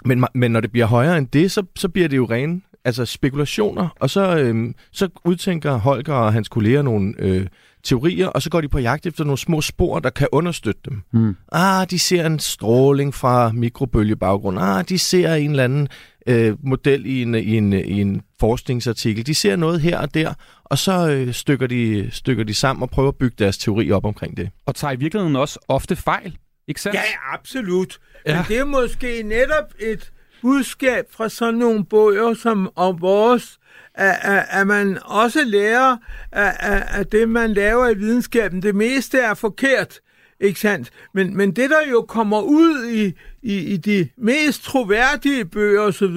[0.06, 3.06] men, men når det bliver højere end det, så, så bliver det jo rene altså
[3.06, 7.48] spekulationer, og så, øhm, så udtænker Holger og hans kolleger nogle øh,
[7.84, 11.02] teorier, og så går de på jagt efter nogle små spor, der kan understøtte dem.
[11.14, 11.36] Mm.
[11.52, 14.60] Ah, de ser en stråling fra mikrobølgebaggrund.
[14.60, 15.88] Ah, de ser en eller anden
[16.28, 19.26] øh, model i en, i, en, i en forskningsartikel.
[19.26, 22.90] De ser noget her og der, og så øh, stykker, de, stykker de sammen og
[22.90, 24.50] prøver at bygge deres teori op omkring det.
[24.66, 26.96] Og tager i virkeligheden også ofte fejl, ikke sandt?
[26.96, 27.02] Ja,
[27.34, 28.00] absolut.
[28.26, 28.32] Ja.
[28.32, 28.38] Ja.
[28.38, 30.12] Men det er måske netop et
[30.42, 33.60] budskab fra sådan nogle bøger som om vores,
[33.96, 35.98] at, at, at man også lærer,
[36.32, 40.00] at, at, at det, man laver i videnskaben, det meste er forkert.
[40.40, 40.90] Ikke sandt?
[41.14, 46.16] Men, men det, der jo kommer ud i, i, i de mest troværdige bøger osv.,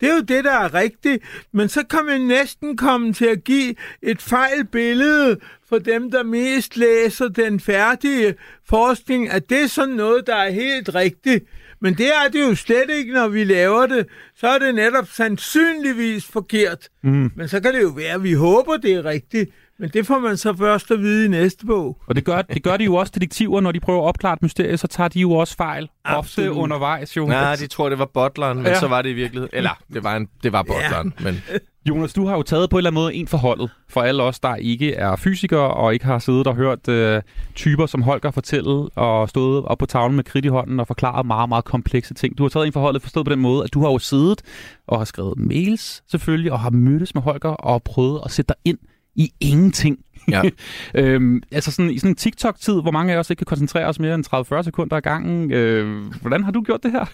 [0.00, 1.22] det er jo det, der er rigtigt.
[1.52, 5.36] Men så kan man næsten komme til at give et fejl billede
[5.68, 8.34] for dem, der mest læser den færdige
[8.68, 11.44] forskning, at det er sådan noget, der er helt rigtigt.
[11.80, 14.06] Men det er det jo slet ikke, når vi laver det.
[14.36, 16.88] Så er det netop sandsynligvis forkert.
[17.02, 17.30] Mm.
[17.36, 19.50] Men så kan det jo være, at vi håber, det er rigtigt.
[19.78, 22.02] Men det får man så først at vide i næste bog.
[22.06, 24.42] Og det gør, det gør de jo også detektiver, når de prøver at opklare et
[24.42, 25.88] mysterie, så tager de jo også fejl.
[26.04, 26.48] Absolut.
[26.50, 27.26] Ofte undervejs jo.
[27.26, 28.80] Nej, de tror, det var butleren, men Ja.
[28.80, 29.50] så var det i virkeligheden...
[29.56, 31.24] Eller, det var, en, det var butleren, ja.
[31.24, 31.42] men...
[31.88, 34.40] Jonas, du har jo taget på en eller anden måde en forholdet for alle os,
[34.40, 37.22] der ikke er fysikere og ikke har siddet og hørt øh,
[37.54, 41.26] typer som Holger fortælle og stået op på tavlen med kridt i hånden og forklaret
[41.26, 42.38] meget, meget komplekse ting.
[42.38, 44.42] Du har taget en forholdet forstået på den måde, at du har jo siddet
[44.86, 48.56] og har skrevet mails selvfølgelig og har mødtes med Holger og prøvet at sætte dig
[48.72, 48.78] ind
[49.16, 49.98] i ingenting.
[50.28, 50.42] Ja.
[50.94, 53.98] øhm, altså sådan, i sådan en TikTok-tid, hvor mange af os ikke kan koncentrere os
[53.98, 55.52] mere end 30-40 sekunder ad gangen.
[55.52, 57.04] Øh, hvordan har du gjort det her?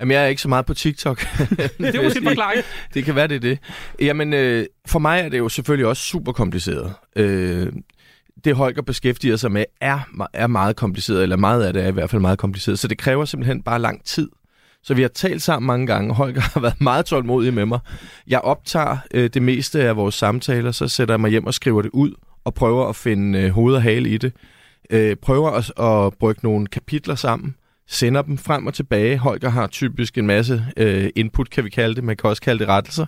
[0.00, 1.18] Jamen, jeg er ikke så meget på TikTok.
[1.78, 2.62] det er måske en forklaring.
[2.94, 3.58] Det kan være, det er det.
[4.00, 6.94] Jamen, øh, for mig er det jo selvfølgelig også super kompliceret.
[7.16, 7.72] Øh,
[8.44, 10.00] det Holger beskæftiger sig med er,
[10.32, 12.98] er meget kompliceret, eller meget af det er i hvert fald meget kompliceret, så det
[12.98, 14.28] kræver simpelthen bare lang tid.
[14.82, 16.14] Så vi har talt sammen mange gange.
[16.14, 17.78] Holger har været meget tålmodig med mig.
[18.26, 21.82] Jeg optager øh, det meste af vores samtaler, så sætter jeg mig hjem og skriver
[21.82, 22.12] det ud,
[22.44, 24.32] og prøver at finde øh, hoved og hale i det.
[24.90, 27.54] Øh, prøver at, at brygge nogle kapitler sammen,
[27.88, 29.18] sender dem frem og tilbage.
[29.18, 32.04] Holger har typisk en masse øh, input, kan vi kalde det.
[32.04, 33.06] Man kan også kalde det rettelser.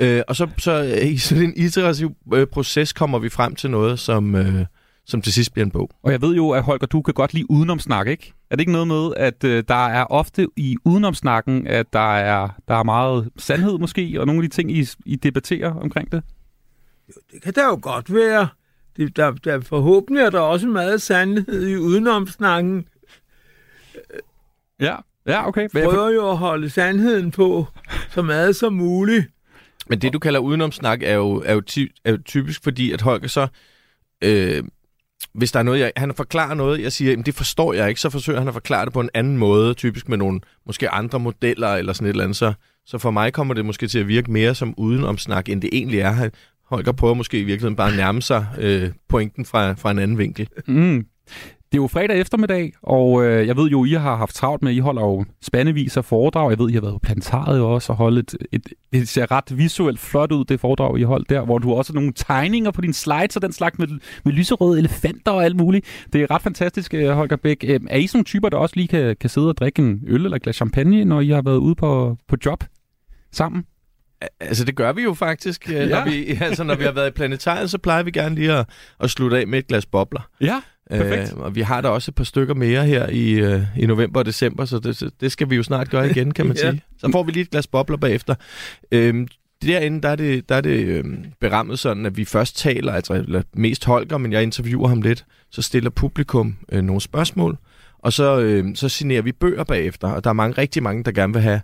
[0.00, 3.70] Øh, og så, så øh, i sådan en iterativ øh, proces kommer vi frem til
[3.70, 4.64] noget, som, øh,
[5.10, 5.90] som til sidst bliver en bog.
[6.02, 8.32] Og jeg ved jo, at Holger, du kan godt lide udenomsnak, ikke?
[8.50, 12.48] Er det ikke noget med, at øh, der er ofte i udenomsnakken, at der er,
[12.68, 16.22] der er meget sandhed måske, og nogle af de ting, I, I debatterer omkring det?
[17.32, 18.48] Det kan da jo godt være.
[18.96, 22.88] Det, der, der forhåbentlig er der også meget sandhed i udenomsnakken.
[24.80, 24.96] Ja,
[25.26, 25.68] ja okay.
[25.74, 27.66] Jeg prøver jo at holde sandheden på
[28.10, 29.26] så meget som muligt.
[29.88, 33.00] Men det, du kalder udenomsnak, er jo, er jo, ty, er jo typisk, fordi at
[33.00, 33.48] Holger så...
[34.24, 34.62] Øh,
[35.34, 38.00] hvis der er noget, jeg, han forklarer noget, jeg siger, jamen det forstår jeg ikke,
[38.00, 41.20] så forsøger han at forklare det på en anden måde, typisk med nogle måske andre
[41.20, 42.36] modeller eller sådan et eller andet.
[42.36, 42.52] Så,
[42.86, 46.00] så for mig kommer det måske til at virke mere som udenomsnak, end det egentlig
[46.00, 46.10] er.
[46.10, 46.30] Han,
[46.70, 50.18] Holger prøver måske i virkeligheden bare at nærme sig øh, pointen fra, fra en anden
[50.18, 50.48] vinkel.
[50.66, 51.06] Mm.
[51.72, 54.72] Det er jo fredag eftermiddag, og øh, jeg ved jo, I har haft travlt med,
[54.72, 56.50] I holder jo spandevis af foredrag.
[56.50, 58.62] Jeg ved, I har været på plantaret også og holdt et, et,
[58.92, 61.94] det ser ret visuelt flot ud, det foredrag, I holdt der, hvor du også har
[62.00, 63.86] nogle tegninger på dine slides og den slags med,
[64.24, 66.06] med lyserøde elefanter og alt muligt.
[66.12, 67.64] Det er ret fantastisk, øh, Holger Bæk.
[67.68, 70.04] Øh, Er I sådan nogle typer, der også lige kan, kan sidde og drikke en
[70.06, 72.64] øl eller et glas champagne, når I har været ude på, på job
[73.32, 73.64] sammen?
[74.40, 75.70] Altså, det gør vi jo faktisk.
[75.70, 75.84] Ja.
[75.86, 75.88] Ja.
[75.88, 78.68] Når, vi, altså, når vi har været i planetariet, så plejer vi gerne lige at,
[79.00, 80.28] at slutte af med et glas bobler.
[80.40, 80.60] Ja,
[80.98, 81.32] perfekt.
[81.36, 84.20] Øh, og vi har der også et par stykker mere her i, øh, i november
[84.20, 86.70] og december, så det, det skal vi jo snart gøre igen, kan man Ja.
[86.70, 86.82] sige.
[86.98, 88.34] Så får vi lige et glas bobler bagefter.
[88.92, 89.28] Øhm,
[89.62, 93.12] derinde, der er det, der er det øhm, berammet sådan, at vi først taler, altså
[93.12, 97.58] eller mest Holger, men jeg interviewer ham lidt, så stiller publikum øh, nogle spørgsmål,
[97.98, 101.12] og så, øh, så signerer vi bøger bagefter, og der er mange, rigtig mange, der
[101.12, 101.60] gerne vil have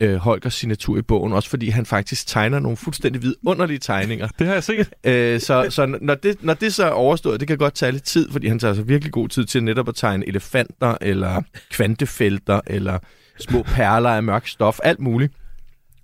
[0.00, 4.28] øh, Holgers signatur i bogen, også fordi han faktisk tegner nogle fuldstændig vidunderlige tegninger.
[4.38, 4.88] Det har jeg set.
[5.04, 8.04] Øh, så så når, det, når det så er overstået, det kan godt tage lidt
[8.04, 12.60] tid, fordi han tager altså virkelig god tid til netop at tegne elefanter, eller kvantefelter,
[12.66, 12.98] eller
[13.38, 15.32] små perler af mørk stof, alt muligt.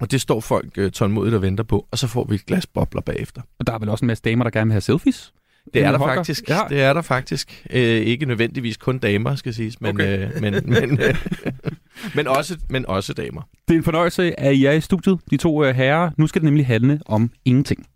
[0.01, 2.67] Og det står folk øh, tålmodigt og venter på, og så får vi et glas
[2.67, 3.43] bobler bagefter.
[3.59, 5.33] Og der er vel også en masse damer, der gerne vil have selfies?
[5.75, 6.15] Det er der Holger?
[6.15, 6.49] faktisk.
[6.49, 6.61] Ja.
[6.69, 7.65] Det er der faktisk.
[7.71, 10.25] Øh, ikke nødvendigvis kun damer, skal siges, men, Okay.
[10.35, 11.15] øh, men, men, øh,
[12.15, 13.43] men, også, men også damer.
[13.69, 16.11] Det er en fornøjelse, at I er i studiet, de to øh, herrer.
[16.17, 17.87] Nu skal det nemlig handle om ingenting.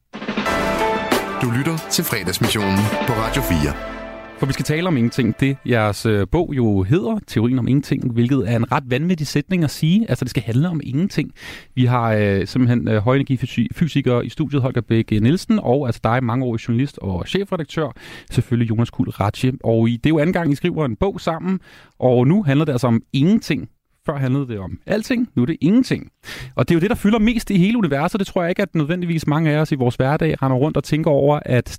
[1.42, 3.94] Du lytter til fredagsmissionen på Radio 4.
[4.38, 5.40] For vi skal tale om ingenting.
[5.40, 9.64] Det jeres øh, bog jo hedder, Teorien om ingenting, hvilket er en ret vanvittig sætning
[9.64, 10.06] at sige.
[10.08, 11.32] Altså, det skal handle om ingenting.
[11.74, 16.68] Vi har øh, simpelthen øh, højenergifysiker i studiet, Holger Bæk Nielsen, og altså dig, mangeårig
[16.68, 17.88] journalist og chefredaktør,
[18.30, 19.52] selvfølgelig Jonas Kuhl Ratje.
[19.64, 21.60] Og I, det er jo anden gang, I skriver en bog sammen,
[21.98, 23.68] og nu handler det altså om ingenting.
[24.06, 26.10] Før handlede det om alting, nu er det ingenting.
[26.54, 28.18] Og det er jo det, der fylder mest i hele universet.
[28.18, 30.84] Det tror jeg ikke, at nødvendigvis mange af os i vores hverdag render rundt og
[30.84, 31.78] tænker over, at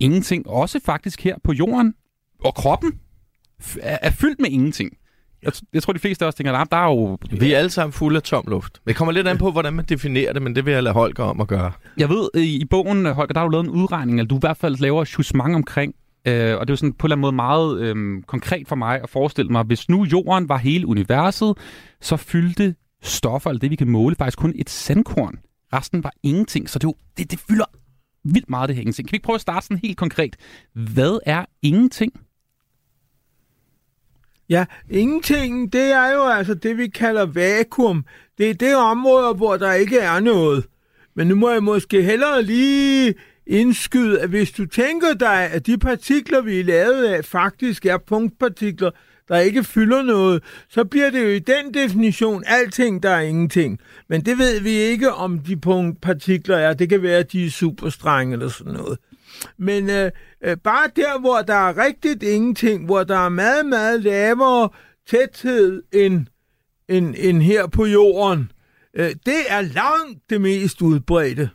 [0.00, 1.94] ingenting, også faktisk her på jorden
[2.44, 2.92] og kroppen,
[3.80, 4.96] er, er fyldt med ingenting.
[5.42, 7.18] Jeg, jeg tror, de fleste af os tænker, at der er jo...
[7.30, 8.80] Vi er alle sammen fulde af tom luft.
[8.86, 11.24] Det kommer lidt an på, hvordan man definerer det, men det vil jeg lade Holger
[11.24, 11.72] om at gøre.
[11.96, 14.56] Jeg ved, i bogen, Holger, der har du lavet en udregning, eller du i hvert
[14.56, 15.94] fald laver et omkring,
[16.26, 18.76] øh, og det er jo sådan på en eller anden måde meget øh, konkret for
[18.76, 21.58] mig at forestille mig, hvis nu jorden var hele universet,
[22.00, 25.38] så fyldte stoffer, eller det vi kan måle, faktisk kun et sandkorn.
[25.72, 27.64] Resten var ingenting, så det, jo, det, det fylder
[28.24, 29.08] vildt meget, det her ingenting.
[29.08, 30.36] Kan vi ikke prøve at starte sådan helt konkret?
[30.72, 32.12] Hvad er ingenting?
[34.48, 38.04] Ja, ingenting, det er jo altså det, vi kalder vakuum.
[38.38, 40.66] Det er det område, hvor der ikke er noget.
[41.14, 43.14] Men nu må jeg måske hellere lige
[43.48, 47.98] indskyde, at hvis du tænker dig, at de partikler, vi er lavet af, faktisk er
[47.98, 48.90] punktpartikler,
[49.28, 53.78] der ikke fylder noget, så bliver det jo i den definition alting, der er ingenting.
[54.08, 56.74] Men det ved vi ikke, om de punktpartikler er.
[56.74, 58.98] Det kan være, at de er superstrenge eller sådan noget.
[59.58, 60.10] Men øh,
[60.44, 64.68] øh, bare der, hvor der er rigtigt ingenting, hvor der er meget, meget lavere
[65.10, 66.26] tæthed end,
[66.88, 68.52] end, end her på jorden,
[68.94, 71.50] øh, det er langt det mest udbredte.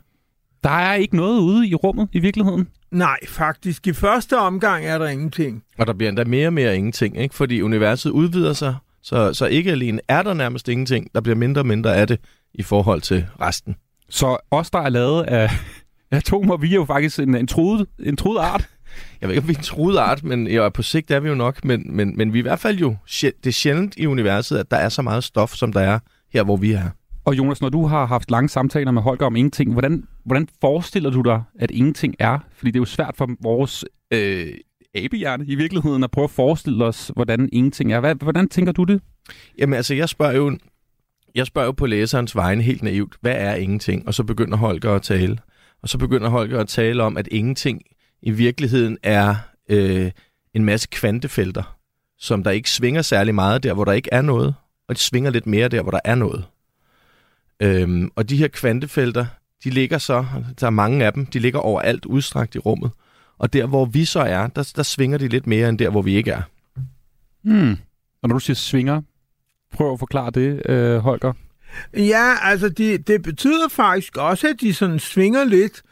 [0.64, 2.68] Der er ikke noget ude i rummet i virkeligheden?
[2.90, 3.86] Nej, faktisk.
[3.86, 5.62] I første omgang er der ingenting.
[5.78, 7.34] Og der bliver endda mere og mere ingenting, ikke?
[7.34, 11.60] fordi universet udvider sig, så, så ikke alene er der nærmest ingenting, der bliver mindre
[11.60, 12.20] og mindre af det
[12.54, 13.76] i forhold til resten.
[14.08, 15.50] Så os, der er lavet af
[16.10, 18.68] atomer, vi er jo faktisk en, en, truet, en truet art.
[19.20, 21.28] Jeg ved ikke, om vi er en truet art, men ja, på sigt er vi
[21.28, 24.06] jo nok, men, men, men vi er i hvert fald jo, det er sjældent i
[24.06, 25.98] universet, at der er så meget stof, som der er
[26.32, 26.90] her, hvor vi er.
[27.24, 31.10] Og Jonas, når du har haft lange samtaler med Holger om ingenting, hvordan, hvordan forestiller
[31.10, 32.38] du dig, at ingenting er?
[32.52, 34.54] Fordi det er jo svært for vores øh,
[34.94, 38.00] abehjerne i virkeligheden at prøve at forestille os, hvordan ingenting er.
[38.00, 39.00] Hvad, hvordan tænker du det?
[39.58, 40.58] Jamen altså, jeg spørger jo,
[41.34, 44.06] jeg spørger jo på læserens vegne helt naivt, hvad er ingenting?
[44.06, 45.38] Og så begynder Holger at tale.
[45.82, 47.82] Og så begynder Holger at tale om, at ingenting
[48.22, 49.34] i virkeligheden er
[49.68, 50.10] øh,
[50.54, 51.76] en masse kvantefelter,
[52.18, 54.54] som der ikke svinger særlig meget der, hvor der ikke er noget,
[54.88, 56.44] og de svinger lidt mere der, hvor der er noget.
[57.60, 59.26] Øhm, og de her kvantefelter,
[59.64, 60.24] de ligger så,
[60.60, 62.90] der er mange af dem, de ligger overalt udstrakt i rummet.
[63.38, 66.02] Og der, hvor vi så er, der, der svinger de lidt mere, end der, hvor
[66.02, 66.42] vi ikke er.
[67.42, 67.76] Hmm.
[68.22, 69.02] Og når du siger svinger,
[69.72, 71.32] prøv at forklare det, øh, Holger.
[71.96, 75.82] Ja, altså det, det betyder faktisk også, at de sådan svinger lidt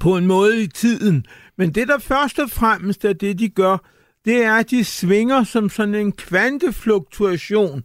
[0.00, 1.26] på en måde i tiden.
[1.58, 3.76] Men det, der først og fremmest er det, de gør,
[4.24, 7.82] det er, at de svinger som sådan en kvantefluktuation.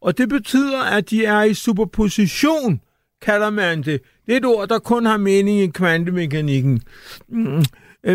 [0.00, 2.80] Og det betyder, at de er i superposition,
[3.24, 4.00] kalder man det.
[4.26, 6.82] Det er et ord, der kun har mening i kvantemekanikken.
[7.28, 7.64] Mm.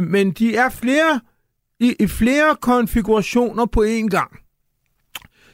[0.04, 1.20] Men de er flere
[1.80, 4.40] i, i flere konfigurationer på én gang.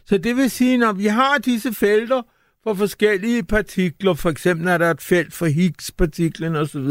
[0.06, 2.22] Så det vil sige, når vi har disse felter
[2.64, 6.88] for forskellige partikler, for eksempel er der et felt for Higgs-partiklen osv.,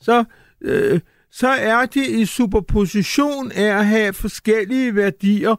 [0.00, 0.24] så,
[0.60, 5.56] øh, så er de i superposition af at have forskellige værdier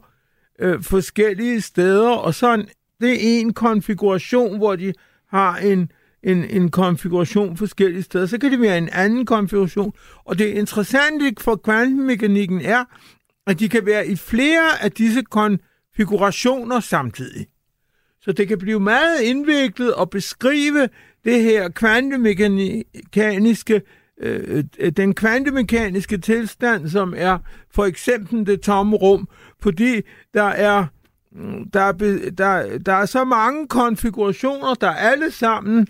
[0.60, 2.66] øh, forskellige steder, og så
[3.02, 4.94] det er en konfiguration, hvor de
[5.30, 5.92] har en,
[6.24, 8.26] en, en konfiguration forskellige steder.
[8.26, 9.94] Så kan det være en anden konfiguration.
[10.26, 12.84] Og det interessante for kvantemekanikken er,
[13.48, 17.48] at de kan være i flere af disse konfigurationer samtidig.
[18.22, 20.90] Så det kan blive meget indviklet at beskrive
[21.26, 23.82] det her kvantemekaniske,
[24.22, 24.64] øh,
[24.98, 27.38] den kvantemekaniske tilstand, som er
[27.72, 29.28] for eksempel det tomme rum,
[29.62, 30.02] fordi
[30.34, 30.86] der er
[31.32, 31.91] mm, der er,
[32.38, 35.86] der, der er så mange konfigurationer, der alle sammen øh,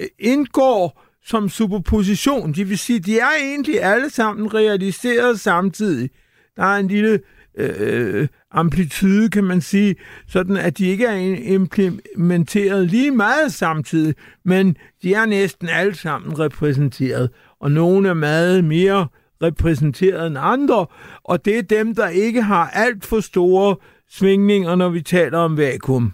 [0.00, 2.52] Øh, indgår som superposition.
[2.52, 6.10] Det vil sige, de er egentlig alle sammen realiseret samtidig.
[6.56, 7.20] Der er en lille
[7.58, 9.96] øh, øh amplitude, kan man sige,
[10.28, 11.16] sådan at de ikke er
[11.52, 14.14] implementeret lige meget samtidig,
[14.44, 17.30] men de er næsten alle sammen repræsenteret,
[17.60, 19.08] og nogle er meget mere
[19.42, 20.86] repræsenteret end andre,
[21.24, 23.76] og det er dem, der ikke har alt for store
[24.10, 26.12] svingninger, når vi taler om vakuum.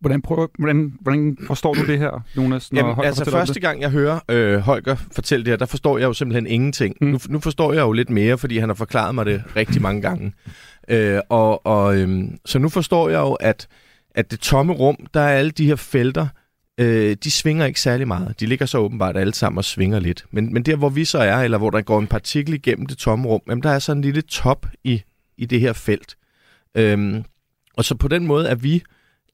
[0.00, 2.72] Hvordan, prøver, hvordan, hvordan forstår du det her, Jonas?
[2.72, 3.62] Når Jamen, Holger altså første det?
[3.62, 6.96] gang, jeg hører øh, Holger fortælle det her, der forstår jeg jo simpelthen ingenting.
[7.00, 7.06] Mm.
[7.06, 10.02] Nu, nu forstår jeg jo lidt mere, fordi han har forklaret mig det rigtig mange
[10.02, 10.32] gange.
[10.88, 13.68] Øh, og, og, øh, så nu forstår jeg jo, at,
[14.14, 16.26] at det tomme rum, der er alle de her felter,
[16.80, 18.40] øh, de svinger ikke særlig meget.
[18.40, 20.24] De ligger så åbenbart alle sammen og svinger lidt.
[20.30, 22.98] Men, men der, hvor vi så er, eller hvor der går en partikel igennem det
[22.98, 25.02] tomme rum, jamen, der er så en lille top i,
[25.38, 26.16] i det her felt.
[26.74, 27.24] Øhm,
[27.76, 28.82] og så på den måde er vi,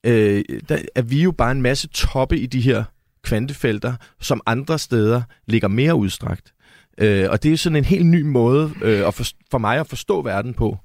[0.06, 2.84] øh, der, er vi jo bare en masse toppe i de her
[3.22, 6.52] kvantefelter, som andre steder ligger mere udstrakt.
[6.98, 9.86] Øh, og det er sådan en helt ny måde øh, at for, for mig at
[9.86, 10.78] forstå verden på.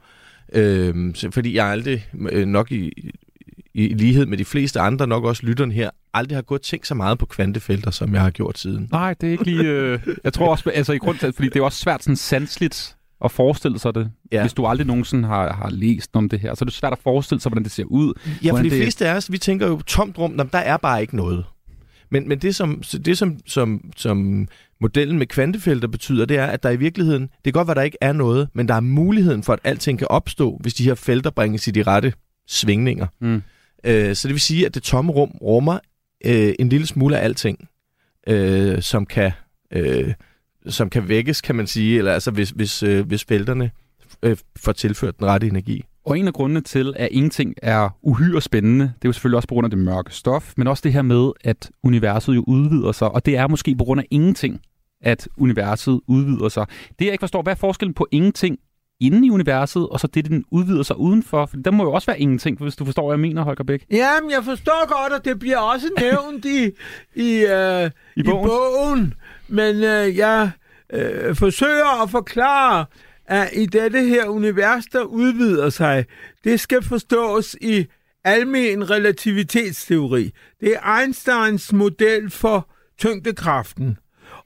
[0.53, 3.11] Øh, fordi jeg aldrig øh, nok i,
[3.73, 6.95] i lighed med de fleste andre, nok også lytterne her, aldrig har gået tænkt så
[6.95, 8.87] meget på kvantefelter, som jeg har gjort siden.
[8.91, 9.63] Nej, det er ikke lige...
[9.63, 12.95] Øh, jeg tror også, altså i grund til, fordi det er også svært sådan sansligt
[13.23, 14.41] at forestille sig det, ja.
[14.41, 16.55] hvis du aldrig nogensinde har, har læst om det her.
[16.55, 18.13] Så er det svært at forestille sig, hvordan det ser ud.
[18.43, 18.71] Ja, for de det...
[18.71, 21.45] fleste af os, vi tænker jo tomt rum, der er bare ikke noget.
[22.09, 24.47] Men, men det, som, det som, som, som
[24.81, 27.81] modellen med kvantefelter betyder, det er, at der i virkeligheden, det kan godt være, der
[27.81, 30.95] ikke er noget, men der er muligheden for, at alting kan opstå, hvis de her
[30.95, 32.13] felter bringes i de rette
[32.47, 33.07] svingninger.
[33.21, 33.41] Mm.
[33.83, 35.79] Øh, så det vil sige, at det tomme rum rummer
[36.25, 37.67] øh, en lille smule af alting,
[38.27, 39.31] øh, som kan...
[39.71, 40.13] Øh,
[40.67, 43.71] som kan vækkes, kan man sige, eller altså hvis, hvis, øh, hvis felterne
[44.23, 45.83] øh, får tilført den rette energi.
[46.05, 49.47] Og en af grundene til, at ingenting er uhyre spændende, det er jo selvfølgelig også
[49.47, 52.91] på grund af det mørke stof, men også det her med, at universet jo udvider
[52.91, 54.61] sig, og det er måske på grund af ingenting,
[55.01, 56.65] at universet udvider sig.
[56.99, 58.57] Det jeg ikke forstår, hvad er forskellen på ingenting
[59.01, 61.45] inde i universet, og så det, den udvider sig udenfor.
[61.45, 63.85] For der må jo også være ingenting, hvis du forstår, hvad jeg mener, Holger Bæk.
[63.91, 66.71] Jamen, jeg forstår godt, at det bliver også nævnt i,
[67.15, 68.45] i, øh, I bogen.
[68.45, 69.13] i bogen.
[69.47, 70.51] Men øh, jeg
[70.93, 72.85] øh, forsøger at forklare,
[73.25, 76.05] at i dette her univers, der udvider sig,
[76.43, 77.85] det skal forstås i
[78.23, 80.31] almen relativitetsteori.
[80.59, 82.69] Det er Einsteins model for
[82.99, 83.97] tyngdekraften.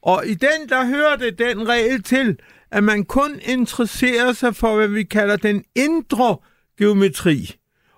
[0.01, 2.37] Og i den, der hører det den regel til,
[2.75, 6.37] at man kun interesserer sig for, hvad vi kalder den indre
[6.77, 7.55] geometri.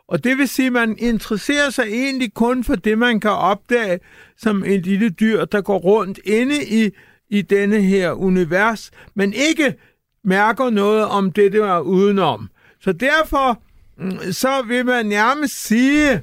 [0.08, 4.00] Og det vil sige, at man interesserer sig egentlig kun for det, man kan opdage
[4.38, 6.90] som et lille dyr, der går rundt inde i,
[7.30, 9.76] i denne her univers, men ikke
[10.24, 12.50] mærker noget om det, der er udenom.
[12.82, 13.62] Så derfor
[13.98, 16.22] mm, så vil man nærmest sige,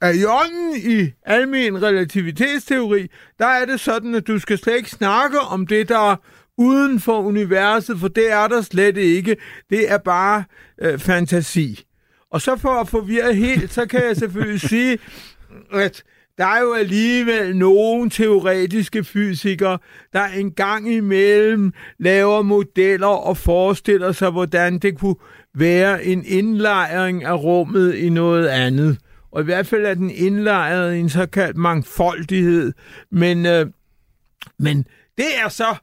[0.00, 3.06] at i ånden i almen relativitetsteori,
[3.38, 6.16] der er det sådan, at du skal slet ikke snakke om det, der er
[6.58, 9.36] uden for universet, for det er der slet ikke.
[9.70, 10.44] Det er bare
[10.78, 11.84] øh, fantasi.
[12.30, 14.98] Og så for at forvirre helt, så kan jeg selvfølgelig sige,
[15.72, 16.02] at
[16.38, 19.78] der er jo alligevel nogle teoretiske fysikere,
[20.12, 25.16] der en gang imellem laver modeller og forestiller sig, hvordan det kunne
[25.54, 28.98] være en indlejring af rummet i noget andet.
[29.32, 32.72] Og i hvert fald er den indlejret i en såkaldt mangfoldighed.
[33.10, 33.66] Men, øh,
[34.58, 34.86] men
[35.18, 35.74] det er så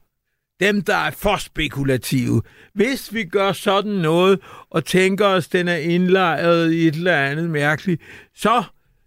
[0.62, 2.42] dem, der er for spekulative.
[2.74, 4.40] Hvis vi gør sådan noget,
[4.70, 8.02] og tænker os, den er indlejret i et eller andet mærkeligt,
[8.34, 8.62] så,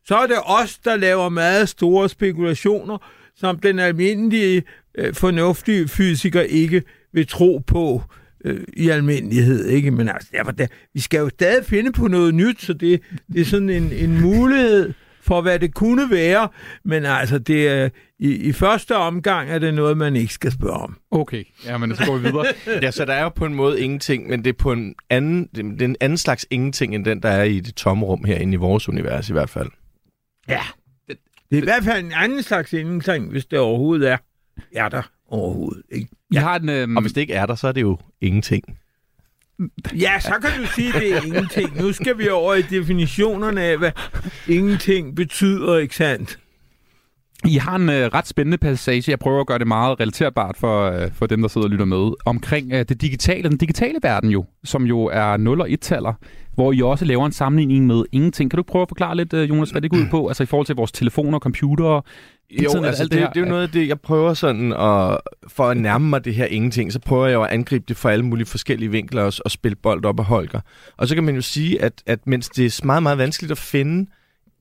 [0.05, 2.97] så er det os, der laver meget store spekulationer,
[3.35, 4.63] som den almindelige,
[4.97, 6.83] øh, fornuftige fysiker ikke
[7.13, 8.01] vil tro på
[8.45, 9.65] øh, i almindelighed.
[9.65, 9.91] Ikke?
[9.91, 13.01] Men altså, derfor, der, vi skal jo stadig finde på noget nyt, så det,
[13.33, 14.93] det er sådan en, en mulighed
[15.25, 16.49] for, hvad det kunne være.
[16.85, 17.89] Men altså, det er,
[18.19, 20.97] i, i første omgang er det noget, man ikke skal spørge om.
[21.11, 22.45] Okay, ja, men så går vi videre.
[22.83, 25.49] ja, så der er jo på en måde ingenting, men det er på en anden,
[25.55, 28.53] det er en anden slags ingenting, end den, der er i det tomme rum herinde
[28.53, 29.69] i vores univers i hvert fald.
[30.47, 30.61] Ja,
[31.07, 31.17] det,
[31.51, 34.17] det er i hvert fald en anden slags ingenting, hvis det overhovedet er.
[34.75, 36.07] Er der overhovedet, ikke?
[36.31, 36.95] Jeg har en, øhm...
[36.97, 38.63] Og hvis det ikke er der, så er det jo ingenting.
[39.93, 41.81] Ja, så kan du sige, at det er ingenting.
[41.81, 43.91] Nu skal vi over i definitionerne af, hvad
[44.47, 46.39] ingenting betyder, ikke sandt?
[47.47, 50.91] I har en øh, ret spændende passage, jeg prøver at gøre det meget relaterbart for,
[50.91, 54.29] øh, for dem, der sidder og lytter med, omkring øh, det digitale, den digitale verden
[54.29, 56.13] jo, som jo er 0 og 1-taller,
[56.53, 58.51] hvor I også laver en sammenligning med ingenting.
[58.51, 60.45] Kan du prøve at forklare lidt, øh, Jonas, hvad det går ud på, altså i
[60.45, 62.01] forhold til vores telefoner, computere,
[62.51, 64.73] jo, altså alt det, det, det, det er jo noget af det, jeg prøver sådan
[64.73, 65.17] at,
[65.47, 68.11] for at nærme mig det her ingenting, så prøver jeg jo at angribe det fra
[68.11, 70.59] alle mulige forskellige vinkler og, og spille bold op af Holger.
[70.97, 73.57] Og så kan man jo sige, at, at mens det er meget, meget vanskeligt at
[73.57, 74.11] finde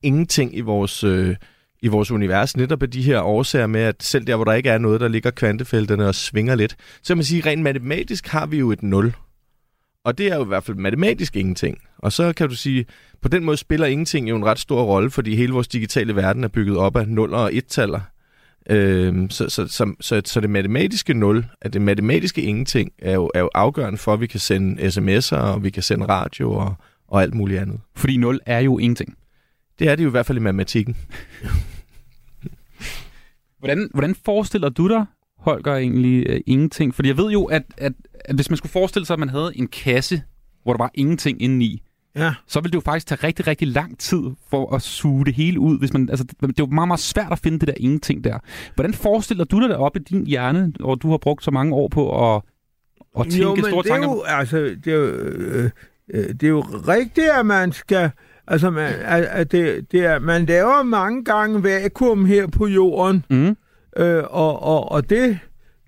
[0.03, 1.37] ingenting i vores, øh,
[1.85, 4.71] i vores univers, netop af de her årsager med, at selv der, hvor der ikke
[4.71, 8.47] er noget, der ligger kvantefelterne og svinger lidt, så kan man sige, rent matematisk har
[8.47, 9.15] vi jo et nul.
[10.05, 11.79] Og det er jo i hvert fald matematisk ingenting.
[11.99, 12.87] Og så kan du sige,
[13.23, 16.45] på den måde spiller ingenting jo en ret stor rolle, fordi hele vores digitale verden
[16.45, 18.01] er bygget op af 0 og 1-taller.
[18.71, 23.31] Øhm, så, så, så, så, så det matematiske 0, at det matematiske ingenting, er jo,
[23.35, 26.75] er jo afgørende for, at vi kan sende sms'er, og vi kan sende radio og,
[27.09, 27.81] og alt muligt andet.
[27.97, 29.17] Fordi 0 er jo ingenting.
[29.79, 30.97] Det er det jo i hvert fald i matematikken.
[33.65, 35.07] hvordan, hvordan forestiller du dig,
[35.39, 36.95] Holger, egentlig uh, ingenting?
[36.95, 37.93] Fordi jeg ved jo, at, at,
[38.25, 40.23] at hvis man skulle forestille sig, at man havde en kasse,
[40.63, 41.83] hvor der var ingenting indeni,
[42.17, 42.35] ja.
[42.47, 45.61] så ville det jo faktisk tage rigtig, rigtig lang tid for at suge det hele
[45.61, 45.79] ud.
[45.79, 48.39] Hvis man, altså, det er jo meget, meget svært at finde det der ingenting der.
[48.75, 51.75] Hvordan forestiller du dig det op i din hjerne, hvor du har brugt så mange
[51.75, 52.43] år på at,
[53.19, 54.09] at tænke jo, men store det er tanker?
[54.09, 55.71] jo, altså, det er jo, øh,
[56.15, 58.11] øh, det er jo rigtigt, at man skal...
[58.49, 63.57] Altså, man, at, det, det er, man laver mange gange vakuum her på jorden, mm.
[63.97, 65.39] øh, og, og, og det,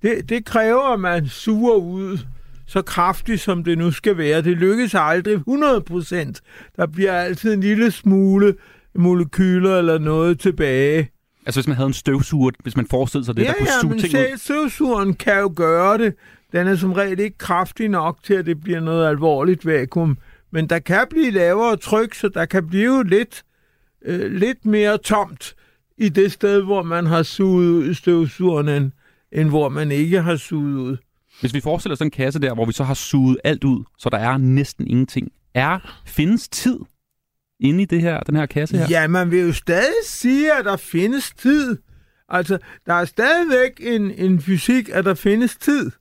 [0.03, 2.19] det, det kræver, at man suger ud
[2.66, 4.43] så kraftigt, som det nu skal være.
[4.43, 6.41] Det lykkes aldrig 100 procent.
[6.77, 8.55] Der bliver altid en lille smule
[8.95, 11.11] molekyler eller noget tilbage.
[11.47, 13.81] Altså hvis man havde en støvsuger, hvis man forestillede sig det, ja, der kunne ja,
[13.81, 14.39] suge men ting selv ud.
[14.39, 16.15] støvsugeren kan jo gøre det.
[16.53, 20.19] Den er som regel ikke kraftig nok til, at det bliver noget alvorligt vakuum.
[20.51, 23.44] Men der kan blive lavere tryk, så der kan blive lidt,
[24.05, 25.55] øh, lidt mere tomt
[25.98, 28.90] i det sted, hvor man har suget ud støvsugeren, end,
[29.32, 30.97] end hvor man ikke har suget ud.
[31.40, 34.09] Hvis vi forestiller os en kasse der, hvor vi så har suget alt ud, så
[34.10, 35.32] der er næsten ingenting.
[35.55, 36.78] Er, findes tid
[37.60, 38.86] inde i det her, den her kasse her?
[38.90, 41.78] Ja, man vil jo stadig sige, at der findes tid.
[42.28, 45.85] Altså, der er stadigvæk en, en fysik, at der findes tid.
[45.85, 45.93] Den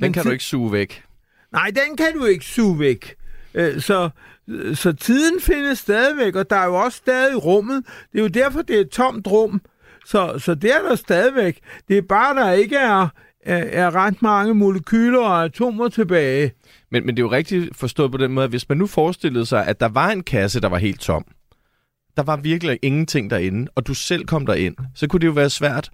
[0.00, 1.04] Men kan ti- du ikke suge væk.
[1.52, 3.14] Nej, den kan du ikke suge væk.
[3.54, 4.10] Øh, Så,
[4.74, 7.84] så tiden findes stadigvæk, og der er jo også stadig rummet.
[8.12, 9.60] Det er jo derfor, det er et tomt rum.
[10.06, 11.58] Så, så det er der stadigvæk.
[11.88, 13.08] Det er bare, der ikke er,
[13.44, 16.52] er, er ret mange molekyler og atomer tilbage.
[16.90, 19.46] Men, men det er jo rigtigt forstået på den måde, at hvis man nu forestillede
[19.46, 21.24] sig, at der var en kasse, der var helt tom,
[22.16, 25.50] der var virkelig ingenting derinde, og du selv kom derind, så kunne det jo være
[25.50, 25.90] svært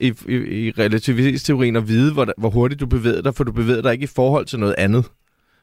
[0.00, 3.82] i, i, i relativitetsteorien at vide, hvor, hvor hurtigt du bevæger dig, for du bevæger
[3.82, 5.04] dig ikke i forhold til noget andet.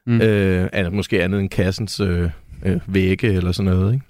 [0.08, 0.22] Mm.
[0.22, 2.30] Øh, andet, måske andet end kassens øh,
[2.66, 4.06] øh, vægge eller sådan noget, ikke?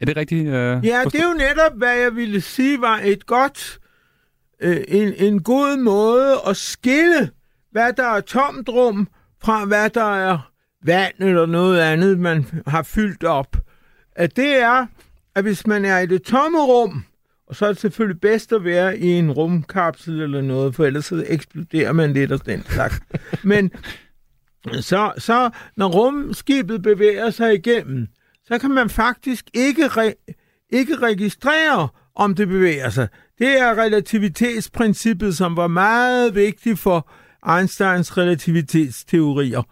[0.00, 0.46] Er det rigtigt?
[0.46, 3.78] Øh, ja, det er jo netop, hvad jeg ville sige var et godt,
[4.60, 7.30] øh, en, en god måde at skille,
[7.70, 9.08] hvad der er tomt rum,
[9.42, 10.52] fra hvad der er
[10.84, 13.56] vand eller noget andet, man har fyldt op.
[14.16, 14.86] At det er,
[15.34, 17.04] at hvis man er i det tomme rum,
[17.46, 21.04] og så er det selvfølgelig bedst at være i en rumkapsel eller noget, for ellers
[21.04, 23.00] så eksploderer man lidt af den slags.
[23.42, 23.70] Men
[24.80, 28.06] så, så når rumskibet bevæger sig igennem,
[28.44, 33.08] så kan man faktisk ikke, re- ikke registrere, om det bevæger sig.
[33.38, 37.10] Det er relativitetsprincippet, som var meget vigtigt for
[37.56, 39.62] Einsteins relativitetsteorier.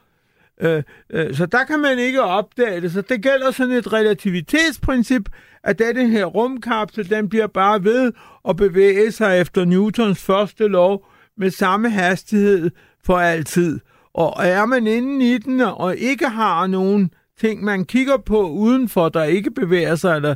[0.60, 2.92] Øh, øh, så der kan man ikke opdage det.
[2.92, 5.28] Så det gælder sådan et relativitetsprincip,
[5.64, 8.12] at denne her rumkapsel, den bliver bare ved
[8.48, 11.06] at bevæge sig efter Newtons første lov
[11.36, 12.70] med samme hastighed
[13.04, 13.80] for altid.
[14.18, 19.08] Og er man inde i den og ikke har nogen ting, man kigger på udenfor,
[19.08, 20.34] der ikke bevæger sig, eller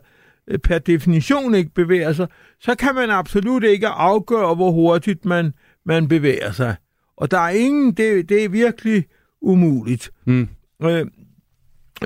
[0.48, 2.28] øh, per definition ikke bevæger sig,
[2.60, 5.52] så kan man absolut ikke afgøre, hvor hurtigt man,
[5.86, 6.76] man bevæger sig.
[7.16, 9.04] Og der er ingen, det, det er virkelig
[9.40, 10.10] umuligt.
[10.26, 10.48] Mm.
[10.82, 11.06] Øh,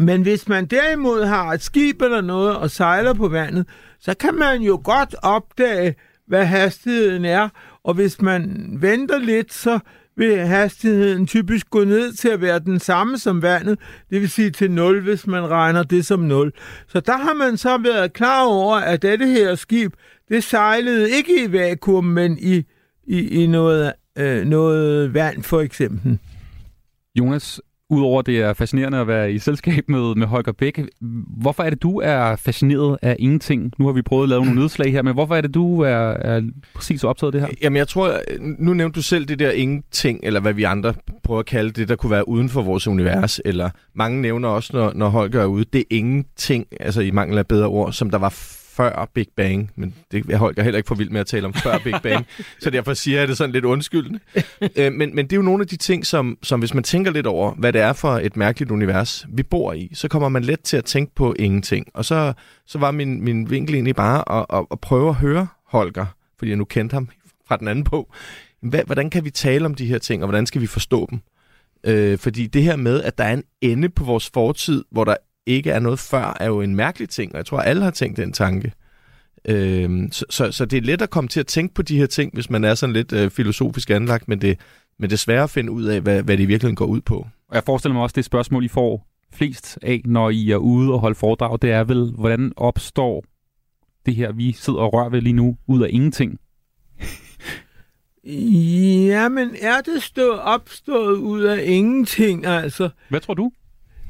[0.01, 3.69] men hvis man derimod har et skib eller noget og sejler på vandet,
[4.01, 5.95] så kan man jo godt opdage,
[6.27, 7.49] hvad hastigheden er.
[7.85, 9.79] Og hvis man venter lidt, så
[10.17, 13.79] vil hastigheden typisk gå ned til at være den samme som vandet,
[14.11, 16.53] det vil sige til 0, hvis man regner det som 0.
[16.89, 19.93] Så der har man så været klar over, at dette her skib,
[20.29, 22.65] det sejlede ikke i vakuum, men i,
[23.07, 26.19] i, i noget, øh, noget vand for eksempel.
[27.19, 27.61] Jonas,
[27.91, 30.81] Udover det er fascinerende at være i selskab med, med Holger Bæk,
[31.41, 33.73] hvorfor er det, du er fascineret af ingenting?
[33.79, 35.97] Nu har vi prøvet at lave nogle nedslag her, men hvorfor er det, du er,
[36.11, 36.43] er
[36.75, 37.57] præcis optaget af det her?
[37.63, 38.21] Jamen jeg tror,
[38.59, 40.95] nu nævnte du selv det der ingenting, eller hvad vi andre
[41.25, 44.71] prøver at kalde det, der kunne være uden for vores univers, eller mange nævner også,
[44.73, 48.11] når, når Holger er ude, det er ingenting, altså i mangel af bedre ord, som
[48.11, 48.29] der var
[48.77, 51.55] før Big Bang, men det jeg Holger heller ikke for vild med at tale om
[51.55, 52.27] før Big Bang,
[52.63, 54.21] så derfor siger jeg det sådan lidt undskyldende.
[54.77, 57.11] øh, men, men det er jo nogle af de ting, som, som hvis man tænker
[57.11, 60.43] lidt over, hvad det er for et mærkeligt univers, vi bor i, så kommer man
[60.43, 61.87] let til at tænke på ingenting.
[61.95, 62.33] Og så,
[62.67, 66.07] så var min, min vinkel egentlig bare at, at, at prøve at høre Holger,
[66.39, 67.09] fordi jeg nu kendte ham
[67.49, 68.13] fra den anden på,
[68.63, 71.21] hvad, hvordan kan vi tale om de her ting, og hvordan skal vi forstå dem?
[71.87, 75.17] Øh, fordi det her med, at der er en ende på vores fortid, hvor der
[75.47, 78.17] ikke er noget før, er jo en mærkelig ting, og jeg tror, alle har tænkt
[78.17, 78.73] den tanke.
[79.49, 82.07] Øhm, så, så, så det er let at komme til at tænke på de her
[82.07, 84.59] ting, hvis man er sådan lidt øh, filosofisk anlagt, men det,
[84.99, 87.17] men det er svært at finde ud af, hvad, hvad det virkelig går ud på.
[87.49, 90.93] Og jeg forestiller mig også, det spørgsmål, I får flest af, når I er ude
[90.93, 93.25] og holde foredrag, det er vel, hvordan opstår
[94.07, 96.39] det her, vi sidder og rører ved lige nu, ud af ingenting?
[99.07, 102.89] Ja, men er det stå opstået ud af ingenting, altså?
[103.09, 103.51] Hvad tror du?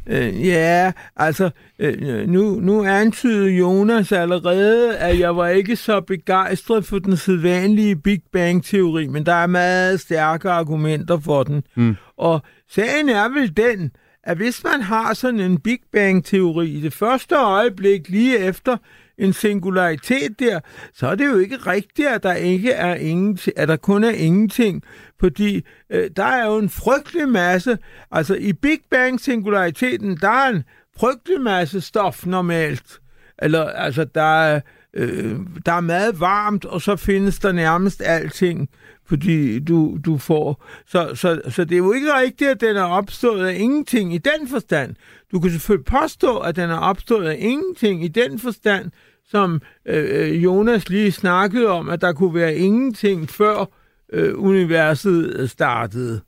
[0.06, 6.84] Øh, ja, altså, øh, nu, nu antyder Jonas allerede, at jeg var ikke så begejstret
[6.84, 11.62] for den sædvanlige Big Bang-teori, men der er meget stærke argumenter for den.
[11.74, 11.96] Mm.
[12.16, 13.90] Og sagen er vel den,
[14.24, 18.76] at hvis man har sådan en Big Bang-teori i det første øjeblik lige efter
[19.18, 20.60] en singularitet der,
[20.94, 24.10] så er det jo ikke rigtigt, at der ikke er ingenting, at der kun er
[24.10, 24.82] ingenting,
[25.20, 27.78] fordi øh, der er jo en frygtelig masse,
[28.10, 30.64] altså i Big Bang singulariteten, der er en
[30.98, 33.00] frygtelig masse stof normalt.
[33.38, 34.60] Eller, altså, der er,
[34.94, 35.36] øh,
[35.66, 38.66] der er meget varmt, og så findes der nærmest alting, Øh,
[39.08, 40.64] fordi du, du får...
[40.86, 44.18] Så, så, så det er jo ikke rigtigt, at den er opstået af ingenting i
[44.18, 44.94] den forstand.
[45.32, 48.90] Du kan selvfølgelig påstå, at den er opstået af ingenting i den forstand,
[49.30, 53.64] som øh, øh Jonas lige snakkede om, at der kunne være ingenting før
[54.12, 56.20] øh, universet øh, startede.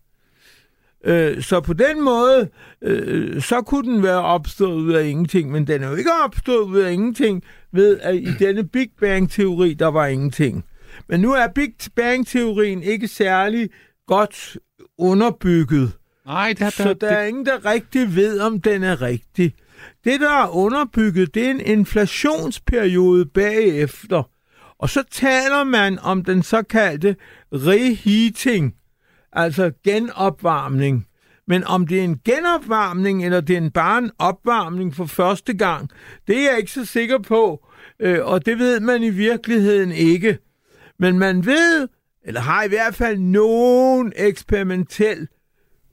[1.05, 2.49] Øh, så på den måde,
[2.83, 6.65] øh, så kunne den være opstået ud af ingenting, men den er jo ikke opstået
[6.65, 10.65] ud af ingenting ved, at i denne Big Bang-teori, der var ingenting.
[11.09, 13.71] Men nu er Big Bang-teorien ikke særlig
[14.07, 14.57] godt
[14.99, 15.93] underbygget.
[16.27, 19.55] Nej, det er, så der er ingen, der rigtig ved, om den er rigtig.
[20.05, 24.23] Det, der er underbygget, det er en inflationsperiode bagefter.
[24.79, 27.17] Og så taler man om den såkaldte
[27.53, 28.75] reheating,
[29.33, 31.07] altså genopvarmning.
[31.47, 35.91] Men om det er en genopvarmning, eller det er bare en opvarmning for første gang,
[36.27, 37.67] det er jeg ikke så sikker på,
[38.01, 40.39] øh, og det ved man i virkeligheden ikke.
[40.99, 41.89] Men man ved
[42.25, 45.29] eller har i hvert fald nogen eksperimentel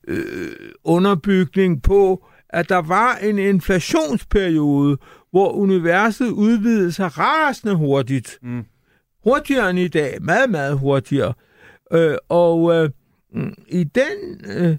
[0.07, 0.51] øh,
[0.83, 4.97] underbygning på, at der var en inflationsperiode,
[5.31, 8.39] hvor universet udvidede sig rasende hurtigt.
[8.41, 8.65] Mm.
[9.23, 10.21] Hurtigere end i dag.
[10.21, 11.33] Meget, meget hurtigere.
[11.93, 12.89] Øh, og øh,
[13.67, 14.77] i den øh,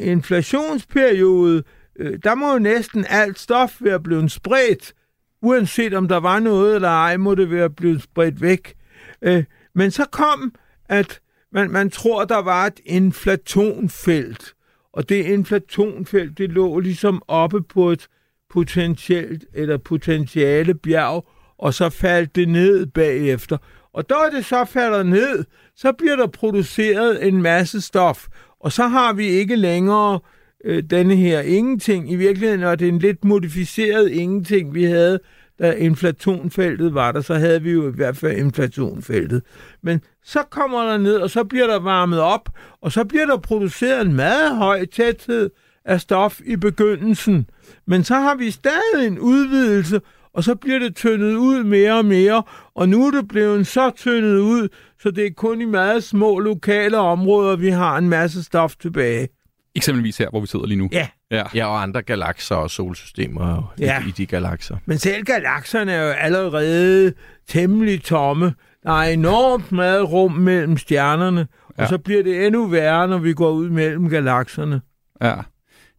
[0.00, 1.62] inflationsperiode,
[1.96, 4.94] øh, der må jo næsten alt stof være blevet spredt.
[5.42, 8.74] Uanset om der var noget eller ej, må det være blevet spredt væk.
[9.22, 9.44] Øh,
[9.74, 10.54] men så kom,
[10.88, 11.20] at
[11.52, 14.54] man, man tror, der var et inflationfelt.
[14.92, 18.08] Og det inflationfelt, det lå ligesom oppe på et
[18.50, 21.28] potentielt eller potentiale bjerg,
[21.58, 23.56] og så faldt det ned bagefter.
[23.92, 25.44] Og da det så falder ned,
[25.76, 28.26] så bliver der produceret en masse stof,
[28.60, 30.20] og så har vi ikke længere
[30.64, 32.10] øh, denne her ingenting.
[32.10, 35.20] I virkeligheden var det en lidt modificeret ingenting, vi havde,
[35.62, 39.42] da inflationfeltet var der, så havde vi jo i hvert fald inflationfeltet.
[39.82, 42.48] Men så kommer der ned, og så bliver der varmet op,
[42.80, 45.50] og så bliver der produceret en meget høj tæthed
[45.84, 47.46] af stof i begyndelsen.
[47.86, 50.00] Men så har vi stadig en udvidelse,
[50.34, 52.42] og så bliver det tyndet ud mere og mere,
[52.74, 54.68] og nu er det blevet så tyndet ud,
[55.02, 59.28] så det er kun i meget små lokale områder, vi har en masse stof tilbage.
[59.74, 60.88] Eksempelvis her, hvor vi sidder lige nu.
[60.92, 61.08] Ja.
[61.32, 64.02] Ja, ja og andre galakser og solsystemer ja.
[64.02, 64.76] i, i de galakser.
[64.86, 67.12] Men selv galakserne er jo allerede
[67.48, 68.54] temmelig tomme.
[68.82, 71.46] Der er enormt meget rum mellem stjernerne,
[71.78, 71.82] ja.
[71.82, 74.80] og så bliver det endnu værre, når vi går ud mellem galakserne.
[75.22, 75.34] Ja.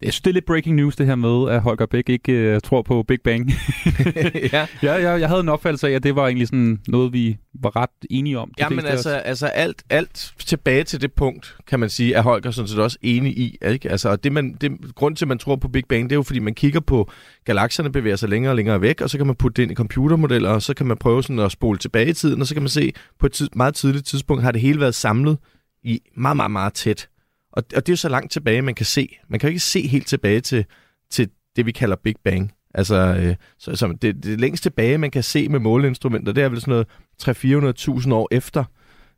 [0.03, 2.59] Jeg synes, det er lidt breaking news, det her med, at Holger Bæk ikke uh,
[2.63, 3.51] tror på Big Bang.
[4.53, 4.67] ja.
[4.83, 7.75] ja, ja, jeg havde en opfattelse af, at det var egentlig sådan noget, vi var
[7.75, 8.51] ret enige om.
[8.59, 12.51] Ja, men altså, altså alt, alt tilbage til det punkt, kan man sige, er Holger
[12.51, 13.57] sådan set også enig i.
[13.67, 13.91] Ikke?
[13.91, 16.17] Altså, og det, man, det, grund til, at man tror på Big Bang, det er
[16.17, 17.11] jo, fordi man kigger på,
[17.45, 19.75] galakserne bevæger sig længere og længere væk, og så kan man putte det ind i
[19.75, 22.61] computermodeller, og så kan man prøve sådan at spole tilbage i tiden, og så kan
[22.61, 25.37] man se, på et tid, meget tidligt tidspunkt har det hele været samlet
[25.83, 27.09] i meget, meget, meget tæt
[27.53, 29.17] og, og det er jo så langt tilbage, man kan se.
[29.29, 30.65] Man kan jo ikke se helt tilbage til,
[31.11, 32.51] til det, vi kalder Big Bang.
[32.75, 36.49] Altså, øh, så, så det, det længst tilbage, man kan se med måleinstrumenter, det er
[36.49, 36.85] vel sådan
[37.19, 38.63] noget 300-400.000 år efter,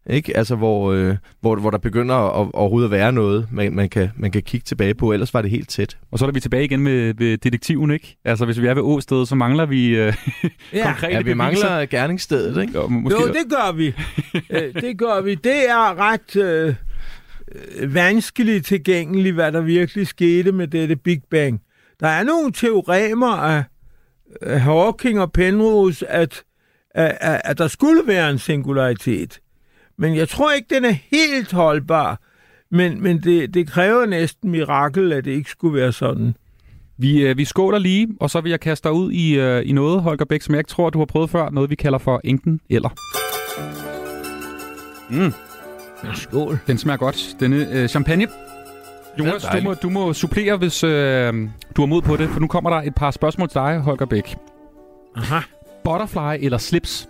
[0.10, 0.38] ikke?
[0.38, 4.10] Altså, hvor, øh, hvor, hvor der begynder at, overhovedet at være noget, man, man, kan,
[4.16, 5.98] man kan kigge tilbage på, ellers var det helt tæt.
[6.12, 8.18] Og så er vi tilbage igen med, med detektiven, ikke?
[8.26, 10.14] Altså, hvis vi er ved åstedet, så mangler vi øh,
[10.74, 10.86] ja.
[10.92, 11.36] konkrete Ja, vi beviser.
[11.36, 12.74] mangler gerningsstedet, ikke?
[12.74, 13.94] Jo, måske jo det gør vi.
[14.50, 15.36] Øh, det gør vi.
[15.36, 16.36] Det er ret...
[16.36, 16.76] Øh
[17.88, 21.62] vanskeligt tilgængeligt, hvad der virkelig skete med dette Big Bang.
[22.00, 23.64] Der er nogle teoremer af,
[24.42, 26.44] af Hawking og Penrose, at,
[26.92, 29.40] at, at, at der skulle være en singularitet.
[29.98, 32.22] Men jeg tror ikke, den er helt holdbar.
[32.72, 36.36] Men, men det, det kræver næsten mirakel, at det ikke skulle være sådan.
[36.98, 39.72] Vi, øh, vi skåler lige, og så vil jeg kaste dig ud i, øh, i
[39.72, 41.50] noget, Holger Bæk, som jeg ikke tror, du har prøvet før.
[41.50, 42.90] Noget, vi kalder for enten eller.
[45.10, 45.45] Mm.
[46.06, 46.60] Ja, skål.
[46.68, 47.36] Den smager godt.
[47.40, 48.28] Denne øh, champagne.
[49.20, 51.34] Jonas, du må, du må supplere, hvis øh,
[51.76, 54.06] du har mod på det, for nu kommer der et par spørgsmål til dig, Holger
[54.06, 54.36] Bæk.
[55.16, 55.40] Aha.
[55.84, 57.10] Butterfly eller slips?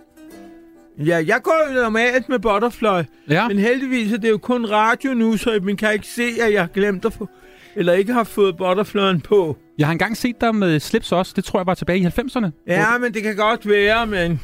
[0.98, 3.48] Ja, jeg går jo normalt med butterfly, ja.
[3.48, 6.62] men heldigvis er det jo kun radio nu, så man kan ikke se, at jeg
[6.62, 7.28] har glemt at få,
[7.76, 9.56] eller ikke har fået butterflyen på.
[9.78, 11.32] Jeg har engang set dig med slips også.
[11.36, 12.50] Det tror jeg var tilbage i 90'erne.
[12.66, 14.40] Ja, men det kan godt være, men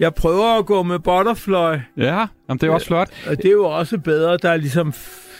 [0.00, 1.78] jeg prøver at gå med butterfly.
[1.96, 3.10] Ja, jamen det er også flot.
[3.26, 4.92] Og det er jo også bedre, der er ligesom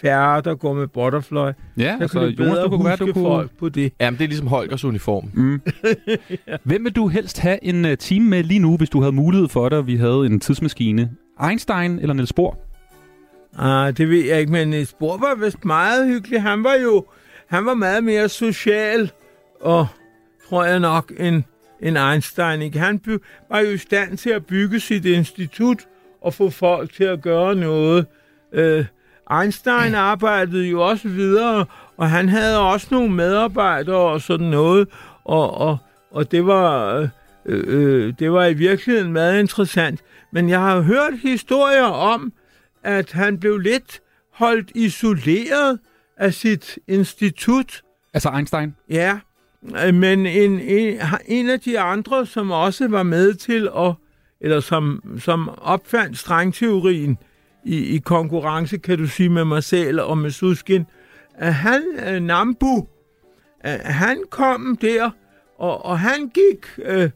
[0.03, 1.37] færre, der går med butterfly.
[1.37, 3.25] Ja, Der altså Jonas, du kunne være, du kunne...
[3.25, 3.93] folk på det.
[4.01, 5.31] Jamen, det er ligesom Holgers uniform.
[5.35, 5.61] Mm.
[6.49, 6.57] ja.
[6.63, 9.49] Hvem vil du helst have en uh, time med lige nu, hvis du havde mulighed
[9.49, 11.11] for det, og vi havde en tidsmaskine?
[11.49, 12.59] Einstein eller Niels Bohr?
[13.59, 16.43] Ah, det ved jeg ikke, men Niels Bohr var vist meget hyggelig.
[16.43, 17.05] Han var jo
[17.51, 19.11] han var meget mere social,
[19.61, 19.87] og
[20.49, 21.43] tror jeg nok, end,
[21.83, 22.75] end Einstein.
[22.75, 23.19] Han by,
[23.51, 25.79] var jo i stand til at bygge sit institut
[26.21, 28.07] og få folk til at gøre noget.
[28.53, 28.85] Øh,
[29.41, 31.67] Einstein arbejdede jo også videre,
[31.97, 34.89] og han havde også nogle medarbejdere og sådan noget,
[35.25, 35.79] og, og,
[36.11, 36.95] og det var...
[36.97, 37.09] Øh,
[37.47, 40.01] øh, det var i virkeligheden meget interessant.
[40.33, 42.33] Men jeg har hørt historier om,
[42.85, 44.01] at han blev lidt
[44.33, 45.79] holdt isoleret
[46.17, 47.83] af sit institut.
[48.15, 48.77] Altså Einstein?
[48.91, 49.19] Ja,
[49.93, 53.93] men en, en, en af de andre, som også var med til at,
[54.41, 57.19] eller som, som opfandt strengteorien
[57.65, 60.85] i, i konkurrence, kan du sige, med mig selv og med Suskin,
[61.35, 65.11] at han, uh, Nambu, uh, han kom der,
[65.59, 66.67] og, og han gik,
[66.97, 67.11] uh,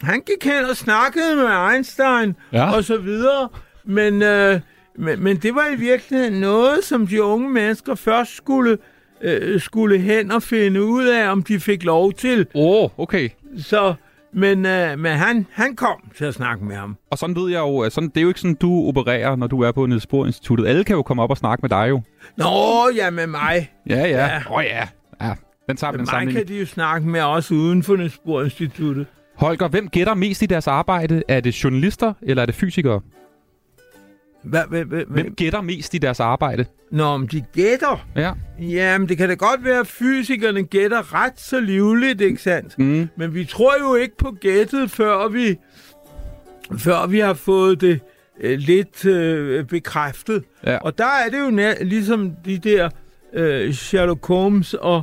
[0.00, 2.76] han gik hen og snakkede med Einstein Ja.
[2.76, 3.48] og så videre,
[3.84, 4.60] men, uh,
[5.04, 8.78] men, men det var i virkeligheden noget, som de unge mennesker først skulle,
[9.24, 12.46] uh, skulle hen og finde ud af, om de fik lov til.
[12.54, 13.28] Åh, oh, okay.
[13.58, 13.94] Så
[14.34, 16.96] men, øh, men han, han kom til at snakke med ham.
[17.10, 19.60] Og sådan ved jeg jo, sådan, det er jo ikke sådan, du opererer, når du
[19.60, 20.66] er på Niels Bohr Instituttet.
[20.66, 22.02] Alle kan jo komme op og snakke med dig jo.
[22.36, 22.46] Nå,
[22.96, 23.70] ja, med mig.
[23.88, 24.06] Ja, ja.
[24.06, 24.36] Ja.
[24.36, 24.88] Åh oh, ja.
[25.20, 25.34] ja.
[25.68, 26.46] Den tager vi den sammenligning.
[26.46, 29.06] kan de jo snakke med os uden for Niels Bohr Instituttet.
[29.36, 31.22] Holger, hvem gætter mest i deres arbejde?
[31.28, 33.00] Er det journalister, eller er det fysikere?
[34.42, 36.64] Hvad, hvad, hvad, Hvem gætter mest i deres arbejde?
[36.90, 38.06] Nå, om de gætter?
[38.16, 38.32] Ja.
[38.60, 42.78] Jamen, det kan da godt være, at fysikerne gætter ret så livligt, ikke sandt?
[42.78, 43.08] Mm.
[43.16, 45.56] Men vi tror jo ikke på gættet, før vi,
[46.78, 48.00] før vi har fået det
[48.40, 50.44] øh, lidt øh, bekræftet.
[50.66, 50.76] Ja.
[50.76, 52.88] Og der er det jo nær, ligesom de der
[53.32, 55.02] øh, Sherlock Holmes og,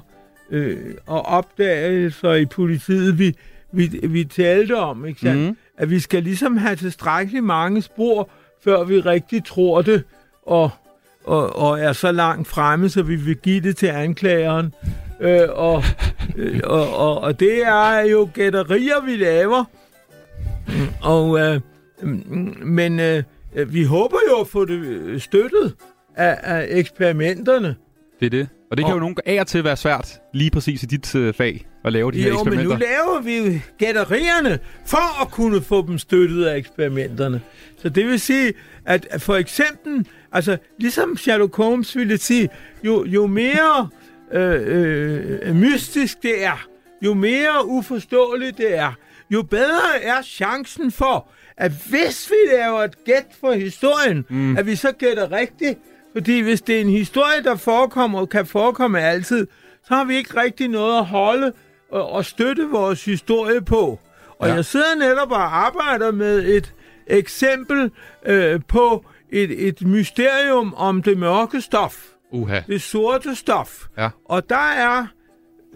[0.52, 3.36] øh, og opdagelser i politiet, vi,
[3.72, 5.42] vi, vi talte om, ikke sandt?
[5.42, 5.58] Mhm.
[5.78, 8.30] At vi skal ligesom have tilstrækkeligt mange spor,
[8.64, 10.04] før vi rigtig tror det,
[10.46, 10.70] og,
[11.24, 14.74] og, og er så langt fremme, så vi vil give det til anklageren.
[15.22, 15.84] Øh, og,
[16.36, 19.64] øh, og, og, og det er jo gætterier, vi laver.
[21.02, 21.62] Og, øh,
[22.66, 23.24] men øh,
[23.68, 25.74] vi håber jo at få det øh, støttet
[26.16, 27.76] af, af eksperimenterne.
[28.20, 28.48] Det er det.
[28.72, 31.16] Og det kan Og- jo nogle af og til være svært, lige præcis i dit
[31.16, 32.78] øh, fag, at lave de her Jo, men eksperimenter.
[32.78, 37.42] nu laver vi jo gætterierne for at kunne få dem støttet af eksperimenterne.
[37.82, 38.54] Så det vil sige,
[38.86, 42.50] at for eksempel, altså ligesom Sherlock Holmes ville sige,
[42.84, 43.90] jo, jo mere
[44.32, 44.62] øh,
[45.42, 46.68] øh, mystisk det er,
[47.02, 48.94] jo mere uforståeligt det er,
[49.30, 54.58] jo bedre er chancen for, at hvis vi laver et gæt for historien, mm.
[54.58, 55.80] at vi så gætter rigtigt.
[56.14, 59.48] Fordi hvis det er en historie, der forekommer kan forekomme altid,
[59.88, 61.54] så har vi ikke rigtig noget at holde
[61.92, 64.00] og, og støtte vores historie på.
[64.40, 64.54] Og ja.
[64.54, 66.74] jeg sidder netop og arbejder med et
[67.10, 67.92] eksempel
[68.26, 72.06] øh, på et, et mysterium om det mørke stof.
[72.32, 72.60] Uha.
[72.68, 73.88] Det sorte stof.
[73.98, 74.10] Ja.
[74.26, 75.08] Og der er,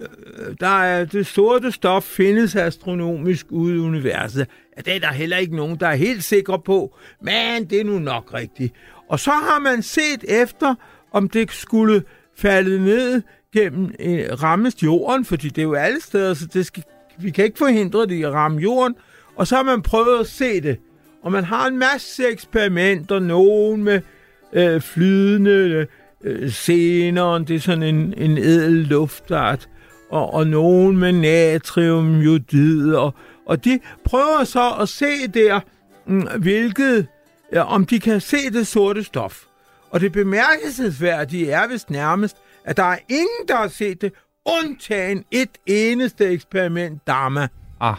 [0.02, 4.48] øh, der er det sorte stof findes astronomisk ude i universet.
[4.78, 7.84] Ja, det er der heller ikke nogen, der er helt sikre på, men det er
[7.84, 8.74] nu nok rigtigt.
[9.10, 10.76] Og så har man set efter,
[11.12, 12.04] om det skulle
[12.38, 13.22] falde ned
[13.54, 16.84] gennem øh, rammest jorden, fordi det er jo alle steder, så det skal,
[17.18, 18.96] vi kan ikke forhindre det i at ramme jorden.
[19.36, 20.78] Og så har man prøvet at se det.
[21.24, 24.02] Og man har en masse eksperimenter, nogen med
[24.54, 25.88] øh, flydende
[26.24, 29.70] øh, scener, det er sådan en, en edel luftart,
[30.10, 33.14] og, og nogen med natriumjodid, og,
[33.46, 35.60] og de prøver så at se der,
[36.06, 37.08] mm, hvilket,
[37.54, 39.44] ja, om de kan se det sorte stof.
[39.90, 44.14] Og det bemærkelsesværdige er vist nærmest, at der er ingen, der har set det,
[44.46, 47.48] undtagen et eneste eksperiment, Dharma.
[47.80, 47.98] Ah.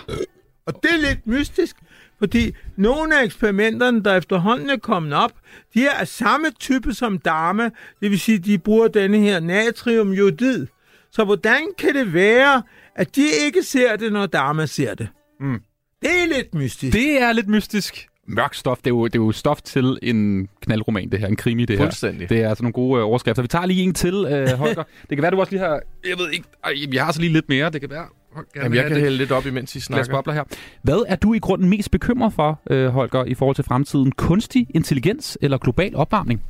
[0.67, 1.77] Og det er lidt mystisk,
[2.25, 5.33] fordi nogle af eksperimenterne, der efterhånden er kommet op,
[5.75, 7.71] de er af samme type som Dharma,
[8.01, 10.67] det vil sige, de bruger denne her natriumjodid.
[11.11, 12.63] Så hvordan kan det være,
[12.97, 15.09] at de ikke ser det, når Dharma ser det?
[15.41, 15.61] Mm.
[16.03, 16.93] Det er lidt mystisk.
[16.93, 18.09] Det er lidt mystisk.
[18.27, 21.27] Mørk stof, det er, jo, det er jo stof til en knaldroman, det her.
[21.27, 21.85] En krimi, det her.
[21.85, 22.29] Fuldstændig.
[22.29, 23.43] Det er altså nogle gode øh, overskrifter.
[23.43, 24.83] Vi tager lige en til, øh, Holger.
[25.09, 25.81] det kan være, du også lige har...
[26.09, 26.45] Jeg ved ikke...
[26.65, 27.71] Ej, jeg har så lige lidt mere.
[27.71, 28.07] Det kan være...
[28.57, 30.13] Jamen, jeg kan hælde lidt op, imens I snakker.
[30.13, 30.45] bobler her.
[30.83, 34.13] Hvad er du i grunden mest bekymret for, øh, Holger, i forhold til fremtiden?
[34.13, 36.43] Kunstig intelligens eller global opvarmning?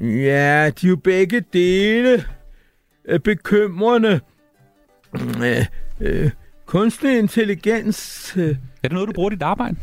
[0.00, 2.24] Ja, de er jo begge dele
[3.08, 4.20] øh, bekymrende.
[5.42, 5.66] Øh,
[6.00, 6.30] øh,
[6.66, 8.32] kunstig intelligens...
[8.36, 9.76] Øh, er det noget, du bruger i dit arbejde?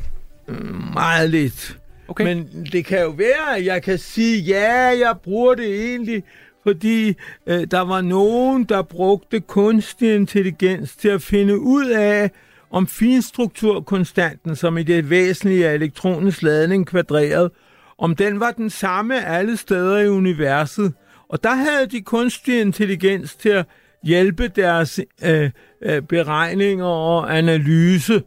[0.94, 1.80] Meget lidt.
[2.08, 2.24] Okay.
[2.24, 6.24] Men det kan jo være, at jeg kan sige, ja, jeg bruger det egentlig,
[6.68, 7.14] fordi
[7.48, 12.32] øh, der var nogen, der brugte kunstig intelligens til at finde ud af,
[12.72, 17.52] om finstrukturkonstanten, som i det væsentlige elektronens ladning kvadreret,
[17.98, 20.94] om den var den samme alle steder i universet.
[21.30, 23.66] Og der havde de kunstig intelligens til at
[24.04, 28.24] hjælpe deres øh, øh, beregninger og analyse.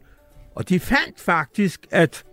[0.55, 2.23] Og de fandt faktisk, at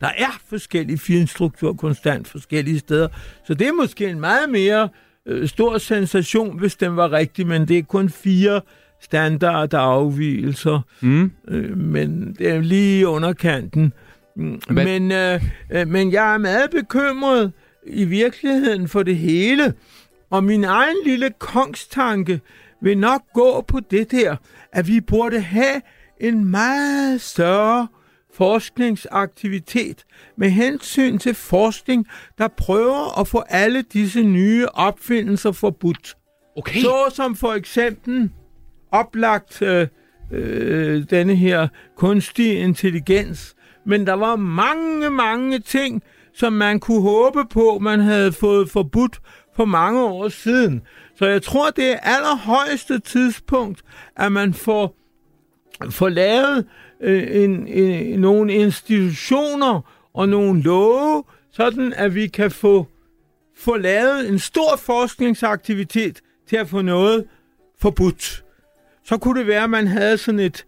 [0.00, 3.08] der er forskellige finstruktur konstant forskellige steder.
[3.46, 4.88] Så det er måske en meget mere
[5.26, 8.60] øh, stor sensation, hvis den var rigtig, men det er kun fire
[9.00, 10.80] standard afvielser.
[11.00, 11.32] Mm.
[11.48, 13.92] Øh, men det er lige i underkanten.
[14.36, 17.52] Mm, Men, øh, øh, men jeg er meget bekymret
[17.86, 19.74] i virkeligheden for det hele.
[20.30, 22.40] Og min egen lille kongstanke
[22.82, 24.36] vil nok gå på det der,
[24.72, 25.80] at vi burde have
[26.20, 27.88] en meget større
[28.34, 30.04] forskningsaktivitet
[30.36, 32.06] med hensyn til forskning,
[32.38, 36.16] der prøver at få alle disse nye opfindelser forbudt.
[36.56, 36.80] Okay.
[36.80, 38.30] Så som for eksempel
[38.92, 39.88] oplagt øh,
[40.32, 43.54] øh, denne her kunstige intelligens.
[43.86, 46.02] Men der var mange, mange ting,
[46.34, 49.20] som man kunne håbe på, man havde fået forbudt
[49.56, 50.82] for mange år siden.
[51.16, 53.82] Så jeg tror, det er allerhøjeste tidspunkt,
[54.16, 54.96] at man får
[55.90, 56.66] få lavet
[57.00, 59.80] øh, en, en, nogle institutioner
[60.14, 62.86] og nogle love, sådan at vi kan få,
[63.56, 67.24] få lavet en stor forskningsaktivitet til at få noget
[67.80, 68.44] forbudt.
[69.04, 70.64] Så kunne det være, at man havde sådan et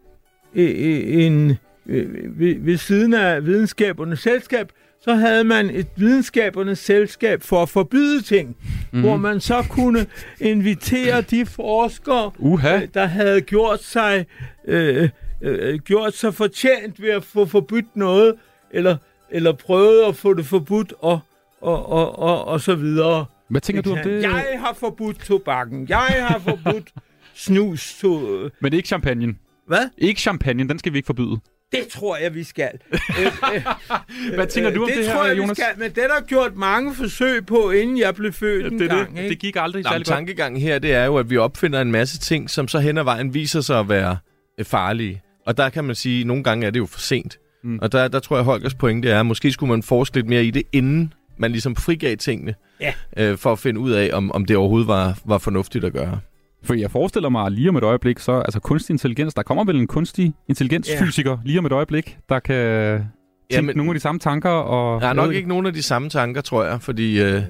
[0.54, 6.78] øh, øh, en, øh, ved, ved siden af videnskabernes selskab, så havde man et videnskabernes
[6.78, 8.56] selskab for at forbyde ting,
[8.92, 9.00] mm.
[9.00, 10.06] hvor man så kunne
[10.40, 12.76] invitere de forskere, Uha.
[12.76, 14.26] øh, der havde gjort sig
[14.64, 15.08] øh,
[15.42, 18.34] øh, gjort sig fortjent ved at få forbudt noget,
[18.70, 18.96] eller,
[19.30, 21.20] eller prøvet at få det forbudt, og,
[21.60, 23.26] og, og, og, og så videre.
[23.48, 24.22] Hvad tænker du om det?
[24.22, 25.86] Jeg har forbudt tobakken.
[25.88, 26.92] Jeg har forbudt
[27.34, 27.98] snus.
[28.00, 28.18] To...
[28.60, 29.34] Men det ikke champagne.
[29.66, 29.88] Hvad?
[29.98, 31.40] Ikke champagne, den skal vi ikke forbyde.
[31.72, 32.70] Det tror jeg, vi skal.
[32.92, 33.66] Øh,
[34.34, 35.50] Hvad tænker du om det, det her, tror jeg, Jonas?
[35.50, 38.90] Vi skal, men det der gjort mange forsøg på, inden jeg blev født en det,
[38.90, 39.10] gang.
[39.10, 39.28] det, ikke?
[39.28, 40.16] det gik aldrig Nå, særlig godt.
[40.16, 43.04] tankegangen her, det er jo, at vi opfinder en masse ting, som så hen ad
[43.04, 44.18] vejen viser sig at være
[44.58, 45.22] øh, farlige.
[45.46, 47.38] Og der kan man sige, at nogle gange er det jo for sent.
[47.64, 47.78] Mm.
[47.82, 50.44] Og der, der tror jeg, Holgers pointe er, at måske skulle man forske lidt mere
[50.44, 52.92] i det, inden man ligesom frigav tingene, Ja.
[53.16, 56.20] øh, for at finde ud af, om, om det overhovedet var, var fornuftigt at gøre.
[56.64, 59.76] For jeg forestiller mig lige om et øjeblik, så altså kunstig intelligens, der kommer vel
[59.76, 61.36] en kunstig intelligensfysiker ja.
[61.44, 62.54] lige om et øjeblik, der kan
[62.98, 63.06] tænke
[63.52, 64.50] ja, men- nogle af de samme tanker.
[64.50, 67.42] Og Der er nok ikke nogen af de samme tanker, tror jeg, fordi øh,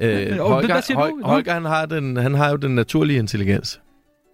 [0.00, 1.04] øh, Holger, siger du?
[1.06, 1.26] Hol- Nå.
[1.26, 3.80] Holger han, har den, han har jo den naturlige intelligens.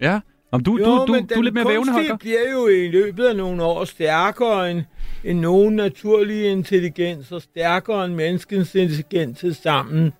[0.00, 0.20] Ja,
[0.52, 2.16] om du, Jo, du, du, men du er lidt mere vævende, Holger.
[2.16, 4.82] bliver jo i løbet af nogle år stærkere end,
[5.24, 10.12] end nogen naturlig intelligens, og stærkere end menneskens intelligens til sammen.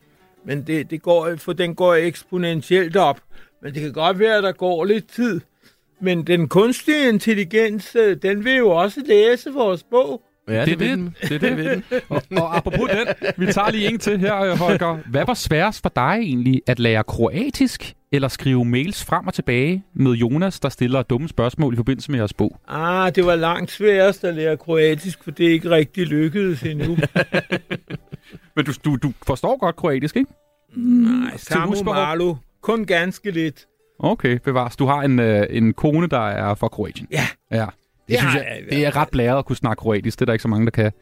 [0.47, 3.21] Men det, det går, for den går eksponentielt op.
[3.63, 5.41] Men det kan godt være, at der går lidt tid.
[6.01, 10.23] Men den kunstige intelligens, øh, den vil jo også læse vores bog.
[10.49, 11.57] Ja, det, er det, det, er det.
[11.57, 11.85] vil den.
[12.09, 14.99] og, og apropos den, vi tager lige en til her, Holger.
[15.11, 19.85] Hvad var sværest for dig egentlig, at lære kroatisk eller skrive mails frem og tilbage
[19.95, 22.61] med Jonas, der stiller dumme spørgsmål i forbindelse med jeres bog?
[22.69, 26.97] Ah, det var langt sværest at lære kroatisk, for det er ikke rigtig lykkedes endnu.
[28.57, 30.31] Men du, du, du forstår godt kroatisk, ikke?
[30.77, 31.75] Nej, Samu?
[31.85, 32.35] Marlo.
[32.63, 33.67] Kun ganske lidt.
[33.99, 34.77] Okay, bevares.
[34.77, 37.09] Du har en, øh, en kone, der er fra Kroatien.
[37.11, 37.27] Ja.
[37.53, 37.57] Ja.
[37.57, 37.71] Det,
[38.09, 40.19] Det synes jeg, det er ret blæret at kunne snakke kroatisk.
[40.19, 40.93] Det er der ikke så mange, der kan.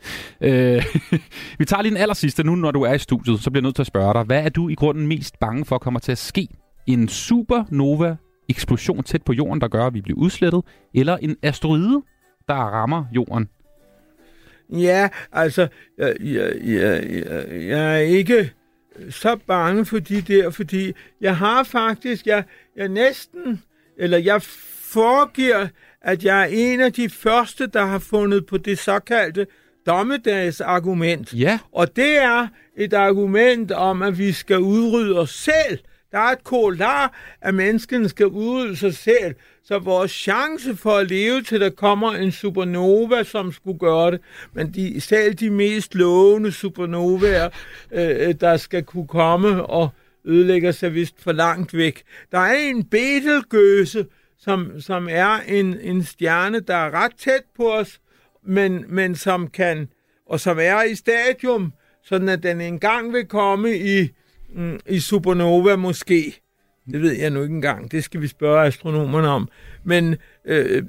[0.41, 0.85] Øh,
[1.59, 2.45] vi tager lige den aller sidste.
[2.45, 4.23] Nu når du er i studiet, så bliver jeg nødt til at spørge dig.
[4.23, 6.49] Hvad er du i grunden mest bange for kommer til at ske?
[6.89, 8.17] En supernova
[8.49, 10.63] eksplosion tæt på jorden, der gør, at vi bliver udslettet?
[10.95, 12.03] Eller en asteroide,
[12.49, 13.49] der rammer jorden?
[14.73, 18.53] Ja, altså, jeg, jeg, jeg, jeg, jeg er ikke
[19.11, 22.45] så bange for de der, fordi jeg har faktisk, jeg,
[22.77, 23.63] jeg næsten,
[23.99, 24.43] eller jeg
[24.83, 25.69] foregiver,
[26.03, 29.47] at jeg er en af de første, der har fundet på det såkaldte
[29.87, 31.35] dommedagsargument.
[31.35, 31.59] Ja.
[31.73, 35.79] Og det er et argument om, at vi skal udrydde os selv.
[36.13, 39.35] Der er et kolar, at menneskene skal udrydde sig selv.
[39.65, 44.21] Så vores chance for at leve til der kommer en supernova, som skulle gøre det,
[44.53, 47.49] men de, selv de mest lovende supernovaer,
[47.93, 49.89] øh, øh der skal kunne komme og
[50.25, 52.03] ødelægger sig vist for langt væk.
[52.33, 54.07] Der er en betelgøse,
[54.39, 58.01] som, som er en, en stjerne, der er ret tæt på os,
[58.47, 59.89] men, men som kan,
[60.27, 61.73] og som er i stadium,
[62.05, 64.09] sådan at den engang vil komme i,
[64.55, 66.41] mm, i supernova måske.
[66.93, 67.91] Det ved jeg nu ikke engang.
[67.91, 69.49] Det skal vi spørge astronomerne om.
[69.85, 70.83] Men øh,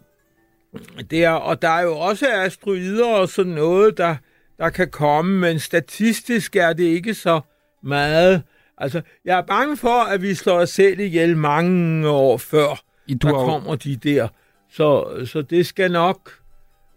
[1.11, 4.15] det er, og der er jo også asteroider og sådan noget, der,
[4.57, 7.41] der kan komme, men statistisk er det ikke så
[7.83, 8.43] meget.
[8.77, 13.27] Altså, jeg er bange for, at vi slår os selv ihjel mange år før, du
[13.27, 14.27] der kommer de der.
[14.71, 16.31] Så, så det skal nok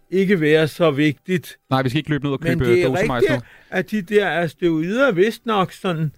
[0.09, 1.57] ikke være så vigtigt.
[1.69, 3.33] Nej, vi skal ikke løbe ned og Men købe det er dosemajs nu.
[3.33, 6.11] rigtigt, at de der asteroider er vist nok sådan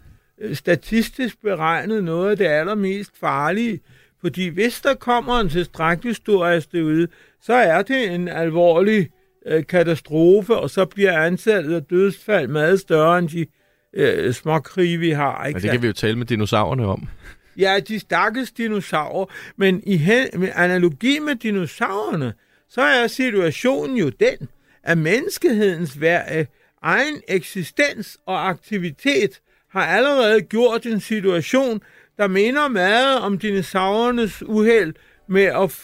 [0.54, 3.80] statistisk beregnet noget af det allermest farlige.
[4.22, 7.08] Fordi hvis der kommer en tilstrækkelig stor asteroide,
[7.42, 9.10] så er det en alvorlig
[9.46, 13.46] øh, katastrofe, og så bliver antallet af dødsfald meget større end de
[13.94, 15.46] øh, små krige, vi har.
[15.46, 17.08] Ikke Men det kan vi jo tale med dinosaurerne om.
[17.58, 19.26] Ja, de stakkels dinosaurer.
[19.58, 22.34] Men i hen, med analogi med dinosaurerne,
[22.70, 24.50] så er situationen jo den,
[24.84, 26.46] at menneskehedens hver, øh,
[26.82, 29.40] egen eksistens og aktivitet
[29.76, 31.82] har allerede gjort en situation,
[32.18, 34.94] der minder meget om dinosaurernes uheld
[35.30, 35.82] med at...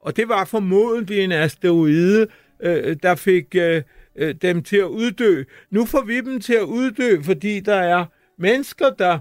[0.00, 2.26] Og det var formodentlig en asteroide,
[2.62, 3.82] øh, der fik øh,
[4.16, 5.42] øh, dem til at uddø.
[5.70, 8.04] Nu får vi dem til at uddø, fordi der er
[8.38, 9.18] mennesker, der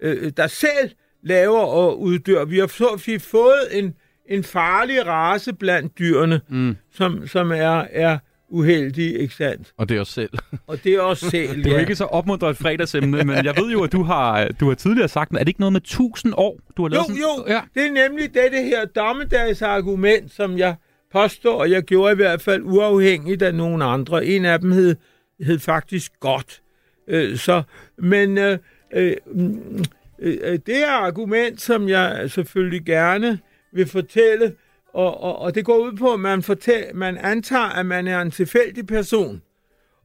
[0.00, 0.90] øh, der selv
[1.22, 2.44] laver og uddør.
[2.44, 3.94] Vi har, så, vi fået en,
[4.28, 6.76] en farlig race blandt dyrene, mm.
[6.92, 8.18] som, som er, er
[8.48, 9.72] uheldig, ikke sandt?
[9.76, 10.30] Og det er os selv.
[10.66, 11.80] Og det er også selv, Det er jo ja.
[11.80, 15.08] ikke så opmuntret et fredagsemne, men jeg ved jo, at du har, du har tidligere
[15.08, 17.20] sagt, er det ikke noget med 1000 år, du har Jo, lavet sådan?
[17.20, 17.60] jo, Ja.
[17.74, 20.74] det er nemlig dette her dommedagsargument, som jeg
[21.12, 24.26] påstår, og jeg gjorde i hvert fald uafhængigt af nogen andre.
[24.26, 24.96] En af dem hed,
[25.40, 26.62] hed faktisk godt.
[27.08, 27.62] Øh, så,
[27.98, 28.58] men øh,
[28.94, 29.84] øh, mm,
[30.18, 33.38] øh, det er argument, som jeg selvfølgelig gerne
[33.72, 34.52] vil fortælle,
[34.96, 38.20] og, og, og det går ud på, at man, fortæller, man antager, at man er
[38.20, 39.42] en tilfældig person,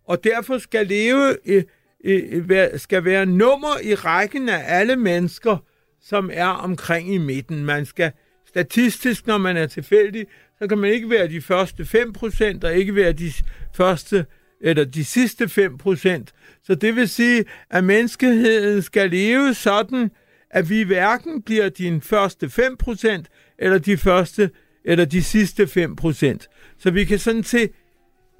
[0.06, 1.64] og derfor skal leve i,
[2.00, 2.42] i,
[2.78, 5.58] skal være nummer i rækken af alle mennesker,
[6.02, 7.66] som er omkring i midten.
[7.66, 8.12] Man skal
[8.48, 10.26] statistisk, når man er tilfældig,
[10.60, 13.32] så kan man ikke være de første 5%, og ikke være de
[13.74, 14.26] første
[14.62, 16.60] eller de sidste 5%.
[16.64, 20.12] Så det vil sige, at menneskeheden skal leve sådan,
[20.50, 24.50] at vi hverken bliver de første 5% eller de første
[24.86, 26.76] eller de sidste 5%.
[26.78, 27.70] Så vi kan sådan se,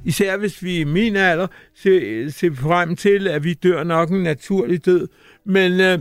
[0.06, 4.24] især hvis vi i min alder, se, se frem til, at vi dør nok en
[4.24, 5.08] naturlig død.
[5.46, 6.00] Men, øh,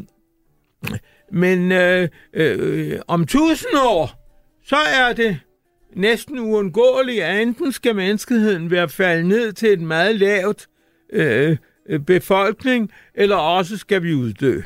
[1.32, 4.20] men øh, øh, om tusind år,
[4.64, 5.38] så er det
[5.96, 10.66] næsten uundgåeligt, at enten skal menneskeheden være faldet ned til et meget lavt
[11.12, 11.56] øh,
[11.88, 14.60] øh befolkning, eller også skal vi uddø.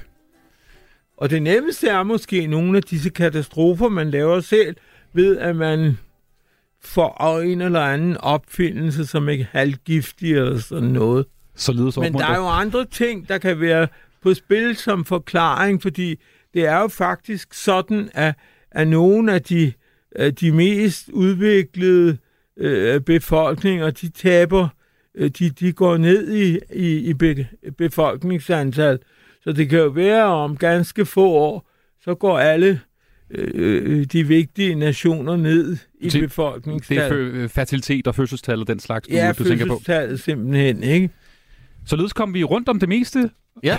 [1.16, 4.76] Og det nemmeste er måske nogle af disse katastrofer, man laver selv,
[5.14, 5.98] ved at man
[6.84, 11.26] får en eller anden opfindelse, som er halvgiftig eller sådan noget.
[11.54, 13.88] Således Men der er jo andre ting, der kan være
[14.22, 16.20] på spil som forklaring, fordi
[16.54, 18.34] det er jo faktisk sådan, at,
[18.70, 19.72] at nogle af de,
[20.40, 22.16] de mest udviklede
[22.56, 24.68] øh, befolkninger, de taber,
[25.14, 27.46] øh, de, de går ned i, i, i be,
[27.78, 28.98] befolkningsantal.
[29.42, 31.70] Så det kan jo være, om ganske få år,
[32.00, 32.80] så går alle
[33.38, 36.12] øh, de vigtige nationer ned i Det-.
[36.88, 39.72] Det er fø- fertilitet og fødselstal og den slags, du, Ja, du tænker på.
[39.72, 41.10] fødselstallet simpelthen, ikke?
[41.86, 43.30] Således kom vi rundt om det meste.
[43.62, 43.78] Ja,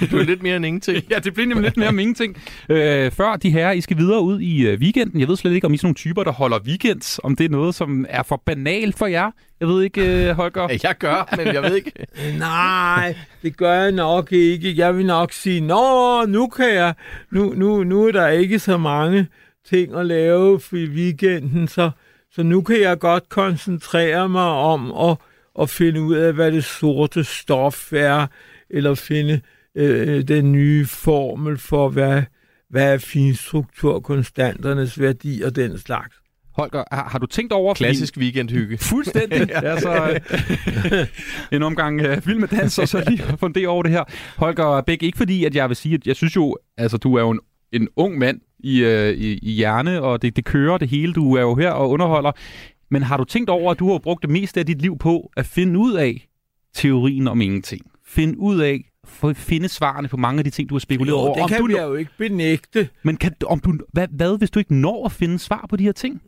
[0.00, 1.04] det blev lidt mere end ingenting.
[1.10, 2.36] ja, det blev nemlig lidt mere om ingenting.
[2.68, 5.20] Øh, før de her, I skal videre ud i øh, weekenden.
[5.20, 7.20] Jeg ved slet ikke, om I er sådan nogle typer, der holder weekends.
[7.22, 9.30] Om det er noget, som er for banalt for jer.
[9.60, 10.68] Jeg ved ikke, øh, Holger.
[10.82, 11.92] Jeg gør, men jeg ved ikke.
[12.38, 14.74] Nej, det gør jeg nok ikke.
[14.76, 16.94] Jeg vil nok sige, nå, nu kan jeg,
[17.30, 19.26] nu, nu, nu er der ikke så mange
[19.68, 21.90] ting at lave for i weekenden, så,
[22.32, 25.16] så nu kan jeg godt koncentrere mig om at,
[25.60, 28.26] at finde ud af, hvad det sorte stof er,
[28.70, 29.40] eller finde
[29.74, 32.22] øh, den nye formel for, hvad,
[32.70, 36.16] hvad er finstrukturkonstanternes værdi og den slags.
[36.56, 37.74] Holger, har, har du tænkt over...
[37.74, 38.78] fordi- Klassisk weekendhygge.
[38.78, 39.48] Fuldstændig.
[39.62, 39.80] Ja.
[39.80, 40.20] så,
[40.92, 41.06] øh,
[41.56, 44.04] en omgang øh, vild med dans, og så lige fundere over det her.
[44.36, 47.20] Holger Bæk, ikke fordi, at jeg vil sige, at jeg synes jo, altså du er
[47.20, 47.40] jo en,
[47.72, 51.12] en ung mand i, øh, i, i hjerne, og det, det kører det hele.
[51.12, 52.32] Du er jo her og underholder.
[52.90, 55.30] Men har du tænkt over, at du har brugt det meste af dit liv på
[55.36, 56.28] at finde ud af
[56.74, 57.90] teorien om ingenting?
[58.04, 58.90] Finde ud af,
[59.34, 61.34] finde svarene på mange af de ting, du har spekuleret Jo, over.
[61.34, 62.88] det Om kan du, jeg jo ikke benægte.
[63.02, 65.84] Men kan, om du, hvad, hvad, hvis du ikke når at finde svar på de
[65.84, 66.22] her ting?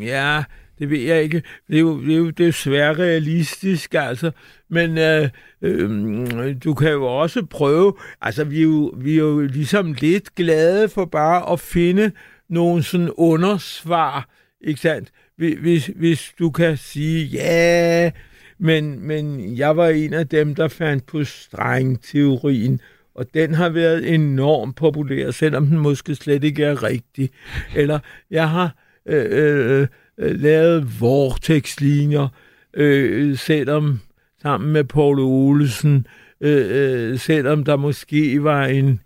[0.00, 0.44] Ja,
[0.78, 1.42] det ved jeg ikke.
[1.68, 2.00] Det er jo,
[2.30, 4.30] det er jo, svært realistisk, altså.
[4.68, 5.28] Men øh,
[5.62, 7.94] øh, du kan jo også prøve...
[8.20, 12.12] Altså, vi er, jo, vi er jo ligesom lidt glade for bare at finde
[12.48, 14.28] nogle sådan undersvar,
[14.60, 15.12] ikke sandt?
[15.36, 18.10] Hvis- Hvis, du kan sige, ja,
[18.58, 22.80] men, men jeg var en af dem, der fandt på strengteorien,
[23.14, 27.30] og den har været enormt populær, selvom den måske slet ikke er rigtig.
[27.74, 27.98] Eller
[28.30, 29.86] jeg har øh, øh,
[30.18, 32.28] øh lavet vortexlinjer,
[32.74, 34.00] øh, selvom
[34.42, 36.06] sammen med Paul Olesen,
[36.40, 39.00] øh, øh, selvom der måske var en,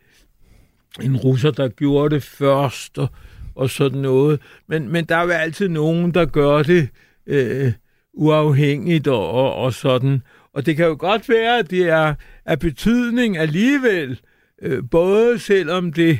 [1.02, 3.08] en russer, der gjorde det først, og,
[3.58, 4.40] og sådan noget.
[4.68, 6.88] Men, men der er jo altid nogen, der gør det
[7.26, 7.72] øh,
[8.14, 10.22] uafhængigt og, og, og sådan.
[10.54, 12.14] Og det kan jo godt være, at det er
[12.44, 14.20] af betydning alligevel,
[14.62, 16.18] øh, både selvom det,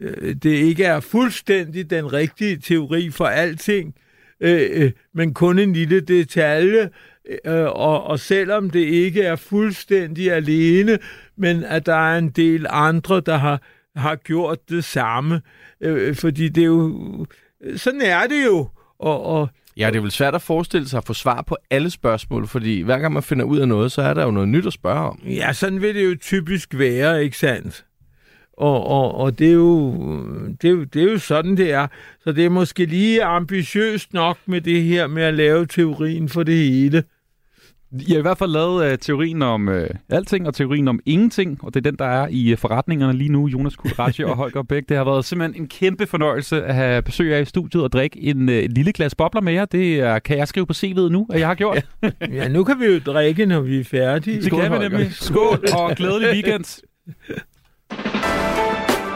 [0.00, 3.94] øh, det ikke er fuldstændig den rigtige teori for alting,
[4.40, 6.90] øh, øh, men kun en lille detalje,
[7.46, 10.98] øh, og, og selvom det ikke er fuldstændig alene,
[11.36, 13.62] men at der er en del andre, der har,
[13.96, 15.40] har gjort det samme,
[15.80, 17.26] øh, fordi det er jo,
[17.76, 21.04] sådan er det jo, og, og Ja, det er vel svært at forestille sig at
[21.04, 24.14] få svar på alle spørgsmål, fordi hver gang man finder ud af noget, så er
[24.14, 25.20] der jo noget nyt at spørge om.
[25.26, 27.84] Ja, sådan vil det jo typisk være, ikke sandt?
[28.52, 29.94] Og, og, og det, er jo,
[30.62, 31.86] det, er jo, det er jo sådan, det er.
[32.24, 36.42] Så det er måske lige ambitiøst nok med det her med at lave teorien for
[36.42, 37.04] det hele.
[38.00, 39.74] I har i hvert fald lavet uh, teorien om uh,
[40.08, 43.32] alting og teorien om ingenting, og det er den, der er i uh, forretningerne lige
[43.32, 44.88] nu, Jonas Kulratje og Holger Bæk.
[44.88, 48.20] Det har været simpelthen en kæmpe fornøjelse at have besøg af i studiet og drikke
[48.20, 49.64] en uh, lille glas bobler med jer.
[49.64, 51.86] Det er, kan jeg skrive på CV'et nu, at jeg har gjort.
[52.32, 54.42] Ja, nu kan vi jo drikke, når vi er færdige.
[54.42, 55.12] Det kan vi nemlig.
[55.12, 56.64] Skål og glædelig weekend.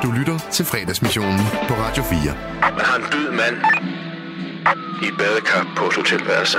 [0.03, 2.19] Du lytter til fredagsmissionen på Radio 4.
[2.61, 3.57] Man har en død mand
[5.03, 6.59] i badekar på et hotelværelse.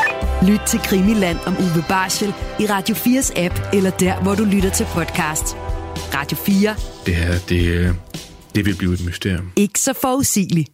[0.47, 4.69] Lyt til Krimiland om Uwe Barschel i Radio 4's app, eller der, hvor du lytter
[4.69, 5.55] til podcast.
[6.17, 6.75] Radio 4.
[7.05, 7.89] Det her, det, øh,
[8.55, 9.51] det vil blive et mysterium.
[9.55, 10.69] Ikke så forudsigeligt.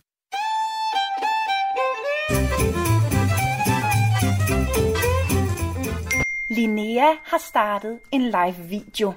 [6.50, 9.14] Linnea har startet en live video.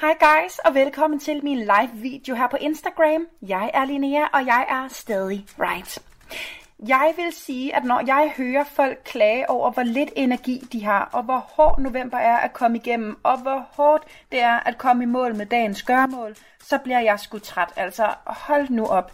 [0.00, 3.22] Hej guys, og velkommen til min live video her på Instagram.
[3.48, 5.98] Jeg er Linnea, og jeg er stadig right.
[6.86, 11.10] Jeg vil sige, at når jeg hører folk klage over, hvor lidt energi de har,
[11.12, 15.02] og hvor hård november er at komme igennem, og hvor hårdt det er at komme
[15.02, 17.72] i mål med dagens gørmål, så bliver jeg sgu træt.
[17.76, 19.12] Altså, hold nu op.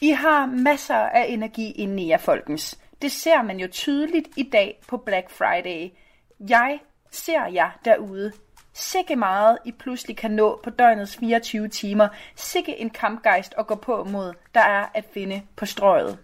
[0.00, 2.78] I har masser af energi inde i jer, folkens.
[3.02, 5.90] Det ser man jo tydeligt i dag på Black Friday.
[6.48, 6.78] Jeg
[7.10, 8.32] ser jer derude.
[8.72, 12.08] Sikke meget I pludselig kan nå på døgnets 24 timer.
[12.36, 16.18] Sikke en kampgejst at gå på mod, der er at finde på strøget.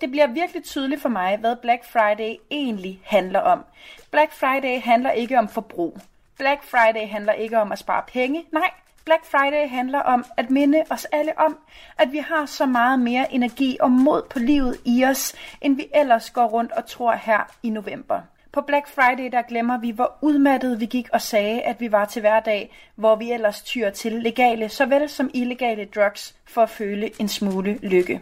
[0.00, 3.64] Det bliver virkelig tydeligt for mig, hvad Black Friday egentlig handler om.
[4.10, 5.98] Black Friday handler ikke om forbrug.
[6.38, 8.44] Black Friday handler ikke om at spare penge.
[8.52, 8.70] Nej,
[9.04, 11.58] Black Friday handler om at minde os alle om,
[11.98, 15.86] at vi har så meget mere energi og mod på livet i os, end vi
[15.94, 18.20] ellers går rundt og tror her i november.
[18.52, 22.04] På Black Friday der glemmer vi, hvor udmattet vi gik og sagde, at vi var
[22.04, 27.10] til hverdag, hvor vi ellers tyr til legale såvel som illegale drugs for at føle
[27.20, 28.20] en smule lykke.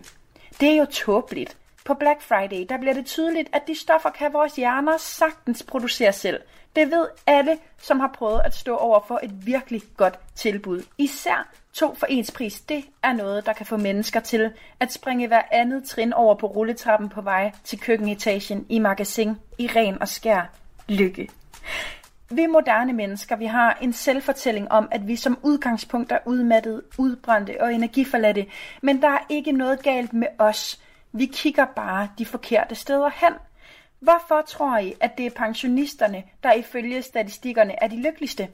[0.60, 1.56] Det er jo tåbeligt.
[1.85, 6.12] På Black Friday der bliver det tydeligt, at de stoffer kan vores hjerner sagtens producere
[6.12, 6.40] selv.
[6.77, 10.82] Det ved alle, som har prøvet at stå over for et virkelig godt tilbud.
[10.98, 15.28] Især to for ens pris, det er noget, der kan få mennesker til at springe
[15.28, 20.09] hver andet trin over på rulletrappen på vej til køkkenetagen i magasin i ren og
[20.09, 20.51] skær
[20.89, 21.28] lykke.
[22.31, 27.56] Vi moderne mennesker, vi har en selvfortælling om, at vi som udgangspunkt er udmattede, udbrændte
[27.61, 28.47] og energiforladte,
[28.82, 30.81] men der er ikke noget galt med os.
[31.16, 33.32] Vi kigger bare de forkerte steder hen.
[34.00, 38.48] Hvorfor tror I, at det er pensionisterne, der ifølge statistikkerne er de lykkeligste?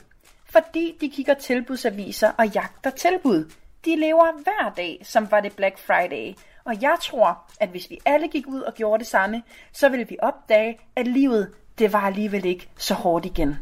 [0.45, 3.53] Fordi de kigger tilbudsaviser og jagter tilbud.
[3.85, 6.35] De lever hver dag, som var det Black Friday.
[6.65, 9.43] Og jeg tror, at hvis vi alle gik ud og gjorde det samme,
[9.73, 13.57] så ville vi opdage, at livet, det var alligevel ikke så hårdt igen.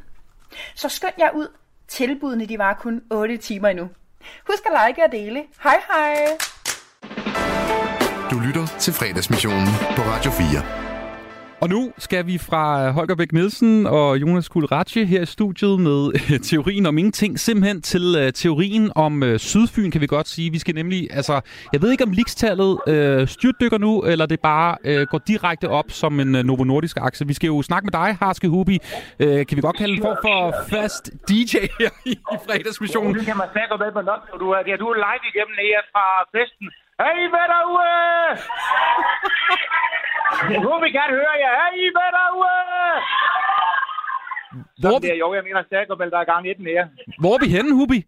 [0.74, 1.48] Så skynd jer ud.
[1.88, 3.88] Tilbudene, de var kun 8 timer endnu.
[4.46, 5.44] Husk at like og dele.
[5.62, 6.57] Hej hej!
[8.30, 10.62] Du lytter til fredagsmissionen på Radio 4.
[11.62, 16.00] Og nu skal vi fra Holger Bæk Nielsen og Jonas Kulratje her i studiet med
[16.14, 20.52] øh, teorien om ingenting, simpelthen til uh, teorien om Sydfyn, kan vi godt sige.
[20.52, 21.40] Vi skal nemlig, altså,
[21.72, 25.88] jeg ved ikke om likstallet uh, styrtdykker nu, eller det bare uh, går direkte op
[25.88, 27.26] som en uh, Novo Nordisk akse.
[27.26, 28.78] Vi skal jo snakke med dig, Harske Hubi.
[29.22, 30.40] Uh, kan vi godt kalde en form for
[30.76, 33.14] fast DJ her i, i fredagsmissionen?
[33.14, 35.80] Det kan man snakke med på nok, du er, ja, du er live igennem her
[35.92, 36.04] fra
[36.36, 36.68] festen.
[37.04, 38.30] Hey, hvad derude?
[40.64, 41.52] Nu vil gerne høre jer.
[41.62, 42.56] Hey, hvad derude?
[44.82, 45.08] Hvor er vi?
[45.22, 46.82] Jo, jeg mener Stærkobel, der er gang i den her.
[47.22, 47.98] Hvor er vi henne, Hubi?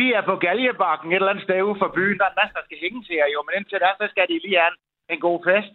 [0.00, 2.18] Vi er på Galjebakken et eller andet sted ude for byen.
[2.18, 3.38] Der er en masse, der skal hænges her, jo.
[3.46, 4.78] Men indtil da, så skal de lige have en,
[5.14, 5.72] en god fest.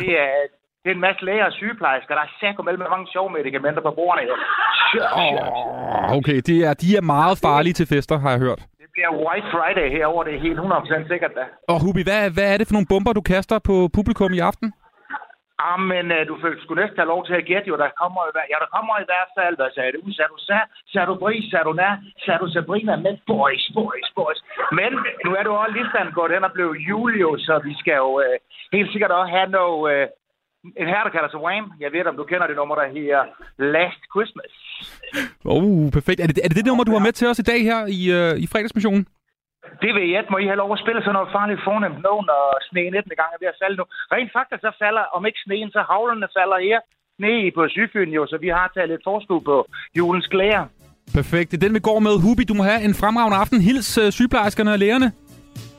[0.00, 0.32] Det er,
[0.82, 2.14] det er en masse læger og sygeplejersker.
[2.18, 4.34] Der er Stærkobel med mange sjove medicamenter på bordene, jo.
[5.22, 8.62] Oh, okay, de er, de er meget farlige til fester, har jeg hørt.
[8.90, 11.44] Det bliver White Friday herover, det er helt 100% sikkert da.
[11.72, 14.68] Og Hubi, hvad, hvad er det for nogle bomber, du kaster på publikum i aften?
[15.68, 18.30] Ah, men uh, du skulle næsten have lov til at gætte jo, der kommer i,
[18.52, 20.00] ja, der kommer i hvert fald, hvad sagde du?
[20.16, 20.58] Sagde du sa,
[20.92, 21.94] sagde du Bris, sagde du Nær,
[22.24, 24.40] sagde du Sabrina med boys, boys, boys.
[24.78, 24.90] Men
[25.24, 28.36] nu er du også listan gået hen og blevet Julio, så vi skal jo uh,
[28.76, 30.04] helt sikkert også have noget, uh,
[30.64, 31.66] en her, der kalder sig Wham.
[31.84, 33.18] Jeg ved, om du kender det nummer, der her
[33.74, 34.52] Last Christmas.
[35.54, 36.18] Oh, perfekt.
[36.20, 38.00] Er det, er det det nummer, du har med til os i dag her i,
[38.18, 39.04] uh, i fredagsmissionen?
[39.82, 40.22] Det vil jeg.
[40.32, 43.20] Må I have lov at spille sådan noget farligt fornemt nu, når sneen 19.
[43.20, 43.84] gang er ved at falde nu.
[44.14, 46.80] Rent faktisk så falder, om ikke sneen, så havlerne falder her
[47.24, 49.56] nede på Sydfyn jo, så vi har taget lidt forskud på
[49.98, 50.64] julens glæder.
[51.18, 51.50] Perfekt.
[51.50, 52.14] Det er den, vi går med.
[52.24, 53.58] Hubi, du må have en fremragende aften.
[53.68, 55.08] Hils uh, sygeplejerskerne og lægerne.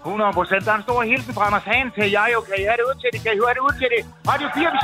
[0.06, 0.66] 100 procent.
[0.66, 2.28] Der er en stor hilsen fra Anders Hagen til jer.
[2.34, 3.20] Jo, kan I have det ud til det?
[3.24, 4.02] Kan I høre det ud til det?
[4.32, 4.80] Radio 4, vi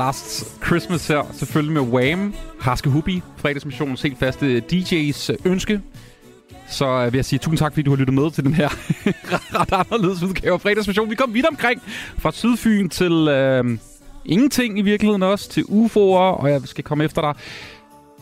[0.00, 5.80] Last Christmas her, selvfølgelig med Wham, Harske Hubi, fredagsmissionens helt faste DJ's øh, ønske.
[6.68, 8.68] Så øh, vil jeg sige tusind tak, fordi du har lyttet med til den her
[9.60, 11.10] ret anderledes udgave af fredagsmission.
[11.10, 11.82] Vi kom vidt omkring
[12.18, 13.78] fra Sydfyn til øh,
[14.24, 17.34] ingenting i virkeligheden også, til UFO'er, og jeg skal komme efter dig.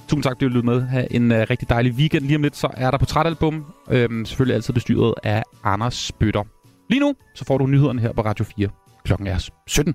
[0.09, 0.83] Tusind tak, fordi du lyttede med.
[0.83, 2.25] Ha' en øh, rigtig dejlig weekend.
[2.25, 3.65] Lige om lidt, så er der portrætalbum.
[3.91, 6.45] Øh, selvfølgelig altid bestyret af Anders Spytter.
[6.91, 8.69] Lige nu, så får du nyhederne her på Radio 4.
[9.05, 9.95] Klokken er 17.